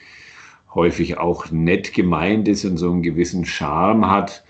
häufig 0.73 1.17
auch 1.17 1.51
nett 1.51 1.93
gemeint 1.93 2.47
ist 2.47 2.65
und 2.65 2.77
so 2.77 2.89
einen 2.91 3.03
gewissen 3.03 3.45
Charme 3.45 4.09
hat. 4.09 4.43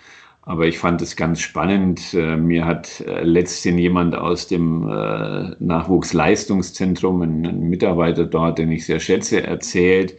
Aber 0.45 0.67
ich 0.67 0.77
fand 0.77 1.01
es 1.01 1.15
ganz 1.15 1.39
spannend. 1.39 2.13
Äh, 2.13 2.35
mir 2.35 2.65
hat 2.65 2.99
äh, 3.01 3.23
letztens 3.23 3.79
jemand 3.79 4.13
aus 4.13 4.47
dem 4.47 4.83
äh, 4.89 5.55
Nachwuchsleistungszentrum, 5.59 7.21
ein 7.21 7.69
Mitarbeiter 7.69 8.25
dort, 8.25 8.57
den 8.57 8.71
ich 8.71 8.85
sehr 8.85 8.99
schätze, 8.99 9.43
erzählt, 9.43 10.15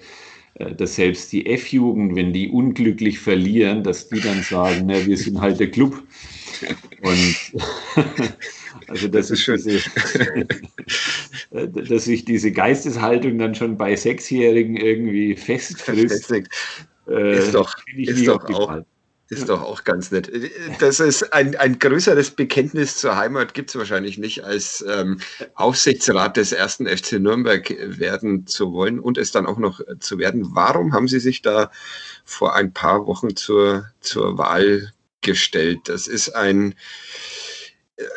dass 0.76 0.94
selbst 0.94 1.32
die 1.32 1.46
F-Jugend, 1.46 2.14
wenn 2.14 2.32
die 2.32 2.48
unglücklich 2.48 3.18
verlieren, 3.18 3.82
dass 3.82 4.08
die 4.08 4.20
dann 4.20 4.40
sagen, 4.44 4.84
na, 4.86 5.04
wir 5.04 5.16
sind 5.16 5.40
halt 5.40 5.58
der 5.58 5.68
Club. 5.68 6.00
Und 7.02 7.36
also 8.86 9.08
das, 9.08 9.26
das 9.26 9.30
ist 9.32 9.40
schön. 9.40 9.60
Diese, 9.64 9.90
dass 11.88 12.04
sich 12.04 12.24
diese 12.24 12.52
Geisteshaltung 12.52 13.36
dann 13.36 13.56
schon 13.56 13.76
bei 13.76 13.96
Sechsjährigen 13.96 14.76
irgendwie 14.76 15.34
festfrisst. 15.34 16.30
Ist 16.30 17.54
doch, 17.54 17.74
ist 17.96 18.28
doch 18.28 18.48
auch 18.50 18.84
ist 19.28 19.48
doch 19.48 19.62
auch 19.62 19.84
ganz 19.84 20.10
nett. 20.10 20.30
Das 20.80 21.00
ist 21.00 21.32
ein, 21.32 21.56
ein 21.56 21.78
größeres 21.78 22.32
Bekenntnis 22.32 22.96
zur 22.96 23.16
Heimat 23.16 23.54
gibt 23.54 23.70
es 23.70 23.76
wahrscheinlich 23.76 24.18
nicht, 24.18 24.44
als 24.44 24.84
ähm, 24.86 25.20
Aufsichtsrat 25.54 26.36
des 26.36 26.52
ersten 26.52 26.86
FC 26.86 27.12
Nürnberg 27.12 27.74
werden 27.98 28.46
zu 28.46 28.72
wollen 28.72 29.00
und 29.00 29.16
es 29.16 29.32
dann 29.32 29.46
auch 29.46 29.58
noch 29.58 29.80
zu 30.00 30.18
werden. 30.18 30.54
Warum 30.54 30.92
haben 30.92 31.08
Sie 31.08 31.20
sich 31.20 31.42
da 31.42 31.70
vor 32.24 32.54
ein 32.54 32.72
paar 32.72 33.06
Wochen 33.06 33.34
zur, 33.34 33.90
zur 34.00 34.36
Wahl 34.36 34.92
gestellt? 35.22 35.80
Das 35.84 36.06
ist 36.06 36.30
ein 36.30 36.74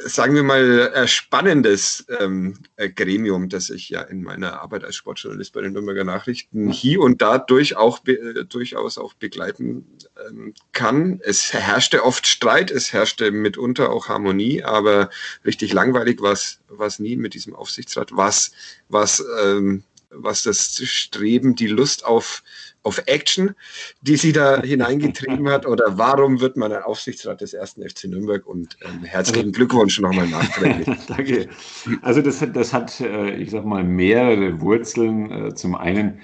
sagen 0.05 0.33
wir 0.33 0.43
mal, 0.43 0.91
äh, 0.93 1.07
spannendes 1.07 2.05
ähm, 2.19 2.57
äh, 2.77 2.89
Gremium, 2.89 3.47
das 3.49 3.69
ich 3.69 3.89
ja 3.89 4.01
in 4.01 4.23
meiner 4.23 4.61
Arbeit 4.61 4.83
als 4.83 4.95
Sportjournalist 4.95 5.53
bei 5.53 5.61
den 5.61 5.73
Nürnberger 5.73 6.03
Nachrichten 6.03 6.69
hier 6.69 7.01
und 7.01 7.21
da 7.21 7.37
durch 7.37 7.75
auch, 7.75 7.99
äh, 8.07 8.43
durchaus 8.45 8.97
auch 8.97 9.13
begleiten 9.13 9.85
ähm, 10.27 10.53
kann. 10.71 11.19
Es 11.23 11.53
herrschte 11.53 12.03
oft 12.03 12.25
Streit, 12.25 12.71
es 12.71 12.91
herrschte 12.91 13.31
mitunter 13.31 13.91
auch 13.91 14.07
Harmonie, 14.07 14.63
aber 14.63 15.09
richtig 15.45 15.73
langweilig 15.73 16.21
war 16.21 16.33
es 16.33 16.99
nie 16.99 17.15
mit 17.15 17.35
diesem 17.35 17.55
Aufsichtsrat, 17.55 18.15
was, 18.15 18.51
was, 18.89 19.23
ähm, 19.43 19.83
was 20.09 20.41
das 20.41 20.81
Streben, 20.85 21.55
die 21.55 21.67
Lust 21.67 22.03
auf 22.03 22.41
auf 22.87 23.03
Action, 23.05 23.53
die 24.01 24.15
sie 24.15 24.31
da 24.31 24.61
hineingetrieben 24.61 25.49
hat? 25.49 25.65
Oder 25.65 25.97
warum 25.97 26.39
wird 26.39 26.55
man 26.55 26.71
ein 26.71 26.83
Aufsichtsrat 26.83 27.41
des 27.41 27.53
ersten 27.53 27.87
FC 27.87 28.05
Nürnberg? 28.05 28.47
Und 28.47 28.77
ähm, 28.81 29.03
herzlichen 29.03 29.47
also, 29.47 29.51
Glückwunsch 29.51 29.99
nochmal 29.99 30.27
nachträglich. 30.27 30.87
Danke. 31.07 31.49
Also 32.01 32.21
das, 32.21 32.43
das 32.53 32.73
hat, 32.73 33.01
äh, 33.01 33.35
ich 33.35 33.51
sag 33.51 33.65
mal, 33.65 33.83
mehrere 33.83 34.61
Wurzeln. 34.61 35.31
Äh, 35.31 35.53
zum 35.53 35.75
einen 35.75 36.21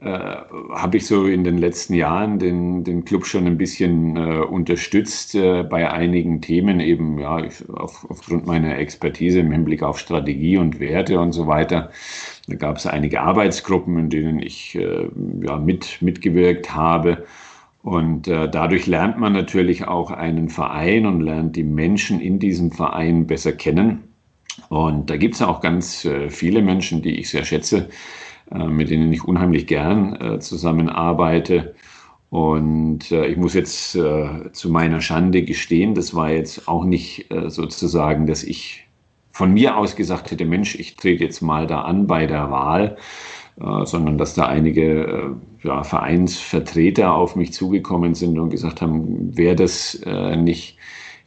äh, 0.00 0.08
habe 0.08 0.96
ich 0.96 1.06
so 1.06 1.26
in 1.26 1.44
den 1.44 1.58
letzten 1.58 1.94
Jahren 1.94 2.38
den, 2.38 2.82
den 2.82 3.04
Club 3.04 3.24
schon 3.24 3.46
ein 3.46 3.56
bisschen 3.56 4.16
äh, 4.16 4.40
unterstützt 4.40 5.34
äh, 5.34 5.62
bei 5.62 5.90
einigen 5.90 6.42
Themen, 6.42 6.80
eben 6.80 7.18
ja, 7.18 7.38
ich, 7.44 7.68
auf, 7.70 8.04
aufgrund 8.10 8.44
meiner 8.44 8.76
Expertise 8.78 9.40
im 9.40 9.52
Hinblick 9.52 9.82
auf 9.82 9.98
Strategie 9.98 10.56
und 10.58 10.80
Werte 10.80 11.20
und 11.20 11.32
so 11.32 11.46
weiter. 11.46 11.90
Da 12.48 12.56
gab 12.56 12.76
es 12.76 12.86
einige 12.86 13.20
Arbeitsgruppen, 13.20 13.98
in 13.98 14.10
denen 14.10 14.40
ich 14.40 14.74
äh, 14.74 15.08
ja, 15.42 15.58
mit, 15.58 16.02
mitgewirkt 16.02 16.74
habe. 16.74 17.24
Und 17.82 18.28
äh, 18.28 18.48
dadurch 18.48 18.86
lernt 18.86 19.18
man 19.18 19.32
natürlich 19.32 19.86
auch 19.86 20.10
einen 20.10 20.48
Verein 20.48 21.06
und 21.06 21.20
lernt 21.20 21.56
die 21.56 21.64
Menschen 21.64 22.20
in 22.20 22.38
diesem 22.38 22.70
Verein 22.70 23.26
besser 23.26 23.52
kennen. 23.52 24.04
Und 24.68 25.10
da 25.10 25.16
gibt 25.16 25.34
es 25.34 25.42
auch 25.42 25.60
ganz 25.60 26.04
äh, 26.04 26.30
viele 26.30 26.62
Menschen, 26.62 27.02
die 27.02 27.18
ich 27.18 27.30
sehr 27.30 27.44
schätze, 27.44 27.88
äh, 28.50 28.64
mit 28.66 28.90
denen 28.90 29.12
ich 29.12 29.24
unheimlich 29.24 29.66
gern 29.66 30.14
äh, 30.20 30.38
zusammenarbeite. 30.38 31.74
Und 32.30 33.10
äh, 33.10 33.26
ich 33.26 33.36
muss 33.36 33.54
jetzt 33.54 33.92
zu 33.92 34.70
meiner 34.70 35.00
Schande 35.00 35.42
gestehen, 35.42 35.94
das 35.94 36.14
war 36.14 36.30
jetzt 36.30 36.66
auch 36.66 36.84
nicht 36.84 37.26
sozusagen, 37.48 38.26
dass 38.26 38.42
ich 38.42 38.86
von 39.32 39.52
mir 39.52 39.76
aus 39.76 39.96
gesagt 39.96 40.30
hätte, 40.30 40.44
Mensch, 40.44 40.74
ich 40.74 40.96
trete 40.96 41.24
jetzt 41.24 41.40
mal 41.40 41.66
da 41.66 41.82
an 41.82 42.06
bei 42.06 42.26
der 42.26 42.50
Wahl, 42.50 42.96
äh, 43.60 43.84
sondern 43.84 44.18
dass 44.18 44.34
da 44.34 44.46
einige 44.46 45.04
äh, 45.62 45.66
ja, 45.66 45.82
Vereinsvertreter 45.82 47.14
auf 47.14 47.36
mich 47.36 47.52
zugekommen 47.52 48.14
sind 48.14 48.38
und 48.38 48.50
gesagt 48.50 48.80
haben, 48.80 49.36
wäre 49.36 49.56
das 49.56 49.94
äh, 50.06 50.36
nicht 50.36 50.78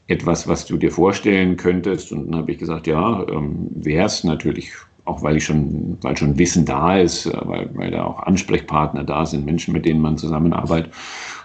etwas, 0.07 0.47
was 0.47 0.65
du 0.65 0.77
dir 0.77 0.91
vorstellen 0.91 1.57
könntest? 1.57 2.11
Und 2.11 2.27
dann 2.27 2.41
habe 2.41 2.51
ich 2.51 2.59
gesagt, 2.59 2.87
ja, 2.87 3.25
ähm, 3.27 3.69
wäre 3.75 4.05
es 4.05 4.23
natürlich, 4.23 4.71
auch 5.05 5.23
weil 5.23 5.37
ich 5.37 5.45
schon, 5.45 5.97
weil 6.01 6.17
schon 6.17 6.37
Wissen 6.37 6.65
da 6.65 6.97
ist, 6.97 7.31
weil, 7.45 7.69
weil 7.75 7.91
da 7.91 8.05
auch 8.05 8.19
Ansprechpartner 8.23 9.03
da 9.03 9.25
sind, 9.25 9.45
Menschen, 9.45 9.73
mit 9.73 9.85
denen 9.85 10.01
man 10.01 10.17
zusammenarbeitet. 10.17 10.91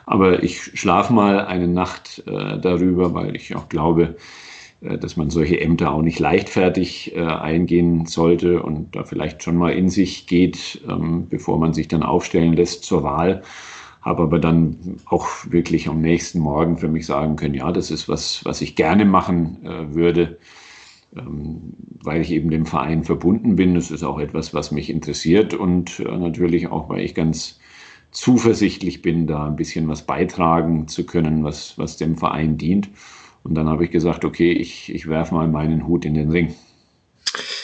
Aber 0.06 0.42
ich 0.42 0.62
schlafe 0.78 1.12
mal 1.12 1.46
eine 1.46 1.68
Nacht 1.68 2.22
darüber, 2.26 3.14
weil 3.14 3.36
ich 3.36 3.54
auch 3.54 3.68
glaube, 3.68 4.16
dass 4.81 5.16
man 5.16 5.28
solche 5.28 5.61
Ämter 5.61 5.93
auch 5.93 6.03
nicht 6.03 6.18
leichtfertig 6.18 7.14
äh, 7.14 7.20
eingehen 7.20 8.07
sollte 8.07 8.62
und 8.62 8.97
da 8.97 9.05
vielleicht 9.05 9.43
schon 9.43 9.57
mal 9.57 9.72
in 9.72 9.91
sich 9.91 10.26
geht, 10.26 10.81
ähm, 10.89 11.26
bevor 11.28 11.59
man 11.59 11.74
sich 11.74 11.89
dann 11.89 12.03
aufstellen 12.03 12.55
lässt 12.55 12.85
zur 12.85 13.03
Wahl. 13.03 13.43
Habe 14.01 14.22
aber 14.22 14.39
dann 14.39 14.97
auch 15.05 15.28
wirklich 15.51 15.87
am 15.89 16.01
nächsten 16.01 16.39
Morgen 16.39 16.78
für 16.78 16.89
mich 16.89 17.05
sagen 17.05 17.37
können, 17.37 17.55
ja, 17.55 17.70
das 17.70 17.91
ist 17.91 18.09
was, 18.09 18.43
was 18.47 18.62
ich 18.62 18.74
gerne 18.74 19.05
machen 19.05 19.59
äh, 19.66 19.95
würde, 19.95 20.39
ähm, 21.14 21.74
weil 22.03 22.22
ich 22.22 22.31
eben 22.31 22.51
dem 22.51 22.64
Verein 22.64 23.05
verbunden 23.05 23.57
bin. 23.57 23.74
Das 23.74 23.91
ist 23.91 24.03
auch 24.03 24.18
etwas, 24.18 24.55
was 24.55 24.70
mich 24.70 24.89
interessiert 24.89 25.53
und 25.53 26.01
äh, 26.01 26.16
natürlich 26.16 26.68
auch, 26.68 26.89
weil 26.89 27.01
ich 27.01 27.14
ganz 27.14 27.61
zuversichtlich 28.12 29.03
bin, 29.03 29.26
da 29.26 29.47
ein 29.47 29.57
bisschen 29.57 29.87
was 29.89 30.07
beitragen 30.07 30.89
zu 30.89 31.05
können, 31.05 31.45
was, 31.45 31.76
was 31.76 31.99
dem 31.99 32.16
Verein 32.16 32.57
dient. 32.57 32.89
Und 33.43 33.55
dann 33.55 33.68
habe 33.68 33.84
ich 33.84 33.91
gesagt, 33.91 34.24
okay, 34.24 34.53
ich, 34.53 34.93
ich 34.95 35.09
werfe 35.09 35.34
mal 35.34 35.49
meinen 35.49 35.86
Hut 35.86 36.05
in 36.05 36.14
den 36.14 36.30
Ring. 36.30 36.55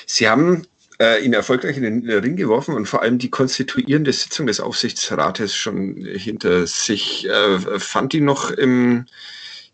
Sie 0.07 0.29
haben 0.29 0.63
äh, 0.99 1.25
ihn 1.25 1.33
erfolgreich 1.33 1.77
in 1.77 1.83
den 1.83 2.11
Ring 2.11 2.37
geworfen 2.37 2.75
und 2.75 2.87
vor 2.87 3.03
allem 3.03 3.19
die 3.19 3.31
konstituierende 3.31 4.13
Sitzung 4.13 4.47
des 4.47 4.61
Aufsichtsrates 4.61 5.55
schon 5.55 5.97
hinter 5.97 6.67
sich. 6.67 7.29
Äh, 7.29 7.59
fand 7.79 8.13
die 8.13 8.21
noch 8.21 8.51
im, 8.51 9.07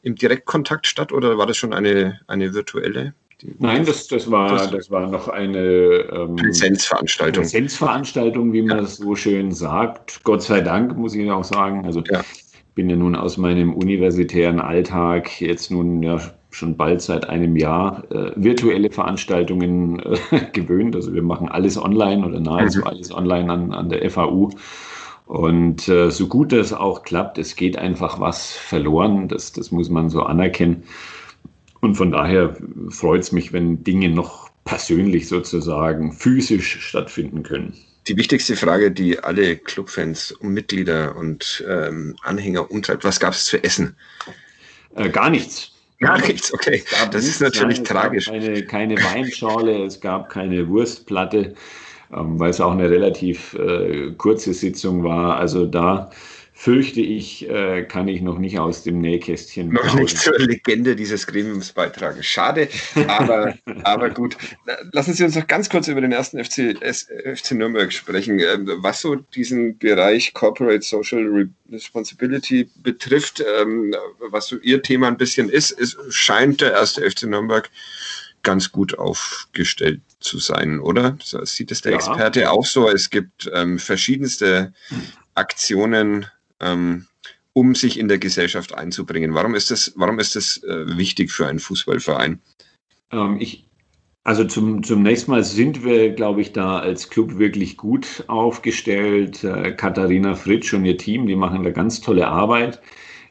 im 0.03 0.17
Direktkontakt 0.17 0.87
statt 0.87 1.13
oder 1.13 1.39
war 1.39 1.47
das 1.47 1.57
schon 1.57 1.73
eine, 1.73 2.21
eine 2.27 2.55
virtuelle? 2.55 3.15
Nein, 3.59 3.85
das, 3.85 4.07
das, 4.07 4.31
war, 4.31 4.71
das 4.71 4.91
war 4.91 5.09
noch 5.09 5.29
eine 5.29 5.59
ähm, 5.59 6.37
Präsenzveranstaltung. 6.37 7.43
Präsenzveranstaltung, 7.43 8.53
wie 8.53 8.63
man 8.63 8.77
ja. 8.77 8.83
das 8.83 8.97
so 8.97 9.17
schön 9.17 9.51
sagt. 9.51 10.23
Gott 10.23 10.45
sei 10.45 10.61
Dank, 10.61 10.97
muss 10.97 11.15
ich 11.15 11.29
auch 11.29 11.43
sagen. 11.43 11.85
Also 11.85 12.05
ja 12.09 12.23
bin 12.75 12.89
ja 12.89 12.97
nun 12.97 13.15
aus 13.15 13.37
meinem 13.37 13.75
universitären 13.75 14.61
Alltag 14.61 15.41
jetzt 15.41 15.71
nun 15.71 16.03
ja 16.03 16.19
schon 16.51 16.77
bald 16.77 17.01
seit 17.01 17.29
einem 17.29 17.57
Jahr 17.57 18.05
äh, 18.11 18.33
virtuelle 18.37 18.91
Veranstaltungen 18.91 20.01
äh, 20.01 20.41
gewöhnt. 20.53 20.95
Also 20.95 21.13
wir 21.15 21.23
machen 21.23 21.49
alles 21.49 21.79
online 21.79 22.27
oder 22.27 22.41
nahezu 22.41 22.81
mhm. 22.81 22.87
alles 22.87 23.13
online 23.13 23.53
an, 23.53 23.73
an 23.73 23.89
der 23.89 24.09
FAU. 24.11 24.51
Und 25.27 25.89
äh, 25.89 26.11
so 26.11 26.27
gut 26.27 26.53
das 26.53 26.73
auch 26.73 27.05
klappt, 27.05 27.39
es 27.39 27.57
geht 27.57 27.79
einfach 27.79 28.21
was 28.21 28.53
verloren. 28.53 29.29
Das, 29.29 29.53
das 29.53 29.71
muss 29.71 29.89
man 29.89 30.11
so 30.11 30.23
anerkennen. 30.23 30.85
Und 31.81 31.95
von 31.95 32.13
daher 32.13 32.57
freut 32.91 33.23
es 33.23 33.33
mich, 33.33 33.53
wenn 33.53 33.83
Dinge 33.83 34.11
noch 34.11 34.51
persönlich 34.65 35.29
sozusagen 35.29 36.13
physisch 36.13 36.81
stattfinden 36.81 37.43
können. 37.43 37.75
Die 38.09 38.17
wichtigste 38.17 38.57
Frage, 38.57 38.91
die 38.91 39.19
alle 39.19 39.57
Clubfans 39.57 40.33
und 40.33 40.53
Mitglieder 40.53 41.15
und 41.17 41.65
ähm, 41.69 42.17
Anhänger 42.23 42.71
umtreibt, 42.71 43.05
was 43.05 43.21
gab 43.21 43.33
es 43.33 43.47
zu 43.47 43.63
essen? 43.63 43.97
Äh, 44.97 45.09
gar 45.09 45.31
nichts. 45.31 45.71
Gar 46.01 46.19
nichts, 46.19 46.53
okay. 46.53 46.83
Das 47.13 47.25
ist 47.25 47.41
natürlich 47.41 47.79
nein, 47.79 47.85
tragisch. 47.85 48.27
Es 48.27 48.33
gab 48.33 48.43
keine, 48.43 48.97
keine 48.97 48.97
Weinschorle, 48.97 49.85
es 49.85 50.01
gab 50.01 50.31
keine 50.31 50.69
Wurstplatte, 50.69 51.55
ähm, 52.13 52.41
weil 52.41 52.51
es 52.51 52.61
auch 52.61 52.73
eine 52.73 52.91
relativ 52.91 53.55
äh, 53.55 54.11
kurze 54.19 54.53
Sitzung 54.53 55.05
war. 55.05 55.37
Also 55.37 55.65
da 55.65 56.11
fürchte 56.63 57.01
ich, 57.01 57.51
äh, 57.51 57.83
kann 57.83 58.07
ich 58.07 58.21
noch 58.21 58.39
nicht 58.39 58.61
aus 58.61 58.85
dem 58.85 59.01
Nähkästchen. 59.01 59.71
Noch 59.71 59.85
bauen. 59.85 60.03
nicht 60.03 60.17
zur 60.17 60.39
Legende 60.39 60.95
dieses 60.95 61.27
Gremiums 61.27 61.73
beitragen. 61.73 62.23
Schade, 62.23 62.69
aber, 63.09 63.59
aber 63.83 64.11
gut. 64.11 64.37
Lassen 64.93 65.13
Sie 65.13 65.25
uns 65.25 65.35
noch 65.35 65.49
ganz 65.49 65.69
kurz 65.69 65.89
über 65.89 66.01
den 66.01 66.13
ersten 66.13 66.39
FC, 66.39 66.79
FC 66.79 67.53
Nürnberg 67.53 67.93
sprechen. 67.93 68.39
Ähm, 68.39 68.71
was 68.77 69.01
so 69.01 69.17
diesen 69.17 69.77
Bereich 69.79 70.35
Corporate 70.35 70.83
Social 70.83 71.49
Responsibility 71.69 72.71
betrifft, 72.77 73.43
ähm, 73.61 73.93
was 74.21 74.47
so 74.47 74.57
Ihr 74.59 74.83
Thema 74.83 75.09
ein 75.09 75.17
bisschen 75.17 75.49
ist, 75.49 75.73
ist 75.73 75.97
scheint 76.11 76.61
der 76.61 76.75
erste 76.75 77.03
FC 77.11 77.25
Nürnberg 77.25 77.69
ganz 78.45 78.71
gut 78.71 78.97
aufgestellt 78.97 80.01
zu 80.21 80.39
sein, 80.39 80.79
oder? 80.79 81.19
So 81.25 81.45
sieht 81.45 81.73
es 81.73 81.81
der 81.81 81.91
ja. 81.91 81.99
Experte 81.99 82.53
auch 82.53 82.67
so. 82.67 82.89
Es 82.89 83.11
gibt 83.11 83.51
ähm, 83.53 83.81
verschiedenste 83.81 84.73
Aktionen 85.35 86.27
ähm, 86.63 87.07
um 87.53 87.75
sich 87.75 87.99
in 87.99 88.09
der 88.09 88.19
Gesellschaft 88.19 88.75
einzubringen. 88.75 89.35
Warum 89.35 89.55
ist 89.55 89.71
das, 89.71 89.93
warum 89.97 90.19
ist 90.19 90.37
das 90.37 90.63
äh, 90.63 90.97
wichtig 90.97 91.31
für 91.31 91.47
einen 91.47 91.59
Fußballverein? 91.59 92.41
Ähm, 93.13 93.37
ich, 93.41 93.69
also 94.25 94.45
zum, 94.45 94.83
zunächst 94.83 95.29
mal 95.29 95.45
sind 95.45 95.85
wir, 95.85 96.11
glaube 96.11 96.41
ich, 96.41 96.53
da 96.53 96.79
als 96.79 97.11
Club 97.11 97.39
wirklich 97.39 97.77
gut 97.77 98.25
aufgestellt. 98.29 99.45
Äh, 99.45 99.73
Katharina 99.73 100.35
Fritsch 100.35 100.73
und 100.73 100.85
ihr 100.85 100.97
Team, 100.97 101.27
die 101.27 101.37
machen 101.37 101.63
da 101.63 101.71
ganz 101.71 102.01
tolle 102.01 102.29
Arbeit. 102.29 102.81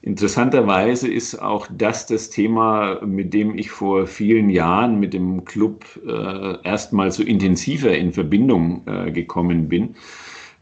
Interessanterweise 0.03 1.07
ist 1.07 1.39
auch 1.39 1.67
das 1.71 2.07
das 2.07 2.31
Thema, 2.31 2.99
mit 3.05 3.35
dem 3.35 3.55
ich 3.55 3.69
vor 3.69 4.07
vielen 4.07 4.49
Jahren 4.49 4.99
mit 4.99 5.13
dem 5.13 5.45
Club 5.45 5.85
äh, 6.05 6.67
erstmal 6.67 7.11
so 7.11 7.21
intensiver 7.21 7.95
in 7.95 8.11
Verbindung 8.11 8.81
äh, 8.87 9.11
gekommen 9.11 9.69
bin. 9.69 9.95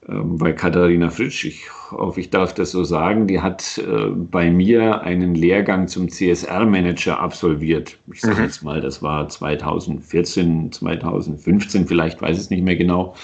Ähm, 0.07 0.39
weil 0.39 0.55
Katharina 0.55 1.09
Fritsch, 1.09 1.45
ich 1.45 1.65
hoffe, 1.91 2.21
ich 2.21 2.29
darf 2.29 2.53
das 2.53 2.71
so 2.71 2.83
sagen, 2.83 3.27
die 3.27 3.41
hat 3.41 3.77
äh, 3.79 4.07
bei 4.09 4.49
mir 4.49 5.01
einen 5.01 5.35
Lehrgang 5.35 5.87
zum 5.87 6.09
CSR-Manager 6.09 7.19
absolviert. 7.19 7.97
Ich 8.11 8.21
sage 8.21 8.37
mhm. 8.37 8.43
jetzt 8.43 8.63
mal, 8.63 8.81
das 8.81 9.03
war 9.03 9.27
2014, 9.27 10.71
2015, 10.71 11.87
vielleicht 11.87 12.21
weiß 12.21 12.37
es 12.37 12.49
nicht 12.49 12.63
mehr 12.63 12.77
genau. 12.77 13.15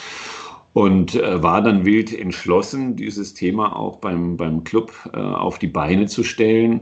Und 0.74 1.16
äh, 1.16 1.42
war 1.42 1.62
dann 1.62 1.86
wild 1.86 2.14
entschlossen, 2.14 2.98
dieses 2.98 3.34
Thema 3.34 3.78
auch 3.78 3.98
beim, 3.98 4.36
beim 4.36 4.66
Club 4.66 4.92
äh, 5.14 5.18
auf 5.18 5.58
die 5.58 5.68
Beine 5.68 6.08
zu 6.08 6.24
stellen. 6.24 6.82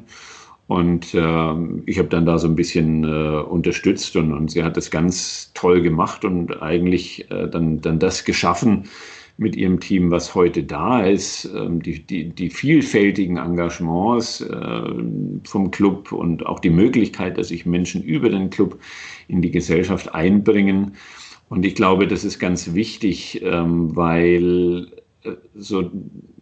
Und 0.65 1.13
äh, 1.13 1.53
ich 1.85 1.99
habe 1.99 2.07
dann 2.09 2.25
da 2.25 2.39
so 2.39 2.47
ein 2.47 2.55
bisschen 2.55 3.03
äh, 3.03 3.41
unterstützt 3.41 4.15
und, 4.15 4.33
und 4.33 4.49
sie 4.49 4.63
hat 4.63 4.77
das 4.77 4.89
ganz 4.89 5.51
toll 5.53 5.81
gemacht 5.81 6.25
und 6.25 6.63
eigentlich 6.63 7.29
äh, 7.29 7.47
dann, 7.47 7.81
dann 7.81 7.99
das 7.99 8.23
geschaffen, 8.23 8.85
mit 9.37 9.55
ihrem 9.55 9.79
Team, 9.79 10.11
was 10.11 10.35
heute 10.35 10.63
da 10.63 11.03
ist, 11.03 11.45
ähm, 11.45 11.81
die, 11.81 12.05
die, 12.05 12.29
die 12.29 12.49
vielfältigen 12.49 13.37
Engagements 13.37 14.41
äh, 14.41 14.81
vom 15.43 15.71
Club 15.71 16.11
und 16.11 16.45
auch 16.45 16.59
die 16.59 16.69
Möglichkeit, 16.69 17.37
dass 17.37 17.47
sich 17.47 17.65
Menschen 17.65 18.03
über 18.03 18.29
den 18.29 18.49
Club 18.49 18.79
in 19.27 19.41
die 19.41 19.51
Gesellschaft 19.51 20.13
einbringen. 20.13 20.95
Und 21.49 21.65
ich 21.65 21.75
glaube, 21.75 22.07
das 22.07 22.23
ist 22.23 22.39
ganz 22.39 22.73
wichtig, 22.73 23.41
ähm, 23.43 23.95
weil 23.95 24.87
äh, 25.23 25.31
so, 25.55 25.91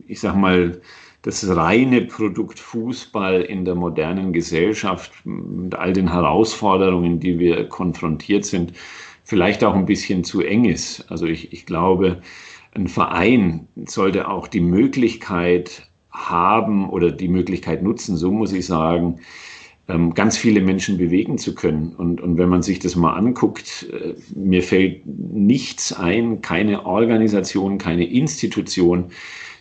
ich 0.07 0.19
sag 0.19 0.35
mal, 0.35 0.81
das 1.21 1.47
reine 1.55 2.01
Produkt 2.01 2.59
Fußball 2.59 3.41
in 3.41 3.63
der 3.63 3.75
modernen 3.75 4.33
Gesellschaft 4.33 5.11
mit 5.23 5.75
all 5.75 5.93
den 5.93 6.11
Herausforderungen, 6.11 7.19
die 7.19 7.37
wir 7.37 7.69
konfrontiert 7.69 8.43
sind, 8.43 8.73
vielleicht 9.23 9.63
auch 9.63 9.75
ein 9.75 9.85
bisschen 9.85 10.23
zu 10.23 10.41
eng 10.41 10.65
ist. 10.65 11.09
Also 11.11 11.25
ich, 11.27 11.53
ich 11.53 11.65
glaube, 11.65 12.21
ein 12.73 12.87
Verein 12.87 13.67
sollte 13.85 14.27
auch 14.27 14.47
die 14.47 14.61
Möglichkeit 14.61 15.89
haben 16.11 16.89
oder 16.89 17.11
die 17.11 17.27
Möglichkeit 17.27 17.83
nutzen, 17.83 18.17
so 18.17 18.31
muss 18.31 18.53
ich 18.53 18.65
sagen, 18.65 19.19
ähm, 19.87 20.13
ganz 20.13 20.37
viele 20.37 20.61
Menschen 20.61 20.97
bewegen 20.97 21.37
zu 21.37 21.55
können. 21.55 21.93
Und, 21.95 22.21
und 22.21 22.37
wenn 22.37 22.49
man 22.49 22.61
sich 22.61 22.79
das 22.79 22.95
mal 22.95 23.13
anguckt, 23.13 23.87
äh, 23.91 24.13
mir 24.35 24.63
fällt 24.63 25.05
nichts 25.05 25.93
ein, 25.93 26.41
keine 26.41 26.85
Organisation, 26.85 27.77
keine 27.77 28.05
Institution, 28.05 29.05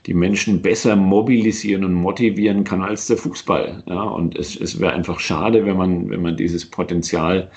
die 0.06 0.14
Menschen 0.14 0.62
besser 0.62 0.96
mobilisieren 0.96 1.84
und 1.84 1.94
motivieren 1.94 2.64
kann 2.64 2.82
als 2.82 3.06
der 3.06 3.16
Fußball. 3.16 3.82
Ja, 3.86 4.02
und 4.02 4.36
es, 4.36 4.56
es 4.56 4.80
wäre 4.80 4.92
einfach 4.92 5.20
schade, 5.20 5.66
wenn 5.66 5.76
man, 5.76 6.10
wenn 6.10 6.22
man 6.22 6.36
dieses 6.36 6.64
Potenzial 6.64 7.50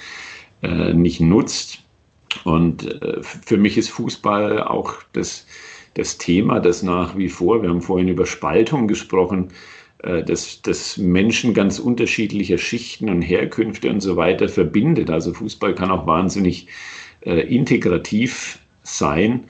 äh, 0.62 0.94
nicht 0.94 1.22
nutzt. 1.22 1.83
Und 2.44 3.02
äh, 3.02 3.22
für 3.22 3.58
mich 3.58 3.78
ist 3.78 3.90
Fußball 3.90 4.64
auch 4.64 4.96
das, 5.14 5.46
das 5.94 6.18
Thema, 6.18 6.60
das 6.60 6.84
nach 6.84 7.18
wie 7.18 7.30
vor, 7.30 7.62
wir 7.62 7.70
haben 7.70 7.82
vorhin 7.82 8.08
über 8.08 8.26
Spaltung 8.26 8.88
gesprochen, 8.88 9.50
äh, 10.04 10.24
das, 10.24 10.62
das 10.62 10.98
Menschen 10.98 11.54
ganz 11.54 11.80
unterschiedlicher 11.80 12.58
Schichten 12.58 13.10
und 13.10 13.22
Herkünfte 13.22 13.90
und 13.90 14.02
so 14.02 14.16
weiter 14.16 14.48
verbindet. 14.50 15.10
Also 15.10 15.34
Fußball 15.34 15.76
kann 15.76 15.92
auch 15.92 16.06
wahnsinnig 16.06 16.68
äh, 17.26 17.42
integrativ 17.42 18.60
sein. 18.84 19.46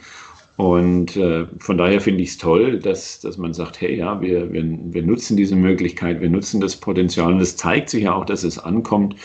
Und 0.56 1.18
äh, 1.18 1.48
von 1.58 1.80
daher 1.80 2.00
finde 2.00 2.22
ich 2.22 2.30
es 2.30 2.38
toll, 2.38 2.78
dass, 2.78 3.20
dass 3.20 3.38
man 3.38 3.54
sagt, 3.54 3.82
hey, 3.82 3.98
ja, 3.98 4.22
wir, 4.22 4.54
wir, 4.54 4.64
wir 4.64 5.02
nutzen 5.02 5.36
diese 5.36 5.56
Möglichkeit, 5.56 6.22
wir 6.22 6.30
nutzen 6.30 6.62
das 6.62 6.76
Potenzial. 6.76 7.34
Und 7.34 7.42
es 7.42 7.58
zeigt 7.58 7.90
sich 7.90 8.04
ja 8.04 8.14
auch, 8.14 8.26
dass 8.26 8.44
es 8.44 8.60
ankommt. 8.60 9.16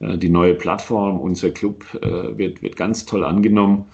Äh, 0.00 0.18
die 0.18 0.28
neue 0.28 0.54
Plattform, 0.54 1.20
unser 1.20 1.50
Club, 1.50 1.84
äh, 2.02 2.36
wird, 2.36 2.62
wird 2.62 2.76
ganz 2.76 3.06
toll 3.06 3.24
angenommen 3.24 3.86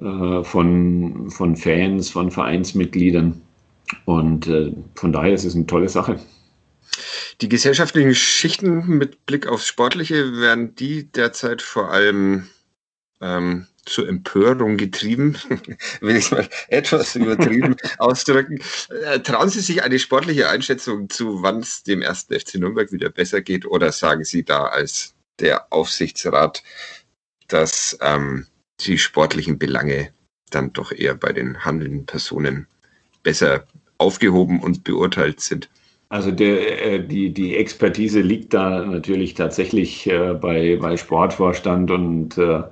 äh, 0.00 0.42
von, 0.42 1.30
von 1.30 1.56
Fans, 1.56 2.10
von 2.10 2.30
Vereinsmitgliedern. 2.30 3.40
Und 4.04 4.50
von 4.96 5.12
daher 5.14 5.32
ist 5.32 5.44
es 5.44 5.54
eine 5.54 5.64
tolle 5.64 5.88
Sache. 5.88 6.20
Die 7.40 7.48
gesellschaftlichen 7.48 8.14
Schichten 8.14 8.86
mit 8.86 9.24
Blick 9.24 9.46
aufs 9.46 9.66
Sportliche 9.66 10.38
werden 10.38 10.74
die 10.74 11.10
derzeit 11.10 11.62
vor 11.62 11.90
allem 11.90 12.48
ähm, 13.22 13.66
zur 13.86 14.06
Empörung 14.06 14.76
getrieben, 14.76 15.38
will 16.02 16.16
ich 16.16 16.30
mal 16.30 16.46
etwas 16.68 17.16
übertrieben 17.16 17.76
ausdrücken. 17.98 18.58
Äh, 19.04 19.20
trauen 19.20 19.48
Sie 19.48 19.60
sich 19.60 19.82
eine 19.82 19.98
sportliche 19.98 20.50
Einschätzung 20.50 21.08
zu, 21.08 21.42
wann 21.42 21.60
es 21.60 21.82
dem 21.82 22.02
ersten 22.02 22.38
FC 22.38 22.56
Nürnberg 22.56 22.92
wieder 22.92 23.08
besser 23.08 23.40
geht, 23.40 23.64
oder 23.64 23.90
sagen 23.90 24.24
Sie 24.24 24.44
da 24.44 24.66
als 24.66 25.14
der 25.40 25.72
Aufsichtsrat, 25.72 26.62
dass 27.48 27.98
ähm, 28.02 28.46
die 28.80 28.98
sportlichen 28.98 29.58
Belange 29.58 30.10
dann 30.50 30.72
doch 30.72 30.92
eher 30.92 31.14
bei 31.14 31.32
den 31.32 31.64
handelnden 31.64 32.06
Personen 32.06 32.66
besser 33.22 33.64
aufgehoben 33.98 34.60
und 34.60 34.84
beurteilt 34.84 35.40
sind? 35.40 35.68
Also 36.10 36.30
der, 36.30 36.82
äh, 36.82 37.06
die, 37.06 37.34
die 37.34 37.56
Expertise 37.56 38.20
liegt 38.20 38.54
da 38.54 38.84
natürlich 38.84 39.34
tatsächlich 39.34 40.06
äh, 40.08 40.34
bei, 40.34 40.78
bei 40.80 40.96
Sportvorstand 40.96 41.90
und 41.90 42.38
äh, 42.38 42.62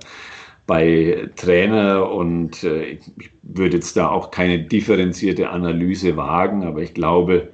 bei 0.65 1.29
Trainer 1.37 2.11
und 2.11 2.61
ich 2.61 2.99
würde 3.41 3.77
jetzt 3.77 3.95
da 3.95 4.09
auch 4.09 4.31
keine 4.31 4.59
differenzierte 4.63 5.49
Analyse 5.49 6.17
wagen, 6.17 6.65
aber 6.65 6.81
ich 6.81 6.93
glaube, 6.93 7.53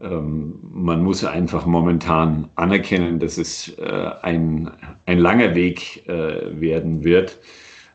man 0.00 1.02
muss 1.02 1.24
einfach 1.24 1.66
momentan 1.66 2.48
anerkennen, 2.54 3.18
dass 3.18 3.36
es 3.36 3.76
äh, 3.78 4.10
ein, 4.22 4.70
ein 5.06 5.18
langer 5.18 5.54
Weg 5.54 6.08
äh, 6.08 6.60
werden 6.60 7.02
wird. 7.02 7.38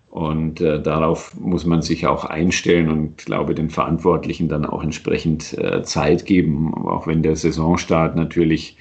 Und 0.10 0.62
äh, 0.62 0.82
darauf 0.82 1.34
muss 1.40 1.66
man 1.66 1.82
sich 1.82 2.06
auch 2.06 2.26
einstellen 2.26 2.90
und 2.90 3.26
glaube 3.26 3.56
den 3.56 3.70
Verantwortlichen 3.70 4.48
dann 4.48 4.66
auch 4.66 4.84
entsprechend 4.84 5.58
Zeit 5.84 6.26
geben, 6.26 6.74
auch 6.74 7.08
wenn 7.08 7.24
der 7.24 7.36
Saisonstart 7.36 8.16
natürlich 8.16 8.78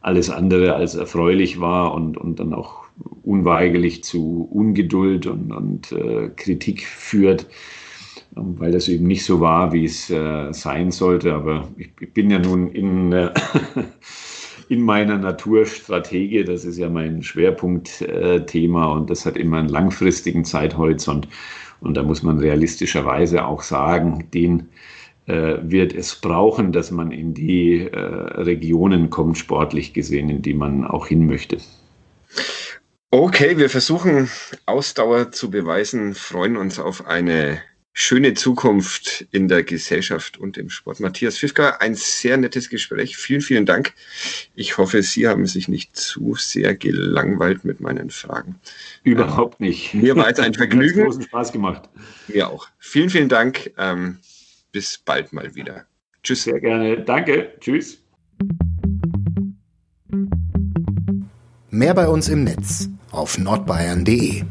alles 0.00 0.30
andere 0.30 0.74
als 0.74 0.96
erfreulich 0.96 1.60
war 1.60 1.94
und, 1.94 2.16
und 2.18 2.40
dann 2.40 2.52
auch 2.52 2.82
unweigerlich 3.22 4.02
zu 4.02 4.48
Ungeduld 4.50 5.26
und, 5.26 5.52
und 5.52 5.94
Kritik 6.36 6.84
führt, 6.84 7.46
ähm, 7.46 7.81
weil 8.34 8.72
das 8.72 8.88
eben 8.88 9.06
nicht 9.06 9.24
so 9.24 9.40
war, 9.40 9.72
wie 9.72 9.84
es 9.84 10.10
äh, 10.10 10.52
sein 10.52 10.90
sollte. 10.90 11.34
Aber 11.34 11.68
ich, 11.76 11.90
ich, 12.00 12.12
bin 12.12 12.30
ja 12.30 12.38
nun 12.38 12.70
in, 12.70 13.12
äh, 13.12 13.30
in 14.68 14.82
meiner 14.82 15.18
Naturstrategie, 15.18 16.44
das 16.44 16.64
ist 16.64 16.78
ja 16.78 16.88
mein 16.88 17.22
Schwerpunktthema 17.22 18.92
und 18.92 19.10
das 19.10 19.26
hat 19.26 19.36
immer 19.36 19.58
einen 19.58 19.68
langfristigen 19.68 20.44
Zeithorizont. 20.44 21.28
Und 21.80 21.96
da 21.96 22.02
muss 22.02 22.22
man 22.22 22.38
realistischerweise 22.38 23.44
auch 23.44 23.62
sagen, 23.62 24.28
den 24.32 24.68
äh, 25.26 25.56
wird 25.62 25.94
es 25.94 26.14
brauchen, 26.14 26.72
dass 26.72 26.90
man 26.90 27.10
in 27.10 27.34
die 27.34 27.80
äh, 27.80 27.98
Regionen 27.98 29.10
kommt, 29.10 29.36
sportlich 29.36 29.92
gesehen, 29.92 30.28
in 30.28 30.42
die 30.42 30.54
man 30.54 30.84
auch 30.84 31.06
hin 31.08 31.26
möchte. 31.26 31.58
Okay, 33.10 33.58
wir 33.58 33.68
versuchen 33.68 34.30
Ausdauer 34.64 35.32
zu 35.32 35.50
beweisen, 35.50 36.14
freuen 36.14 36.56
uns 36.56 36.78
auf 36.78 37.06
eine 37.06 37.60
schöne 37.92 38.34
Zukunft 38.34 39.26
in 39.32 39.48
der 39.48 39.62
Gesellschaft 39.62 40.38
und 40.38 40.56
im 40.56 40.70
Sport. 40.70 41.00
Matthias 41.00 41.36
Fifka, 41.38 41.76
ein 41.80 41.94
sehr 41.94 42.36
nettes 42.36 42.70
Gespräch. 42.70 43.16
Vielen, 43.16 43.42
vielen 43.42 43.66
Dank. 43.66 43.92
Ich 44.54 44.78
hoffe, 44.78 45.02
Sie 45.02 45.28
haben 45.28 45.46
sich 45.46 45.68
nicht 45.68 45.96
zu 45.96 46.34
sehr 46.34 46.74
gelangweilt 46.74 47.64
mit 47.64 47.80
meinen 47.80 48.10
Fragen. 48.10 48.56
Überhaupt 49.02 49.60
nicht. 49.60 49.94
Mir 49.94 50.16
war 50.16 50.28
es 50.28 50.38
ein 50.38 50.54
Vergnügen. 50.62 51.00
Hat 51.00 51.06
großen 51.06 51.22
Spaß 51.22 51.52
gemacht. 51.52 51.88
Mir 52.28 52.48
auch. 52.48 52.68
Vielen, 52.78 53.10
vielen 53.10 53.28
Dank. 53.28 53.70
Ähm, 53.76 54.18
bis 54.72 54.98
bald 54.98 55.32
mal 55.32 55.54
wieder. 55.54 55.86
Tschüss. 56.22 56.44
Sehr 56.44 56.60
gerne. 56.60 57.02
Danke. 57.02 57.52
Tschüss. 57.60 57.98
Mehr 61.70 61.94
bei 61.94 62.08
uns 62.08 62.28
im 62.28 62.44
Netz 62.44 62.88
auf 63.10 63.38
nordbayern.de 63.38 64.44